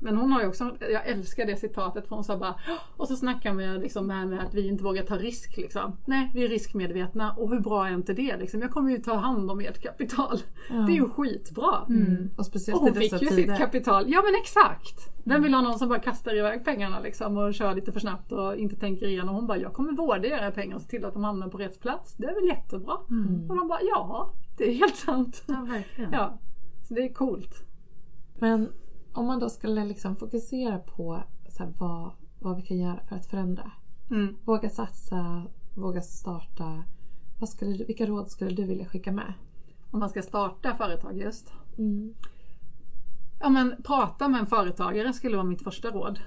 Men 0.00 0.16
hon 0.16 0.32
har 0.32 0.40
ju 0.40 0.48
också, 0.48 0.76
jag 0.80 1.06
älskar 1.08 1.46
det 1.46 1.56
citatet 1.56 2.08
för 2.08 2.14
hon 2.14 2.24
sa 2.24 2.36
bara 2.36 2.54
och 2.96 3.08
så 3.08 3.16
snackar 3.16 3.54
vi 3.54 3.66
liksom 3.78 4.06
med, 4.06 4.28
med 4.28 4.40
att 4.40 4.54
vi 4.54 4.68
inte 4.68 4.84
vågar 4.84 5.02
ta 5.02 5.16
risk 5.16 5.56
liksom. 5.56 5.96
Nej, 6.04 6.30
vi 6.34 6.44
är 6.44 6.48
riskmedvetna 6.48 7.32
och 7.32 7.50
hur 7.50 7.60
bra 7.60 7.88
är 7.88 7.94
inte 7.94 8.12
det 8.12 8.36
liksom? 8.36 8.60
Jag 8.60 8.70
kommer 8.70 8.90
ju 8.90 8.98
ta 8.98 9.14
hand 9.14 9.50
om 9.50 9.60
ert 9.60 9.82
kapital. 9.82 10.38
Det 10.68 10.92
är 10.92 10.96
ju 10.96 11.08
skitbra. 11.08 11.86
Mm. 11.88 12.30
Och 12.38 12.46
speciellt 12.46 12.80
Och 12.80 12.88
i 12.88 12.90
hon 12.90 13.00
fick 13.00 13.12
ju 13.12 13.18
tider. 13.18 13.36
sitt 13.36 13.58
kapital. 13.58 14.04
Ja 14.08 14.22
men 14.24 14.34
exakt. 14.40 15.12
Vem 15.24 15.42
vill 15.42 15.54
ha 15.54 15.60
någon 15.60 15.78
som 15.78 15.88
bara 15.88 15.98
kastar 15.98 16.36
iväg 16.36 16.64
pengarna 16.64 17.00
liksom 17.00 17.36
och 17.36 17.54
kör 17.54 17.74
lite 17.74 17.92
för 17.92 18.00
snabbt 18.00 18.32
och 18.32 18.56
inte 18.56 18.76
tänker 18.76 19.06
igenom. 19.06 19.34
Hon 19.34 19.46
bara, 19.46 19.58
jag 19.58 19.72
kommer 19.72 19.92
vårda 19.92 20.28
era 20.28 20.50
pengar 20.50 20.76
och 20.76 20.82
se 20.82 20.88
till 20.88 21.04
att 21.04 21.12
de 21.12 21.24
hamnar 21.24 21.48
på 21.48 21.58
rätt 21.58 21.80
plats. 21.80 22.14
Det 22.14 22.26
är 22.26 22.34
väl 22.34 22.48
jättebra. 22.48 22.94
Och 23.48 23.56
de 23.56 23.68
bara, 23.68 23.82
ja 23.82 24.32
det 24.58 24.70
är 24.70 24.74
helt 24.74 24.96
sant. 24.96 25.42
Ja, 25.46 25.66
verkligen. 25.68 26.12
Ja, 26.12 26.38
så 26.88 26.94
det 26.94 27.00
är 27.00 27.12
coolt. 27.12 27.64
Men 28.38 28.68
om 29.16 29.26
man 29.26 29.38
då 29.38 29.50
skulle 29.50 29.84
liksom 29.84 30.16
fokusera 30.16 30.78
på 30.78 31.22
så 31.48 31.62
här, 31.62 31.72
vad, 31.78 32.10
vad 32.38 32.56
vi 32.56 32.62
kan 32.62 32.78
göra 32.78 33.00
för 33.08 33.16
att 33.16 33.26
förändra. 33.26 33.70
Mm. 34.10 34.36
Våga 34.44 34.70
satsa, 34.70 35.42
våga 35.74 36.02
starta. 36.02 36.82
Vad 37.40 37.48
skulle 37.48 37.76
du, 37.76 37.84
vilka 37.84 38.06
råd 38.06 38.30
skulle 38.30 38.50
du 38.50 38.64
vilja 38.64 38.86
skicka 38.86 39.12
med? 39.12 39.32
Om 39.90 40.00
man 40.00 40.08
ska 40.08 40.22
starta 40.22 40.74
företag 40.74 41.16
just. 41.16 41.52
Mm. 41.78 42.14
Ja 43.40 43.48
men 43.48 43.74
prata 43.82 44.28
med 44.28 44.40
en 44.40 44.46
företagare 44.46 45.12
skulle 45.12 45.36
vara 45.36 45.46
mitt 45.46 45.62
första 45.62 45.90
råd. 45.90 46.20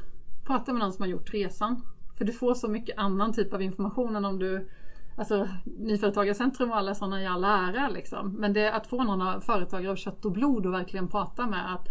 Prata 0.45 0.73
med 0.73 0.79
någon 0.79 0.93
som 0.93 1.03
har 1.03 1.09
gjort 1.09 1.33
resan. 1.33 1.81
För 2.17 2.25
du 2.25 2.31
får 2.31 2.53
så 2.53 2.67
mycket 2.67 2.97
annan 2.97 3.33
typ 3.33 3.53
av 3.53 3.61
information 3.61 4.15
än 4.15 4.25
om 4.25 4.39
du 4.39 4.69
Alltså 5.17 5.47
Nyföretagarcentrum 5.63 6.71
och 6.71 6.77
alla 6.77 6.95
sådana 6.95 7.21
i 7.21 7.27
all 7.27 7.43
ära 7.43 7.89
liksom. 7.89 8.33
Men 8.33 8.53
det 8.53 8.73
att 8.73 8.87
få 8.87 9.03
någon 9.03 9.41
företagare 9.41 9.91
av 9.91 9.95
kött 9.95 10.25
och 10.25 10.31
blod 10.31 10.65
och 10.65 10.73
verkligen 10.73 11.07
prata 11.07 11.47
med 11.47 11.73
att 11.73 11.87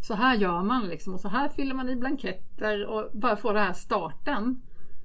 så 0.00 0.14
här 0.14 0.36
gör 0.36 0.62
man 0.62 0.88
liksom 0.88 1.14
och 1.14 1.20
så 1.20 1.28
här 1.28 1.48
fyller 1.48 1.74
man 1.74 1.88
i 1.88 1.96
blanketter 1.96 2.86
och 2.86 3.10
bara 3.12 3.36
få 3.36 3.52
den 3.52 3.62
här 3.62 3.72
starten. 3.72 4.62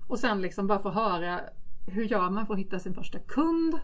Och 0.07 0.19
sen 0.19 0.41
liksom 0.41 0.67
bara 0.67 0.79
få 0.79 0.89
höra 0.89 1.41
hur 1.87 2.03
gör 2.03 2.29
man 2.29 2.45
för 2.45 2.53
att 2.53 2.59
hitta 2.59 2.79
sin 2.79 2.93
första 2.93 3.19
kund. 3.19 3.79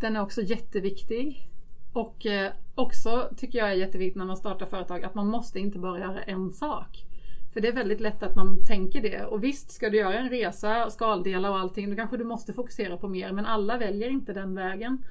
Den 0.00 0.16
är 0.16 0.22
också 0.22 0.42
jätteviktig. 0.42 1.48
Och 1.92 2.26
eh, 2.26 2.52
också 2.74 3.28
tycker 3.36 3.58
jag 3.58 3.68
är 3.68 3.74
jätteviktigt 3.74 4.16
när 4.16 4.24
man 4.24 4.36
startar 4.36 4.66
företag 4.66 5.04
att 5.04 5.14
man 5.14 5.26
måste 5.26 5.58
inte 5.58 5.78
bara 5.78 5.98
göra 5.98 6.22
en 6.22 6.52
sak. 6.52 7.06
För 7.52 7.60
det 7.60 7.68
är 7.68 7.72
väldigt 7.72 8.00
lätt 8.00 8.22
att 8.22 8.36
man 8.36 8.64
tänker 8.66 9.02
det. 9.02 9.24
Och 9.24 9.44
visst, 9.44 9.70
ska 9.70 9.90
du 9.90 9.96
göra 9.96 10.18
en 10.18 10.28
resa, 10.28 10.90
skaldela 10.90 11.50
och 11.50 11.58
allting, 11.58 11.90
då 11.90 11.96
kanske 11.96 12.16
du 12.16 12.24
måste 12.24 12.52
fokusera 12.52 12.96
på 12.96 13.08
mer. 13.08 13.32
Men 13.32 13.46
alla 13.46 13.78
väljer 13.78 14.08
inte 14.08 14.32
den 14.32 14.54
vägen. 14.54 15.04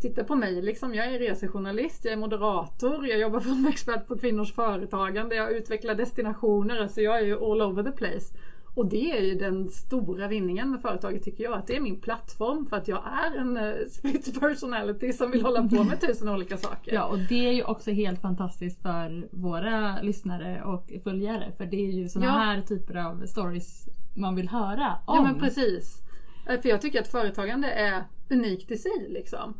Titta 0.00 0.24
på 0.24 0.34
mig, 0.34 0.62
liksom. 0.62 0.94
jag 0.94 1.06
är 1.06 1.18
resejournalist, 1.18 2.04
jag 2.04 2.12
är 2.12 2.16
moderator, 2.16 3.06
jag 3.06 3.18
jobbar 3.18 3.40
som 3.40 3.66
expert 3.66 4.06
på 4.06 4.18
kvinnors 4.18 4.52
företagande, 4.54 5.34
jag 5.34 5.52
utvecklar 5.52 5.94
destinationer, 5.94 6.82
alltså 6.82 7.00
jag 7.00 7.18
är 7.18 7.24
ju 7.24 7.34
all 7.44 7.62
over 7.62 7.82
the 7.82 7.90
place. 7.92 8.34
Och 8.74 8.86
det 8.86 9.10
är 9.18 9.22
ju 9.22 9.34
den 9.34 9.68
stora 9.68 10.28
vinningen 10.28 10.70
med 10.70 10.80
företaget 10.80 11.22
tycker 11.24 11.44
jag, 11.44 11.52
att 11.52 11.66
det 11.66 11.76
är 11.76 11.80
min 11.80 12.00
plattform 12.00 12.66
för 12.66 12.76
att 12.76 12.88
jag 12.88 13.02
är 13.06 13.38
en 13.38 13.56
uh, 13.56 13.86
split 13.90 14.40
personality 14.40 15.12
som 15.12 15.30
vill 15.30 15.42
hålla 15.42 15.68
på 15.68 15.84
med 15.84 16.00
tusen 16.00 16.28
olika 16.28 16.56
saker. 16.56 16.94
Ja, 16.94 17.04
och 17.04 17.18
det 17.18 17.48
är 17.48 17.52
ju 17.52 17.62
också 17.64 17.90
helt 17.90 18.20
fantastiskt 18.20 18.82
för 18.82 19.28
våra 19.30 20.02
lyssnare 20.02 20.62
och 20.64 20.92
följare. 21.04 21.52
För 21.56 21.66
det 21.66 21.76
är 21.76 21.92
ju 21.92 22.08
såna 22.08 22.24
Ja. 22.26 22.30
här 22.32 22.60
typer 22.60 22.94
av 22.96 23.26
stories 23.26 23.88
man 24.16 24.34
vill 24.34 24.48
höra 24.48 24.92
om. 25.06 25.16
Ja 25.16 25.22
men 25.22 25.38
precis. 25.38 26.02
Eh, 26.48 26.60
För 26.60 26.68
jag 26.68 26.80
tycker 26.80 27.00
att 27.00 27.08
företagande 27.08 27.70
är 27.70 28.04
unikt 28.30 28.70
i 28.70 28.76
sig. 28.76 29.06
Liksom. 29.08 29.54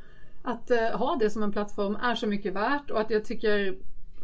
Att 0.46 0.70
eh, 0.70 0.98
ha 0.98 1.16
det 1.16 1.30
som 1.30 1.42
en 1.42 1.52
plattform 1.52 1.96
är 1.96 2.14
så 2.14 2.26
mycket 2.26 2.54
värt 2.54 2.90
och 2.90 3.00
att 3.00 3.10
jag 3.10 3.24
tycker 3.24 3.78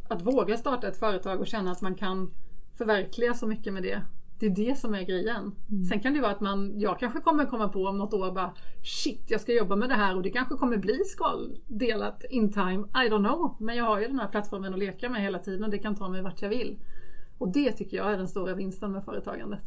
att 0.09 0.23
våga 0.23 0.57
starta 0.57 0.89
ett 0.89 0.97
företag 0.97 1.41
och 1.41 1.47
känna 1.47 1.71
att 1.71 1.81
man 1.81 1.95
kan 1.95 2.31
förverkliga 2.79 3.35
så 3.35 3.47
mycket 3.47 3.73
med 3.73 3.83
det. 3.83 4.03
Det 4.39 4.47
är 4.47 4.51
det 4.51 4.79
som 4.79 4.95
är 4.95 5.03
grejen. 5.03 5.55
Sen 5.89 6.01
kan 6.01 6.15
det 6.15 6.21
vara 6.21 6.33
att 6.33 6.41
man, 6.41 6.81
jag 6.81 6.99
kanske 6.99 7.21
kommer 7.21 7.47
komma 7.47 7.69
på 7.69 7.85
om 7.85 7.99
något 7.99 8.15
år 8.15 8.33
bara 8.33 8.55
shit 8.83 9.25
jag 9.27 9.41
ska 9.41 9.53
jobba 9.53 9.77
med 9.77 9.89
det 9.89 9.95
här 9.95 10.17
och 10.17 10.23
det 10.23 10.31
kanske 10.31 10.55
kommer 10.55 10.77
bli 10.77 10.99
skaldelat 11.05 12.25
in 12.31 12.53
time. 12.53 12.79
I 12.79 13.09
don't 13.11 13.29
know. 13.29 13.57
Men 13.59 13.77
jag 13.77 13.85
har 13.85 14.01
ju 14.01 14.07
den 14.07 14.19
här 14.19 14.29
plattformen 14.29 14.73
att 14.73 14.79
leka 14.79 15.11
med 15.11 15.23
hela 15.23 15.39
tiden 15.39 15.65
och 15.65 15.71
det 15.71 15.79
kan 15.79 15.97
ta 15.97 16.09
mig 16.09 16.23
vart 16.23 16.43
jag 16.43 16.49
vill. 16.49 16.79
Och 17.39 17.53
det 17.53 17.73
tycker 17.73 17.97
jag 17.97 18.13
är 18.13 18.17
den 18.17 18.29
stora 18.29 18.55
vinsten 18.55 18.93
med 18.93 19.05
företagandet. 19.05 19.63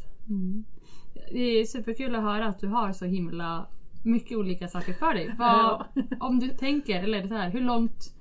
Det 1.31 1.59
är 1.59 1.65
superkul 1.65 2.15
att 2.15 2.21
höra 2.21 2.45
att 2.45 2.59
du 2.59 2.67
har 2.67 2.91
så 2.91 3.05
himla 3.05 3.67
mycket 4.05 4.37
olika 4.37 4.67
saker 4.67 4.93
för 4.93 5.13
dig. 5.13 5.35
Vad. 5.37 5.83
Om 6.19 6.39
du 6.39 6.49
tänker, 6.49 7.03
eller 7.03 7.27
så 7.27 7.35
här, 7.35 7.49
hur 7.49 7.61
långt, 7.61 8.13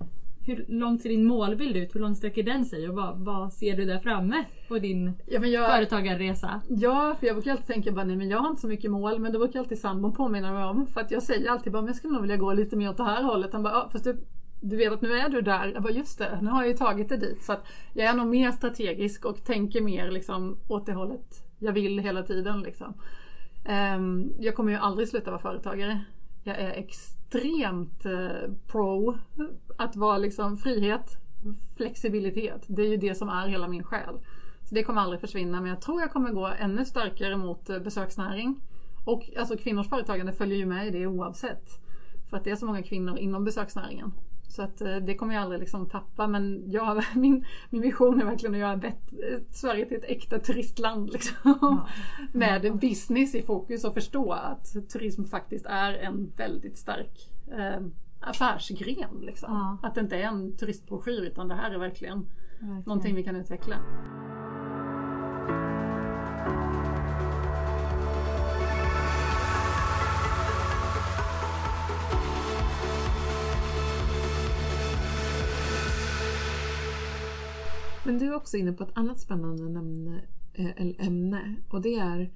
hur 0.46 0.64
långt 0.68 1.02
ser 1.02 1.08
din 1.08 1.24
målbild 1.24 1.76
ut? 1.76 1.94
Hur 1.94 2.00
långt 2.00 2.18
sträcker 2.18 2.42
den 2.42 2.64
sig? 2.64 2.88
Och 2.88 2.94
vad, 2.94 3.18
vad 3.18 3.52
ser 3.52 3.76
du 3.76 3.84
där 3.84 3.98
framme 3.98 4.44
på 4.68 4.78
din 4.78 5.12
Ja, 5.26 5.46
jag, 5.46 5.70
företagarresa? 5.70 6.60
Ja, 6.68 7.16
för 7.20 7.26
jag 7.26 7.36
brukar 7.36 7.50
alltid 7.50 7.66
tänka 7.66 7.92
bara 7.92 8.04
nej 8.04 8.16
men 8.16 8.28
jag 8.28 8.38
har 8.38 8.50
inte 8.50 8.60
så 8.60 8.68
mycket 8.68 8.90
mål 8.90 9.18
men 9.18 9.32
det 9.32 9.38
brukar 9.38 9.60
alltid 9.60 9.78
sambon 9.78 10.12
påminna 10.12 10.52
mig 10.52 10.64
om. 10.64 10.86
För 10.86 11.00
att 11.00 11.10
jag 11.10 11.22
säger 11.22 11.50
alltid 11.50 11.72
bara 11.72 11.82
men 11.82 11.86
jag 11.86 11.96
skulle 11.96 12.12
nog 12.12 12.22
vilja 12.22 12.36
gå 12.36 12.52
lite 12.52 12.76
mer 12.76 12.90
åt 12.90 12.96
det 12.96 13.04
här 13.04 13.22
hållet. 13.22 13.52
Han 13.52 13.62
bara 13.62 13.74
ja, 13.74 13.88
fast 13.92 14.04
du, 14.04 14.24
du 14.60 14.76
vet 14.76 14.92
att 14.92 15.02
nu 15.02 15.12
är 15.12 15.28
du 15.28 15.40
där. 15.40 15.70
Jag 15.74 15.82
bara 15.82 15.92
just 15.92 16.18
det, 16.18 16.38
nu 16.42 16.50
har 16.50 16.62
jag 16.62 16.68
ju 16.68 16.76
tagit 16.76 17.08
det 17.08 17.16
dit. 17.16 17.42
Så 17.42 17.52
att 17.52 17.66
jag 17.94 18.06
är 18.06 18.14
nog 18.14 18.26
mer 18.26 18.50
strategisk 18.50 19.24
och 19.24 19.44
tänker 19.44 19.80
mer 19.80 20.10
liksom 20.10 20.58
åt 20.68 20.86
det 20.86 20.92
hållet 20.92 21.44
jag 21.58 21.72
vill 21.72 21.98
hela 21.98 22.22
tiden. 22.22 22.60
Liksom. 22.60 22.94
Ehm, 23.64 24.32
jag 24.38 24.54
kommer 24.54 24.72
ju 24.72 24.78
aldrig 24.78 25.08
sluta 25.08 25.30
vara 25.30 25.40
företagare. 25.40 26.04
Jag 26.42 26.58
är 26.58 26.70
extremt 26.70 28.06
eh, 28.06 28.50
pro 28.66 29.18
att 29.76 29.96
vara 29.96 30.18
liksom 30.18 30.56
frihet, 30.56 31.16
flexibilitet. 31.76 32.64
Det 32.66 32.82
är 32.82 32.88
ju 32.88 32.96
det 32.96 33.14
som 33.14 33.28
är 33.28 33.48
hela 33.48 33.68
min 33.68 33.84
själ. 33.84 34.14
Så 34.64 34.74
det 34.74 34.82
kommer 34.82 35.00
aldrig 35.00 35.20
försvinna 35.20 35.60
men 35.60 35.70
jag 35.70 35.80
tror 35.80 36.00
jag 36.00 36.12
kommer 36.12 36.30
gå 36.30 36.46
ännu 36.58 36.84
starkare 36.84 37.36
mot 37.36 37.70
eh, 37.70 37.78
besöksnäring. 37.78 38.60
Och 39.04 39.30
alltså 39.38 39.56
kvinnors 39.56 39.88
företagande 39.88 40.32
följer 40.32 40.58
ju 40.58 40.66
med 40.66 40.86
i 40.86 40.90
det 40.90 41.06
oavsett. 41.06 41.68
För 42.30 42.36
att 42.36 42.44
det 42.44 42.50
är 42.50 42.56
så 42.56 42.66
många 42.66 42.82
kvinnor 42.82 43.18
inom 43.18 43.44
besöksnäringen. 43.44 44.12
Så 44.54 44.62
att 44.62 44.80
eh, 44.80 44.96
det 44.96 45.14
kommer 45.14 45.34
jag 45.34 45.42
aldrig 45.42 45.60
liksom 45.60 45.88
tappa 45.88 46.26
men 46.26 46.62
jag, 46.70 47.04
min, 47.14 47.44
min 47.70 47.82
vision 47.82 48.20
är 48.20 48.24
verkligen 48.24 48.54
att 48.54 48.60
göra 48.60 48.72
eh, 48.72 49.40
Sverige 49.50 49.86
till 49.86 49.96
ett 49.96 50.04
äkta 50.04 50.38
turistland. 50.38 51.12
Liksom. 51.12 51.80
Med 52.32 52.78
business 52.78 53.34
i 53.34 53.42
fokus 53.42 53.84
och 53.84 53.94
förstå 53.94 54.32
att 54.32 54.88
turism 54.92 55.24
faktiskt 55.24 55.66
är 55.66 55.92
en 55.92 56.32
väldigt 56.36 56.76
stark 56.76 57.30
eh, 57.52 57.86
affärsgren. 58.20 59.20
Liksom. 59.20 59.52
Ja. 59.52 59.88
Att 59.88 59.94
det 59.94 60.00
inte 60.00 60.16
är 60.16 60.22
en 60.22 60.56
turistbroschyr 60.56 61.22
utan 61.22 61.48
det 61.48 61.54
här 61.54 61.70
är 61.70 61.78
verkligen 61.78 62.18
Verkligen. 62.18 62.82
någonting 62.86 63.14
vi 63.14 63.22
kan 63.22 63.36
utveckla. 63.36 63.76
Men 78.04 78.18
du 78.18 78.26
är 78.26 78.34
också 78.34 78.56
inne 78.56 78.72
på 78.72 78.84
ett 78.84 78.90
annat 78.94 79.20
spännande 79.20 79.64
ämne, 79.64 80.20
eh, 80.52 81.06
ämne 81.06 81.54
och 81.68 81.80
det 81.80 81.94
är 81.94 82.30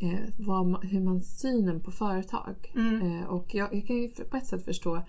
eh, 0.00 0.30
vad 0.38 0.84
hur 0.84 1.00
man 1.00 1.20
synen 1.20 1.80
på 1.80 1.90
företag. 1.90 2.72
Mm. 2.74 3.02
Eh, 3.02 3.24
och 3.24 3.54
jag, 3.54 3.74
jag 3.74 3.86
kan 3.86 3.96
ju 3.96 4.08
på 4.08 4.36
ett 4.36 4.46
sätt 4.46 4.64
förstå 4.64 5.02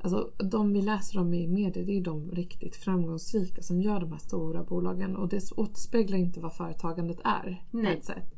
Alltså, 0.00 0.30
de 0.50 0.72
vi 0.72 0.82
läser 0.82 1.18
om 1.18 1.34
i 1.34 1.48
medier 1.48 1.86
det 1.86 1.96
är 1.96 2.00
de 2.00 2.30
riktigt 2.30 2.76
framgångsrika 2.76 3.62
som 3.62 3.80
gör 3.80 4.00
de 4.00 4.12
här 4.12 4.18
stora 4.18 4.62
bolagen 4.62 5.16
och 5.16 5.28
det 5.28 5.52
återspeglar 5.56 6.18
inte 6.18 6.40
vad 6.40 6.52
företagandet 6.52 7.20
är. 7.24 7.64
På 7.70 7.76
Nej. 7.76 7.96
ett 7.96 8.04
sätt. 8.04 8.34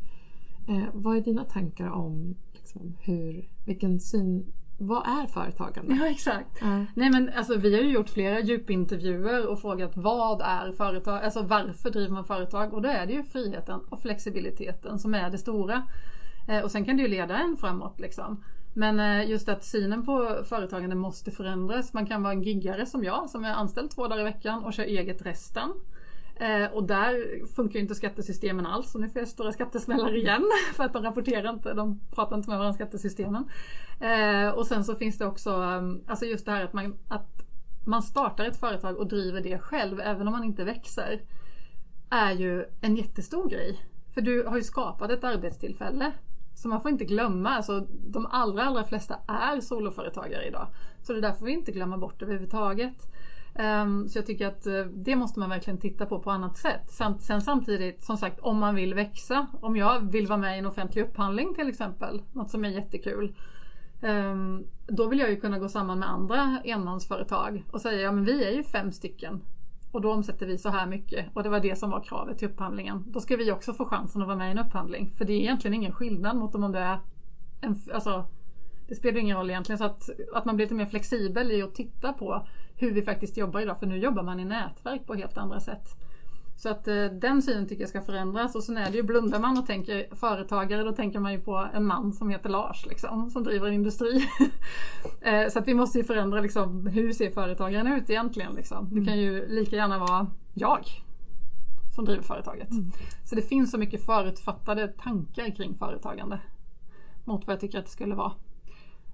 Eh, 0.69 0.85
vad 0.93 1.17
är 1.17 1.21
dina 1.21 1.45
tankar 1.45 1.89
om 1.91 2.37
liksom, 2.53 2.97
hur, 3.01 3.49
vilken 3.67 4.01
syn, 4.01 4.53
vad 4.83 5.07
är 5.07 5.27
företagande? 5.27 5.95
Ja 5.95 6.07
exakt. 6.07 6.59
Ja. 6.61 6.85
Nej 6.95 7.11
men 7.11 7.31
alltså 7.37 7.57
vi 7.57 7.75
har 7.75 7.83
ju 7.83 7.91
gjort 7.91 8.09
flera 8.09 8.41
djupintervjuer 8.41 9.47
och 9.47 9.61
frågat 9.61 9.93
vad 9.95 10.41
är 10.41 10.73
företag, 10.73 11.25
alltså 11.25 11.43
varför 11.43 11.91
driver 11.91 12.13
man 12.13 12.25
företag? 12.25 12.75
Och 12.75 12.83
då 12.83 12.89
är 12.89 13.07
det 13.07 13.13
ju 13.13 13.23
friheten 13.23 13.81
och 13.89 14.03
flexibiliteten 14.03 14.99
som 14.99 15.15
är 15.15 15.31
det 15.31 15.39
stora. 15.39 15.83
Eh, 16.49 16.61
och 16.61 16.71
sen 16.71 16.85
kan 16.85 16.97
det 16.97 17.03
ju 17.03 17.09
leda 17.09 17.39
en 17.39 17.57
framåt 17.57 18.01
liksom. 18.01 18.45
Men 18.75 19.01
eh, 19.01 19.31
just 19.31 19.49
att 19.49 19.65
synen 19.65 20.07
på 20.07 20.43
företagande 20.45 20.97
måste 20.97 21.31
förändras. 21.31 21.93
Man 21.93 22.07
kan 22.07 22.23
vara 22.23 22.33
en 22.33 22.43
giggare 22.43 22.87
som 22.87 23.05
jag 23.05 23.31
som 23.31 23.45
är 23.45 23.53
anställd 23.53 23.91
två 23.91 24.09
dagar 24.09 24.21
i 24.21 24.25
veckan 24.25 24.65
och 24.65 24.73
kör 24.73 24.85
eget 24.85 25.27
resten. 25.27 25.71
Eh, 26.41 26.73
och 26.73 26.85
där 26.85 27.47
funkar 27.47 27.75
ju 27.75 27.81
inte 27.81 27.95
skattesystemen 27.95 28.67
alls. 28.67 28.95
Och 28.95 29.01
nu 29.01 29.09
får 29.09 29.19
jag 29.19 29.29
stora 29.29 29.53
skattesmällar 29.53 30.17
igen 30.17 30.45
för 30.75 30.85
att 30.85 30.93
de 30.93 31.03
rapporterar 31.03 31.51
inte, 31.51 31.75
de 31.75 32.01
pratar 32.15 32.37
inte 32.37 32.49
med 32.49 32.59
varandra 32.59 32.75
skattesystemen. 32.75 33.45
Eh, 34.01 34.49
och 34.49 34.67
sen 34.67 34.85
så 34.85 34.95
finns 34.95 35.19
det 35.19 35.27
också, 35.27 35.51
ehm, 35.51 36.01
alltså 36.07 36.25
just 36.25 36.47
det 36.47 36.53
här 36.53 36.65
att 36.65 36.73
man, 36.73 36.99
att 37.09 37.47
man 37.87 38.03
startar 38.03 38.45
ett 38.45 38.61
företag 38.61 38.97
och 38.97 39.09
driver 39.09 39.41
det 39.41 39.59
själv 39.59 40.01
även 40.01 40.27
om 40.27 40.33
man 40.33 40.45
inte 40.45 40.65
växer. 40.65 41.23
Är 42.11 42.33
ju 42.33 42.65
en 42.81 42.97
jättestor 42.97 43.49
grej. 43.49 43.81
För 44.15 44.21
du 44.21 44.45
har 44.45 44.57
ju 44.57 44.63
skapat 44.63 45.11
ett 45.11 45.25
arbetstillfälle. 45.25 46.13
Så 46.55 46.69
man 46.69 46.83
får 46.83 46.91
inte 46.91 47.05
glömma, 47.05 47.51
alltså 47.51 47.87
de 47.91 48.27
allra 48.27 48.63
allra 48.63 48.85
flesta 48.85 49.19
är 49.27 49.61
soloföretagare 49.61 50.47
idag. 50.47 50.67
Så 51.03 51.13
det 51.13 51.21
där 51.21 51.33
får 51.33 51.47
vi 51.47 51.53
inte 51.53 51.73
glömma 51.73 51.99
bort 51.99 52.23
överhuvudtaget. 52.23 53.13
Ehm, 53.55 54.09
så 54.09 54.19
jag 54.19 54.27
tycker 54.27 54.47
att 54.47 54.67
eh, 54.67 54.85
det 54.85 55.17
måste 55.17 55.41
man 55.41 55.51
verkligen 55.51 55.81
titta 55.81 56.07
på 56.07 56.19
på 56.19 56.31
annat 56.31 56.57
sätt. 56.57 56.91
Sen 57.21 57.41
samtidigt, 57.41 58.03
som 58.03 58.17
sagt, 58.17 58.41
om 58.41 58.59
man 58.59 58.75
vill 58.75 58.95
växa. 58.95 59.47
Om 59.61 59.77
jag 59.77 60.13
vill 60.13 60.27
vara 60.27 60.39
med 60.39 60.57
i 60.57 60.59
en 60.59 60.67
offentlig 60.67 61.03
upphandling 61.03 61.55
till 61.55 61.69
exempel, 61.69 62.23
något 62.33 62.51
som 62.51 62.65
är 62.65 62.69
jättekul. 62.69 63.35
Ehm, 64.03 64.67
då 64.87 65.09
vill 65.09 65.19
jag 65.19 65.31
ju 65.31 65.41
kunna 65.41 65.59
gå 65.59 65.69
samman 65.69 65.99
med 65.99 66.11
andra 66.11 66.59
enmansföretag 66.65 67.65
och 67.71 67.81
säga 67.81 68.01
ja 68.01 68.13
men 68.13 68.25
vi 68.25 68.45
är 68.45 68.51
ju 68.51 68.63
fem 68.63 68.93
stycken 68.93 69.43
och 69.93 70.01
då 70.01 70.13
omsätter 70.13 70.47
vi 70.47 70.59
så 70.59 70.69
här 70.69 70.87
mycket 70.87 71.27
och 71.35 71.43
det 71.43 71.49
var 71.49 71.61
det 71.61 71.79
som 71.79 71.91
var 71.91 72.01
kravet 72.01 72.39
till 72.39 72.49
upphandlingen. 72.49 73.05
Då 73.07 73.21
ska 73.21 73.37
vi 73.37 73.53
också 73.53 73.73
få 73.73 73.85
chansen 73.85 74.23
att 74.23 74.29
vara 74.29 74.39
med 74.39 74.49
i 74.49 74.51
en 74.51 74.59
upphandling 74.59 75.11
för 75.19 75.25
det 75.25 75.33
är 75.33 75.41
egentligen 75.41 75.75
ingen 75.75 75.93
skillnad 75.93 76.37
mot 76.37 76.55
om 76.55 76.73
det 76.73 76.79
är 76.79 77.01
en, 77.61 77.77
alltså, 77.95 78.25
det 78.89 78.95
spelar 78.95 79.21
ingen 79.21 79.37
roll 79.37 79.51
egentligen 79.51 79.79
så 79.79 79.85
att, 79.85 80.11
att 80.35 80.45
man 80.45 80.57
blir 80.57 80.67
lite 80.67 80.75
mer 80.75 80.87
flexibel 80.87 81.53
i 81.53 81.63
att 81.63 81.75
titta 81.75 82.13
på 82.13 82.47
hur 82.81 82.93
vi 82.93 83.03
faktiskt 83.03 83.37
jobbar 83.37 83.61
idag 83.61 83.79
för 83.79 83.87
nu 83.87 83.99
jobbar 83.99 84.23
man 84.23 84.41
i 84.41 84.45
nätverk 84.45 85.07
på 85.07 85.15
helt 85.15 85.39
andra 85.39 85.61
sätt. 85.61 85.89
Så 86.57 86.69
att 86.69 86.89
eh, 86.89 87.05
den 87.05 87.43
synen 87.43 87.69
tycker 87.69 87.83
jag 87.83 87.89
ska 87.89 88.03
förändras 88.03 88.55
och 88.55 88.63
sen 88.63 88.77
är 88.77 88.91
det 88.91 88.97
ju 88.97 89.03
blundar 89.03 89.39
man 89.41 89.59
och 89.59 89.67
tänker 89.67 90.15
företagare 90.15 90.83
då 90.83 90.93
tänker 90.93 91.19
man 91.19 91.33
ju 91.33 91.41
på 91.41 91.69
en 91.75 91.87
man 91.87 92.13
som 92.13 92.31
heter 92.31 92.49
Lars 92.49 92.87
liksom, 92.87 93.31
som 93.31 93.45
driver 93.45 93.69
en 93.69 93.75
industri. 93.75 94.29
eh, 95.21 95.49
så 95.49 95.59
att 95.59 95.69
vi 95.69 95.75
måste 95.75 95.99
ju 95.99 96.05
förändra 96.05 96.41
liksom, 96.41 96.87
hur 96.87 97.13
ser 97.13 97.31
företagaren 97.31 97.87
ut 97.87 98.11
egentligen 98.11 98.53
liksom. 98.55 98.89
Det 98.91 99.05
kan 99.05 99.19
ju 99.19 99.49
lika 99.49 99.77
gärna 99.77 99.99
vara 99.99 100.27
jag 100.55 100.85
som 101.95 102.05
driver 102.05 102.23
företaget. 102.23 102.69
Så 103.25 103.35
det 103.35 103.43
finns 103.43 103.71
så 103.71 103.79
mycket 103.79 104.07
förutfattade 104.07 104.89
tankar 104.89 105.57
kring 105.57 105.75
företagande 105.75 106.41
mot 107.25 107.47
vad 107.47 107.55
jag 107.55 107.61
tycker 107.61 107.79
att 107.79 107.85
det 107.85 107.91
skulle 107.91 108.15
vara. 108.15 108.33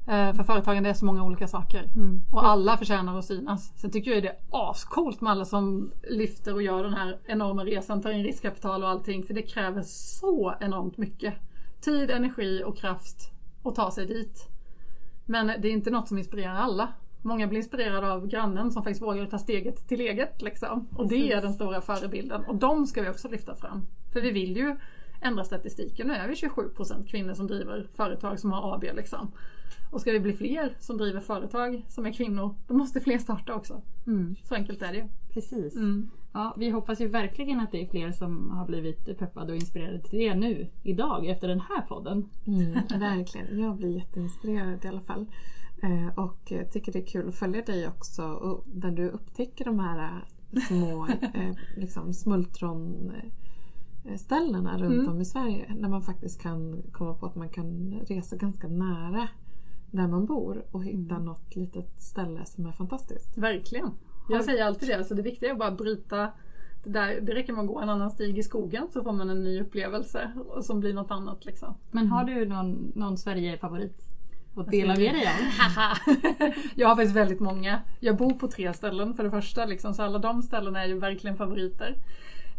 Eh, 0.08 0.32
För 0.34 0.42
företagande 0.42 0.88
är 0.88 0.94
så 0.94 1.04
många 1.04 1.24
olika 1.24 1.46
saker. 1.48 1.90
Och 2.32 2.46
alla 2.46 2.76
förtjänar 2.76 3.18
att 3.18 3.24
synas. 3.24 3.72
Sen 3.76 3.90
tycker 3.90 4.10
jag 4.10 4.22
det 4.22 4.28
är 4.28 4.36
ascoolt 4.50 5.20
med 5.20 5.32
alla 5.32 5.44
som 5.44 5.92
lyfter 6.10 6.54
och 6.54 6.62
gör 6.62 6.82
den 6.84 6.94
här 6.94 7.18
enorma 7.24 7.64
resan, 7.64 8.02
tar 8.02 8.10
in 8.10 8.24
riskkapital 8.24 8.82
och 8.82 8.88
allting. 8.88 9.22
För 9.22 9.34
det 9.34 9.42
kräver 9.42 9.82
så 9.82 10.54
enormt 10.60 10.96
mycket. 10.96 11.34
Tid, 11.80 12.10
energi 12.10 12.62
och 12.66 12.78
kraft 12.78 13.30
att 13.64 13.74
ta 13.74 13.90
sig 13.90 14.06
dit. 14.06 14.48
Men 15.24 15.46
det 15.46 15.68
är 15.68 15.72
inte 15.72 15.90
något 15.90 16.08
som 16.08 16.18
inspirerar 16.18 16.54
alla. 16.54 16.88
Många 17.22 17.46
blir 17.46 17.58
inspirerade 17.58 18.12
av 18.12 18.26
grannen 18.26 18.70
som 18.72 18.82
faktiskt 18.82 19.02
vågar 19.02 19.26
ta 19.26 19.38
steget 19.38 19.88
till 19.88 20.00
eget. 20.00 20.42
Liksom. 20.42 20.88
Och 20.96 21.08
det 21.08 21.32
är 21.32 21.42
den 21.42 21.52
stora 21.52 21.80
förebilden. 21.80 22.44
Och 22.44 22.56
de 22.56 22.86
ska 22.86 23.02
vi 23.02 23.08
också 23.08 23.28
lyfta 23.28 23.54
fram. 23.56 23.86
För 24.12 24.20
vi 24.20 24.30
vill 24.30 24.56
ju 24.56 24.76
ändra 25.20 25.44
statistiken. 25.44 26.06
Nu 26.06 26.14
är 26.14 26.28
vi 26.28 26.34
27% 26.34 27.06
kvinnor 27.06 27.34
som 27.34 27.46
driver 27.46 27.88
företag 27.96 28.40
som 28.40 28.52
har 28.52 28.74
AB. 28.74 28.82
Liksom. 28.82 29.32
Och 29.96 30.00
ska 30.02 30.12
vi 30.12 30.20
bli 30.20 30.32
fler 30.32 30.76
som 30.80 30.96
driver 30.96 31.20
företag 31.20 31.84
som 31.88 32.06
är 32.06 32.12
kvinnor, 32.12 32.54
då 32.66 32.74
måste 32.74 33.00
fler 33.00 33.18
starta 33.18 33.54
också. 33.54 33.82
Mm, 34.06 34.34
Så 34.44 34.54
enkelt 34.54 34.82
är 34.82 34.92
det 34.92 34.98
ju. 34.98 35.08
precis. 35.32 35.76
Mm. 35.76 36.10
Ja, 36.32 36.54
vi 36.58 36.70
hoppas 36.70 37.00
ju 37.00 37.08
verkligen 37.08 37.60
att 37.60 37.72
det 37.72 37.82
är 37.82 37.86
fler 37.86 38.12
som 38.12 38.50
har 38.50 38.66
blivit 38.66 39.18
peppade 39.18 39.52
och 39.52 39.56
inspirerade 39.58 40.00
till 40.02 40.18
det 40.18 40.34
nu, 40.34 40.66
idag, 40.82 41.26
efter 41.26 41.48
den 41.48 41.60
här 41.60 41.80
podden. 41.88 42.28
Mm, 42.46 42.72
verkligen, 43.00 43.60
jag 43.60 43.76
blir 43.76 43.96
jätteinspirerad 43.96 44.84
i 44.84 44.88
alla 44.88 45.00
fall. 45.00 45.26
Eh, 45.82 46.18
och 46.18 46.52
tycker 46.72 46.92
det 46.92 46.98
är 46.98 47.06
kul 47.06 47.28
att 47.28 47.34
följa 47.34 47.62
dig 47.62 47.88
också 47.88 48.22
och 48.22 48.64
där 48.66 48.90
du 48.90 49.08
upptäcker 49.08 49.64
de 49.64 49.78
här 49.78 49.98
eh, 49.98 50.10
små 50.60 51.06
eh, 51.34 51.54
liksom 51.76 52.12
smultronställena 52.14 54.78
runt 54.78 54.94
Mm. 55.00 55.08
om 55.12 55.20
i 55.20 55.24
Sverige. 55.24 55.74
När 55.78 55.88
man 55.88 56.02
faktiskt 56.02 56.40
kan 56.42 56.82
komma 56.92 57.14
på 57.14 57.26
att 57.26 57.34
man 57.36 57.48
kan 57.48 57.92
resa 58.08 58.36
ganska 58.36 58.68
nära 58.68 59.28
där 59.90 60.08
man 60.08 60.26
bor 60.26 60.64
och 60.70 60.84
hitta 60.84 61.18
något 61.18 61.56
litet 61.56 62.02
ställe 62.02 62.44
som 62.44 62.66
är 62.66 62.72
fantastiskt. 62.72 63.38
Verkligen. 63.38 63.90
Jag 64.28 64.44
säger 64.44 64.64
alltid 64.64 64.88
det, 64.88 64.94
alltså 64.94 65.14
det 65.14 65.22
viktiga 65.22 65.48
är 65.48 65.52
att 65.52 65.58
bara 65.58 65.70
bryta 65.70 66.32
det 66.84 66.90
där. 66.90 67.20
Det 67.20 67.34
räcker 67.34 67.52
med 67.52 67.62
att 67.62 67.68
gå 67.68 67.80
en 67.80 67.88
annan 67.88 68.10
stig 68.10 68.38
i 68.38 68.42
skogen 68.42 68.88
så 68.92 69.02
får 69.02 69.12
man 69.12 69.30
en 69.30 69.44
ny 69.44 69.60
upplevelse 69.60 70.32
och 70.48 70.64
som 70.64 70.80
blir 70.80 70.94
något 70.94 71.10
annat. 71.10 71.44
Liksom. 71.44 71.74
Men 71.90 72.06
har 72.06 72.24
du 72.24 72.46
någon, 72.46 72.92
någon 72.94 73.18
Sverige-favorit 73.18 74.02
att 74.56 74.70
dela 74.70 74.96
med 74.96 75.14
dig 75.14 75.26
av? 75.26 75.32
jag 76.74 76.88
har 76.88 76.96
faktiskt 76.96 77.16
väldigt 77.16 77.40
många. 77.40 77.80
Jag 78.00 78.16
bor 78.16 78.32
på 78.32 78.48
tre 78.48 78.74
ställen 78.74 79.14
för 79.14 79.24
det 79.24 79.30
första, 79.30 79.64
liksom, 79.64 79.94
så 79.94 80.02
alla 80.02 80.18
de 80.18 80.42
ställena 80.42 80.82
är 80.82 80.86
ju 80.86 80.98
verkligen 80.98 81.36
favoriter. 81.36 81.96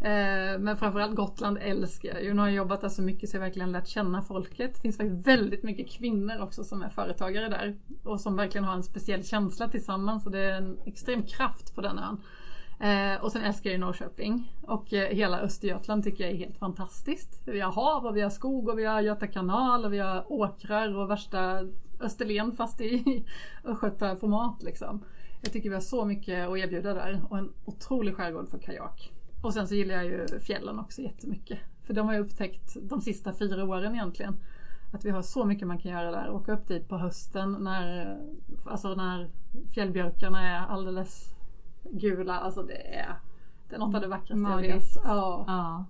Eh, 0.00 0.58
men 0.58 0.76
framförallt 0.76 1.16
Gotland 1.16 1.58
älskar 1.60 2.08
jag 2.08 2.24
ju. 2.24 2.34
Nu 2.34 2.40
har 2.40 2.48
jag 2.48 2.56
jobbat 2.56 2.80
där 2.80 2.88
så 2.88 3.02
mycket 3.02 3.30
så 3.30 3.36
jag 3.36 3.40
verkligen 3.40 3.72
lärt 3.72 3.86
känna 3.86 4.22
folket. 4.22 4.74
Det 4.74 4.80
finns 4.80 4.96
faktiskt 4.96 5.26
väldigt 5.26 5.62
mycket 5.62 5.90
kvinnor 5.90 6.40
också 6.40 6.64
som 6.64 6.82
är 6.82 6.88
företagare 6.88 7.48
där. 7.48 7.76
Och 8.04 8.20
som 8.20 8.36
verkligen 8.36 8.64
har 8.64 8.74
en 8.74 8.82
speciell 8.82 9.24
känsla 9.24 9.68
tillsammans. 9.68 10.26
Och 10.26 10.32
det 10.32 10.38
är 10.38 10.52
en 10.52 10.78
extrem 10.84 11.22
kraft 11.22 11.74
på 11.74 11.80
den 11.80 11.98
ön. 11.98 12.20
Eh, 12.80 13.24
och 13.24 13.32
sen 13.32 13.42
älskar 13.42 13.70
jag 13.70 13.72
ju 13.72 13.80
Norrköping. 13.80 14.52
Och 14.62 14.92
eh, 14.92 15.08
hela 15.08 15.40
Östergötland 15.40 16.04
tycker 16.04 16.24
jag 16.24 16.32
är 16.32 16.36
helt 16.36 16.58
fantastiskt. 16.58 17.42
Vi 17.44 17.60
har 17.60 17.72
hav 17.72 18.06
och 18.06 18.16
vi 18.16 18.20
har 18.20 18.30
skog 18.30 18.68
och 18.68 18.78
vi 18.78 18.84
har 18.84 19.00
Göta 19.00 19.26
kanal 19.26 19.84
och 19.84 19.92
vi 19.92 19.98
har 19.98 20.32
åkrar 20.32 20.96
och 20.96 21.10
värsta 21.10 21.60
Österlen 22.00 22.52
fast 22.52 22.80
i 22.80 23.24
östgötaformat 23.64 24.62
liksom. 24.62 25.04
Jag 25.42 25.52
tycker 25.52 25.68
vi 25.68 25.74
har 25.74 25.82
så 25.82 26.04
mycket 26.04 26.48
att 26.48 26.58
erbjuda 26.58 26.94
där 26.94 27.22
och 27.30 27.38
en 27.38 27.52
otrolig 27.64 28.14
skärgård 28.14 28.48
för 28.48 28.58
kajak. 28.58 29.12
Och 29.42 29.54
sen 29.54 29.68
så 29.68 29.74
gillar 29.74 29.94
jag 29.94 30.04
ju 30.04 30.40
fjällen 30.40 30.78
också 30.78 31.02
jättemycket. 31.02 31.58
För 31.82 31.94
de 31.94 32.06
har 32.06 32.14
jag 32.14 32.24
upptäckt 32.24 32.76
de 32.82 33.00
sista 33.00 33.32
fyra 33.32 33.64
åren 33.64 33.94
egentligen. 33.94 34.36
Att 34.92 35.04
vi 35.04 35.10
har 35.10 35.22
så 35.22 35.44
mycket 35.44 35.68
man 35.68 35.78
kan 35.78 35.92
göra 35.92 36.10
där. 36.10 36.30
Åka 36.30 36.52
upp 36.52 36.68
dit 36.68 36.88
på 36.88 36.98
hösten 36.98 37.56
när, 37.60 38.18
alltså 38.64 38.94
när 38.94 39.30
fjällbjörkarna 39.74 40.48
är 40.48 40.66
alldeles 40.66 41.34
gula. 41.90 42.38
Alltså 42.38 42.62
det 42.62 42.94
är, 42.96 43.14
det 43.68 43.74
är 43.74 43.78
något 43.78 43.94
av 43.94 44.00
det 44.00 44.08
vackraste 44.08 44.50
jag 44.50 44.56
vet. 44.56 44.70
Magiskt. 44.70 45.00
Ja. 45.04 45.44
Ja. 45.46 45.84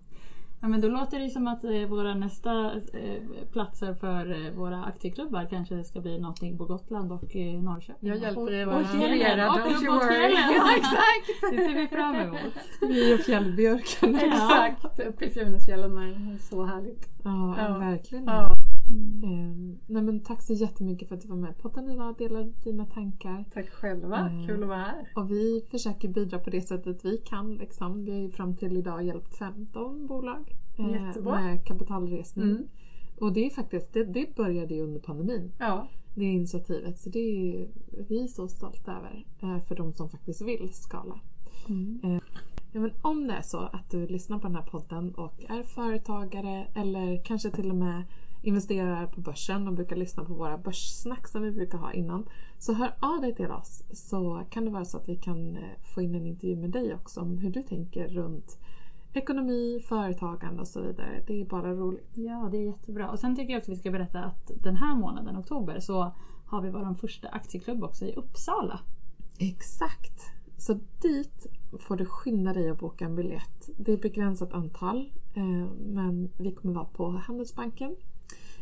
Ja 0.60 0.68
men 0.68 0.80
då 0.80 0.88
låter 0.88 1.18
det 1.18 1.30
som 1.30 1.48
att 1.48 1.64
eh, 1.64 1.70
våra 1.88 2.14
nästa 2.14 2.72
eh, 2.74 3.22
platser 3.52 3.94
för 3.94 4.46
eh, 4.46 4.52
våra 4.52 4.84
aktieklubbar 4.84 5.46
kanske 5.50 5.84
ska 5.84 6.00
bli 6.00 6.18
någonting 6.18 6.58
på 6.58 6.64
Gotland 6.64 7.12
och 7.12 7.36
eh, 7.36 7.62
Norrköping. 7.62 8.08
Jag 8.08 8.18
hjälper 8.18 8.52
er 8.52 8.66
Och 8.66 8.72
vara 8.72 8.84
fjällen. 8.84 9.48
Och 9.48 9.54
don't 9.54 9.68
you 9.84 9.96
uppåt 9.96 10.02
worry. 10.06 10.14
fjällen. 10.16 10.52
Ja, 10.56 10.76
exakt! 10.76 11.40
Det 11.50 11.56
ser 11.56 11.74
vi 11.74 11.88
fram 11.88 12.14
emot. 12.14 12.40
Vi 12.80 13.14
och 13.14 13.20
fjällbjörkarna. 13.20 14.20
Exakt, 14.22 15.00
uppe 15.08 15.24
i 15.24 15.30
Funäsfjällen 15.30 15.94
med. 15.94 16.40
Så 16.40 16.64
härligt. 16.64 17.08
Ja, 17.24 17.54
Ja. 17.58 17.78
verkligen. 17.78 18.24
Ja, 18.24 18.48
Ehm, 19.24 19.78
nej 19.86 20.02
men 20.02 20.20
tack 20.20 20.42
så 20.42 20.52
jättemycket 20.52 21.08
för 21.08 21.14
att 21.14 21.20
du 21.22 21.28
var 21.28 21.36
med 21.36 21.58
på 21.58 21.68
podden 21.70 21.90
idag 21.90 22.10
och 22.10 22.16
delade 22.18 22.52
dina 22.64 22.86
tankar. 22.86 23.44
tack 23.54 23.68
själva, 23.68 24.18
Mm. 24.30 24.46
kul 24.46 24.62
att 24.62 24.68
vara 24.68 24.78
här. 24.78 25.08
Och 25.16 25.30
vi 25.30 25.64
försöker 25.70 26.08
bidra 26.08 26.38
på 26.38 26.50
det 26.50 26.60
sättet 26.60 27.04
vi 27.04 27.16
kan. 27.18 27.54
Liksom. 27.54 28.04
Vi 28.04 28.10
har 28.12 28.18
ju 28.18 28.30
fram 28.30 28.56
till 28.56 28.76
idag 28.76 29.02
hjälpt 29.04 29.34
15 29.38 30.06
bolag 30.06 30.54
eh, 30.78 30.90
Jättebra. 31.06 31.40
med 31.40 31.64
kapitalresning. 31.66 32.44
Mm. 32.50 32.66
Och 33.20 33.32
det 33.32 33.46
är 33.46 33.50
faktiskt, 33.50 33.92
det, 33.92 34.04
det 34.04 34.34
började 34.36 34.80
under 34.80 35.00
pandemin. 35.00 35.52
Ja, 35.58 35.88
Det 36.14 36.24
initiativet. 36.24 36.98
Så 36.98 37.10
det 37.10 37.18
är 37.18 37.68
vi 38.08 38.22
är 38.22 38.26
så 38.28 38.48
stolta 38.48 38.92
över. 38.96 39.24
eh, 39.40 39.62
För 39.62 39.74
de 39.76 39.92
som 39.92 40.08
faktiskt 40.10 40.42
vill 40.42 40.68
skala. 40.72 41.20
Mm. 41.68 42.20
Ja, 42.72 42.80
men 42.80 42.90
om 43.02 43.26
det 43.26 43.32
är 43.34 43.42
så 43.42 43.58
att 43.58 43.90
du 43.90 44.06
lyssnar 44.06 44.38
på 44.38 44.46
den 44.46 44.56
här 44.56 44.66
podden 44.70 45.14
och 45.14 45.44
är 45.48 45.62
företagare 45.62 46.66
eller 46.74 47.24
kanske 47.24 47.50
till 47.50 47.70
och 47.70 47.76
med 47.76 48.02
investerar 48.42 49.06
på 49.06 49.20
börsen 49.20 49.68
och 49.68 49.74
brukar 49.74 49.96
lyssna 49.96 50.24
på 50.24 50.34
våra 50.34 50.58
börssnack 50.58 51.28
som 51.28 51.42
vi 51.42 51.50
brukar 51.50 51.78
ha 51.78 51.92
innan. 51.92 52.28
Så 52.58 52.72
hör 52.72 52.94
av 53.00 53.20
dig 53.20 53.34
till 53.34 53.50
oss 53.50 53.82
så 53.92 54.42
kan 54.50 54.64
det 54.64 54.70
vara 54.70 54.84
så 54.84 54.96
att 54.96 55.08
vi 55.08 55.16
kan 55.16 55.56
eh, 55.56 55.62
få 55.94 56.02
in 56.02 56.14
en 56.14 56.26
intervju 56.26 56.56
med 56.56 56.70
dig 56.70 56.94
också 56.94 57.20
om 57.20 57.38
hur 57.38 57.50
du 57.50 57.62
tänker 57.62 58.08
runt 58.08 58.58
ekonomi, 59.12 59.84
företagande 59.88 60.60
och 60.60 60.68
så 60.68 60.82
vidare. 60.82 61.22
Det 61.26 61.40
är 61.40 61.44
bara 61.44 61.74
roligt. 61.74 62.10
Ja, 62.14 62.48
det 62.52 62.56
är 62.58 62.66
jättebra. 62.66 63.10
Och 63.10 63.18
sen 63.18 63.36
tycker 63.36 63.52
jag 63.52 63.58
också 63.58 63.72
att 63.72 63.76
vi 63.76 63.80
ska 63.80 63.90
berätta 63.90 64.20
att 64.20 64.50
den 64.62 64.76
här 64.76 64.96
månaden, 64.96 65.38
oktober, 65.38 65.80
så 65.80 66.12
har 66.46 66.62
vi 66.62 66.70
vår 66.70 66.94
första 66.94 67.28
aktieklubb 67.28 67.84
också 67.84 68.04
i 68.04 68.12
Uppsala. 68.12 68.80
Exakt. 69.38 70.22
Så 70.58 70.78
dit 71.02 71.46
får 71.80 71.96
du 71.96 72.06
skynda 72.06 72.52
dig 72.52 72.70
att 72.70 72.78
boka 72.78 73.04
en 73.04 73.14
biljett. 73.14 73.70
Det 73.76 73.92
är 73.92 73.96
begränsat 73.96 74.52
antal 74.52 75.12
eh, 75.34 75.72
men 75.78 76.30
vi 76.38 76.52
kommer 76.52 76.74
vara 76.74 76.84
på 76.84 77.10
Handelsbanken 77.10 77.96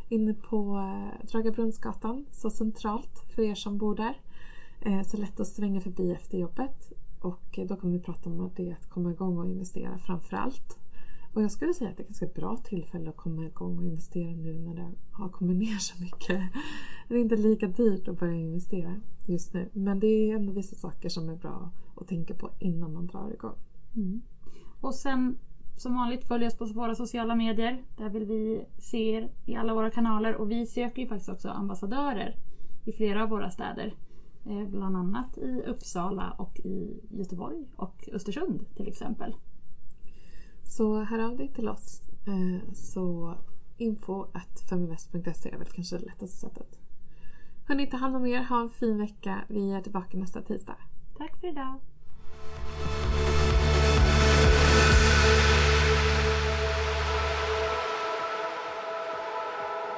inne 0.09 0.35
på 0.35 0.77
eh, 0.77 1.27
Dragabrunnsgatan, 1.27 2.27
så 2.33 2.51
centralt 2.51 3.25
för 3.35 3.43
er 3.43 3.55
som 3.55 3.79
bor 3.79 3.95
där. 3.95 4.21
Eh, 4.81 5.03
så 5.03 5.17
lätt 5.17 5.41
att 5.41 5.49
svänga 5.49 5.81
förbi 5.81 6.13
efter 6.13 6.39
jobbet 6.39 6.93
och 7.21 7.59
eh, 7.59 7.67
då 7.67 7.77
kommer 7.77 7.93
vi 7.93 8.01
prata 8.01 8.31
om 8.31 8.51
det 8.57 8.73
att 8.73 8.89
komma 8.91 9.11
igång 9.11 9.39
och 9.39 9.47
investera 9.47 9.99
framför 9.99 10.37
allt. 10.37 10.79
Och 11.35 11.43
jag 11.43 11.51
skulle 11.51 11.75
säga 11.75 11.91
att 11.91 11.97
det 11.97 12.01
är 12.01 12.05
ett 12.05 12.09
ganska 12.09 12.41
bra 12.41 12.57
tillfälle 12.57 13.11
att 13.11 13.17
komma 13.17 13.47
igång 13.47 13.79
och 13.79 13.85
investera 13.85 14.31
nu 14.31 14.59
när 14.59 14.75
det 14.75 14.93
har 15.13 15.29
kommit 15.29 15.57
ner 15.57 15.79
så 15.79 16.03
mycket. 16.03 16.43
Det 17.09 17.15
är 17.15 17.19
inte 17.19 17.37
lika 17.37 17.67
dyrt 17.67 18.09
att 18.09 18.19
börja 18.19 18.35
investera 18.35 19.01
just 19.27 19.55
nu. 19.55 19.69
Men 19.73 20.01
det 20.01 20.07
är 20.07 20.37
ändå 20.37 20.53
vissa 20.53 20.77
saker 20.77 21.09
som 21.09 21.29
är 21.29 21.37
bra 21.37 21.71
att 21.97 22.09
tänka 22.09 22.35
på 22.35 22.51
innan 22.59 22.93
man 22.93 23.07
drar 23.07 23.33
igång. 23.33 23.59
Mm. 23.95 24.23
Och 24.81 24.95
sen 24.95 25.39
som 25.77 25.95
vanligt 25.95 26.29
följ 26.29 26.47
oss 26.47 26.59
på 26.59 26.65
våra 26.65 26.95
sociala 26.95 27.35
medier. 27.35 27.85
Där 27.97 28.09
vill 28.09 28.25
vi 28.25 28.65
se 28.79 29.11
er 29.15 29.31
i 29.45 29.57
alla 29.57 29.75
våra 29.75 29.91
kanaler 29.91 30.35
och 30.35 30.51
vi 30.51 30.67
söker 30.67 31.03
ju 31.03 31.09
faktiskt 31.09 31.31
också 31.31 31.49
ambassadörer 31.49 32.37
i 32.85 32.93
flera 32.93 33.23
av 33.23 33.29
våra 33.29 33.51
städer. 33.51 33.95
Eh, 34.47 34.69
bland 34.69 34.97
annat 34.97 35.39
i 35.39 35.63
Uppsala 35.67 36.31
och 36.39 36.61
i 36.61 37.01
Göteborg 37.11 37.65
och 37.77 38.09
Östersund 38.13 38.67
till 38.77 38.89
exempel. 38.89 39.35
Så 40.65 41.05
hör 41.05 41.19
av 41.19 41.37
dig 41.37 41.49
till 41.49 41.69
oss. 41.69 42.03
Eh, 42.27 42.73
så 42.75 43.35
info 43.77 44.27
att 44.33 44.61
feminvest.se 44.69 45.51
är 45.51 45.59
väl 45.59 45.69
kanske 45.69 45.99
det 45.99 46.05
lättaste 46.05 46.37
sättet. 46.37 46.79
Hörni, 47.69 47.87
ta 47.87 47.97
hand 47.97 48.17
om 48.17 48.27
er. 48.27 48.45
Ha 48.45 48.61
en 48.61 48.71
fin 48.71 48.99
vecka. 48.99 49.45
Vi 49.49 49.73
är 49.73 49.81
tillbaka 49.81 50.19
nästa 50.19 50.43
tisdag. 50.43 50.77
Tack 51.19 51.41
för 51.41 51.49
idag. 51.49 51.81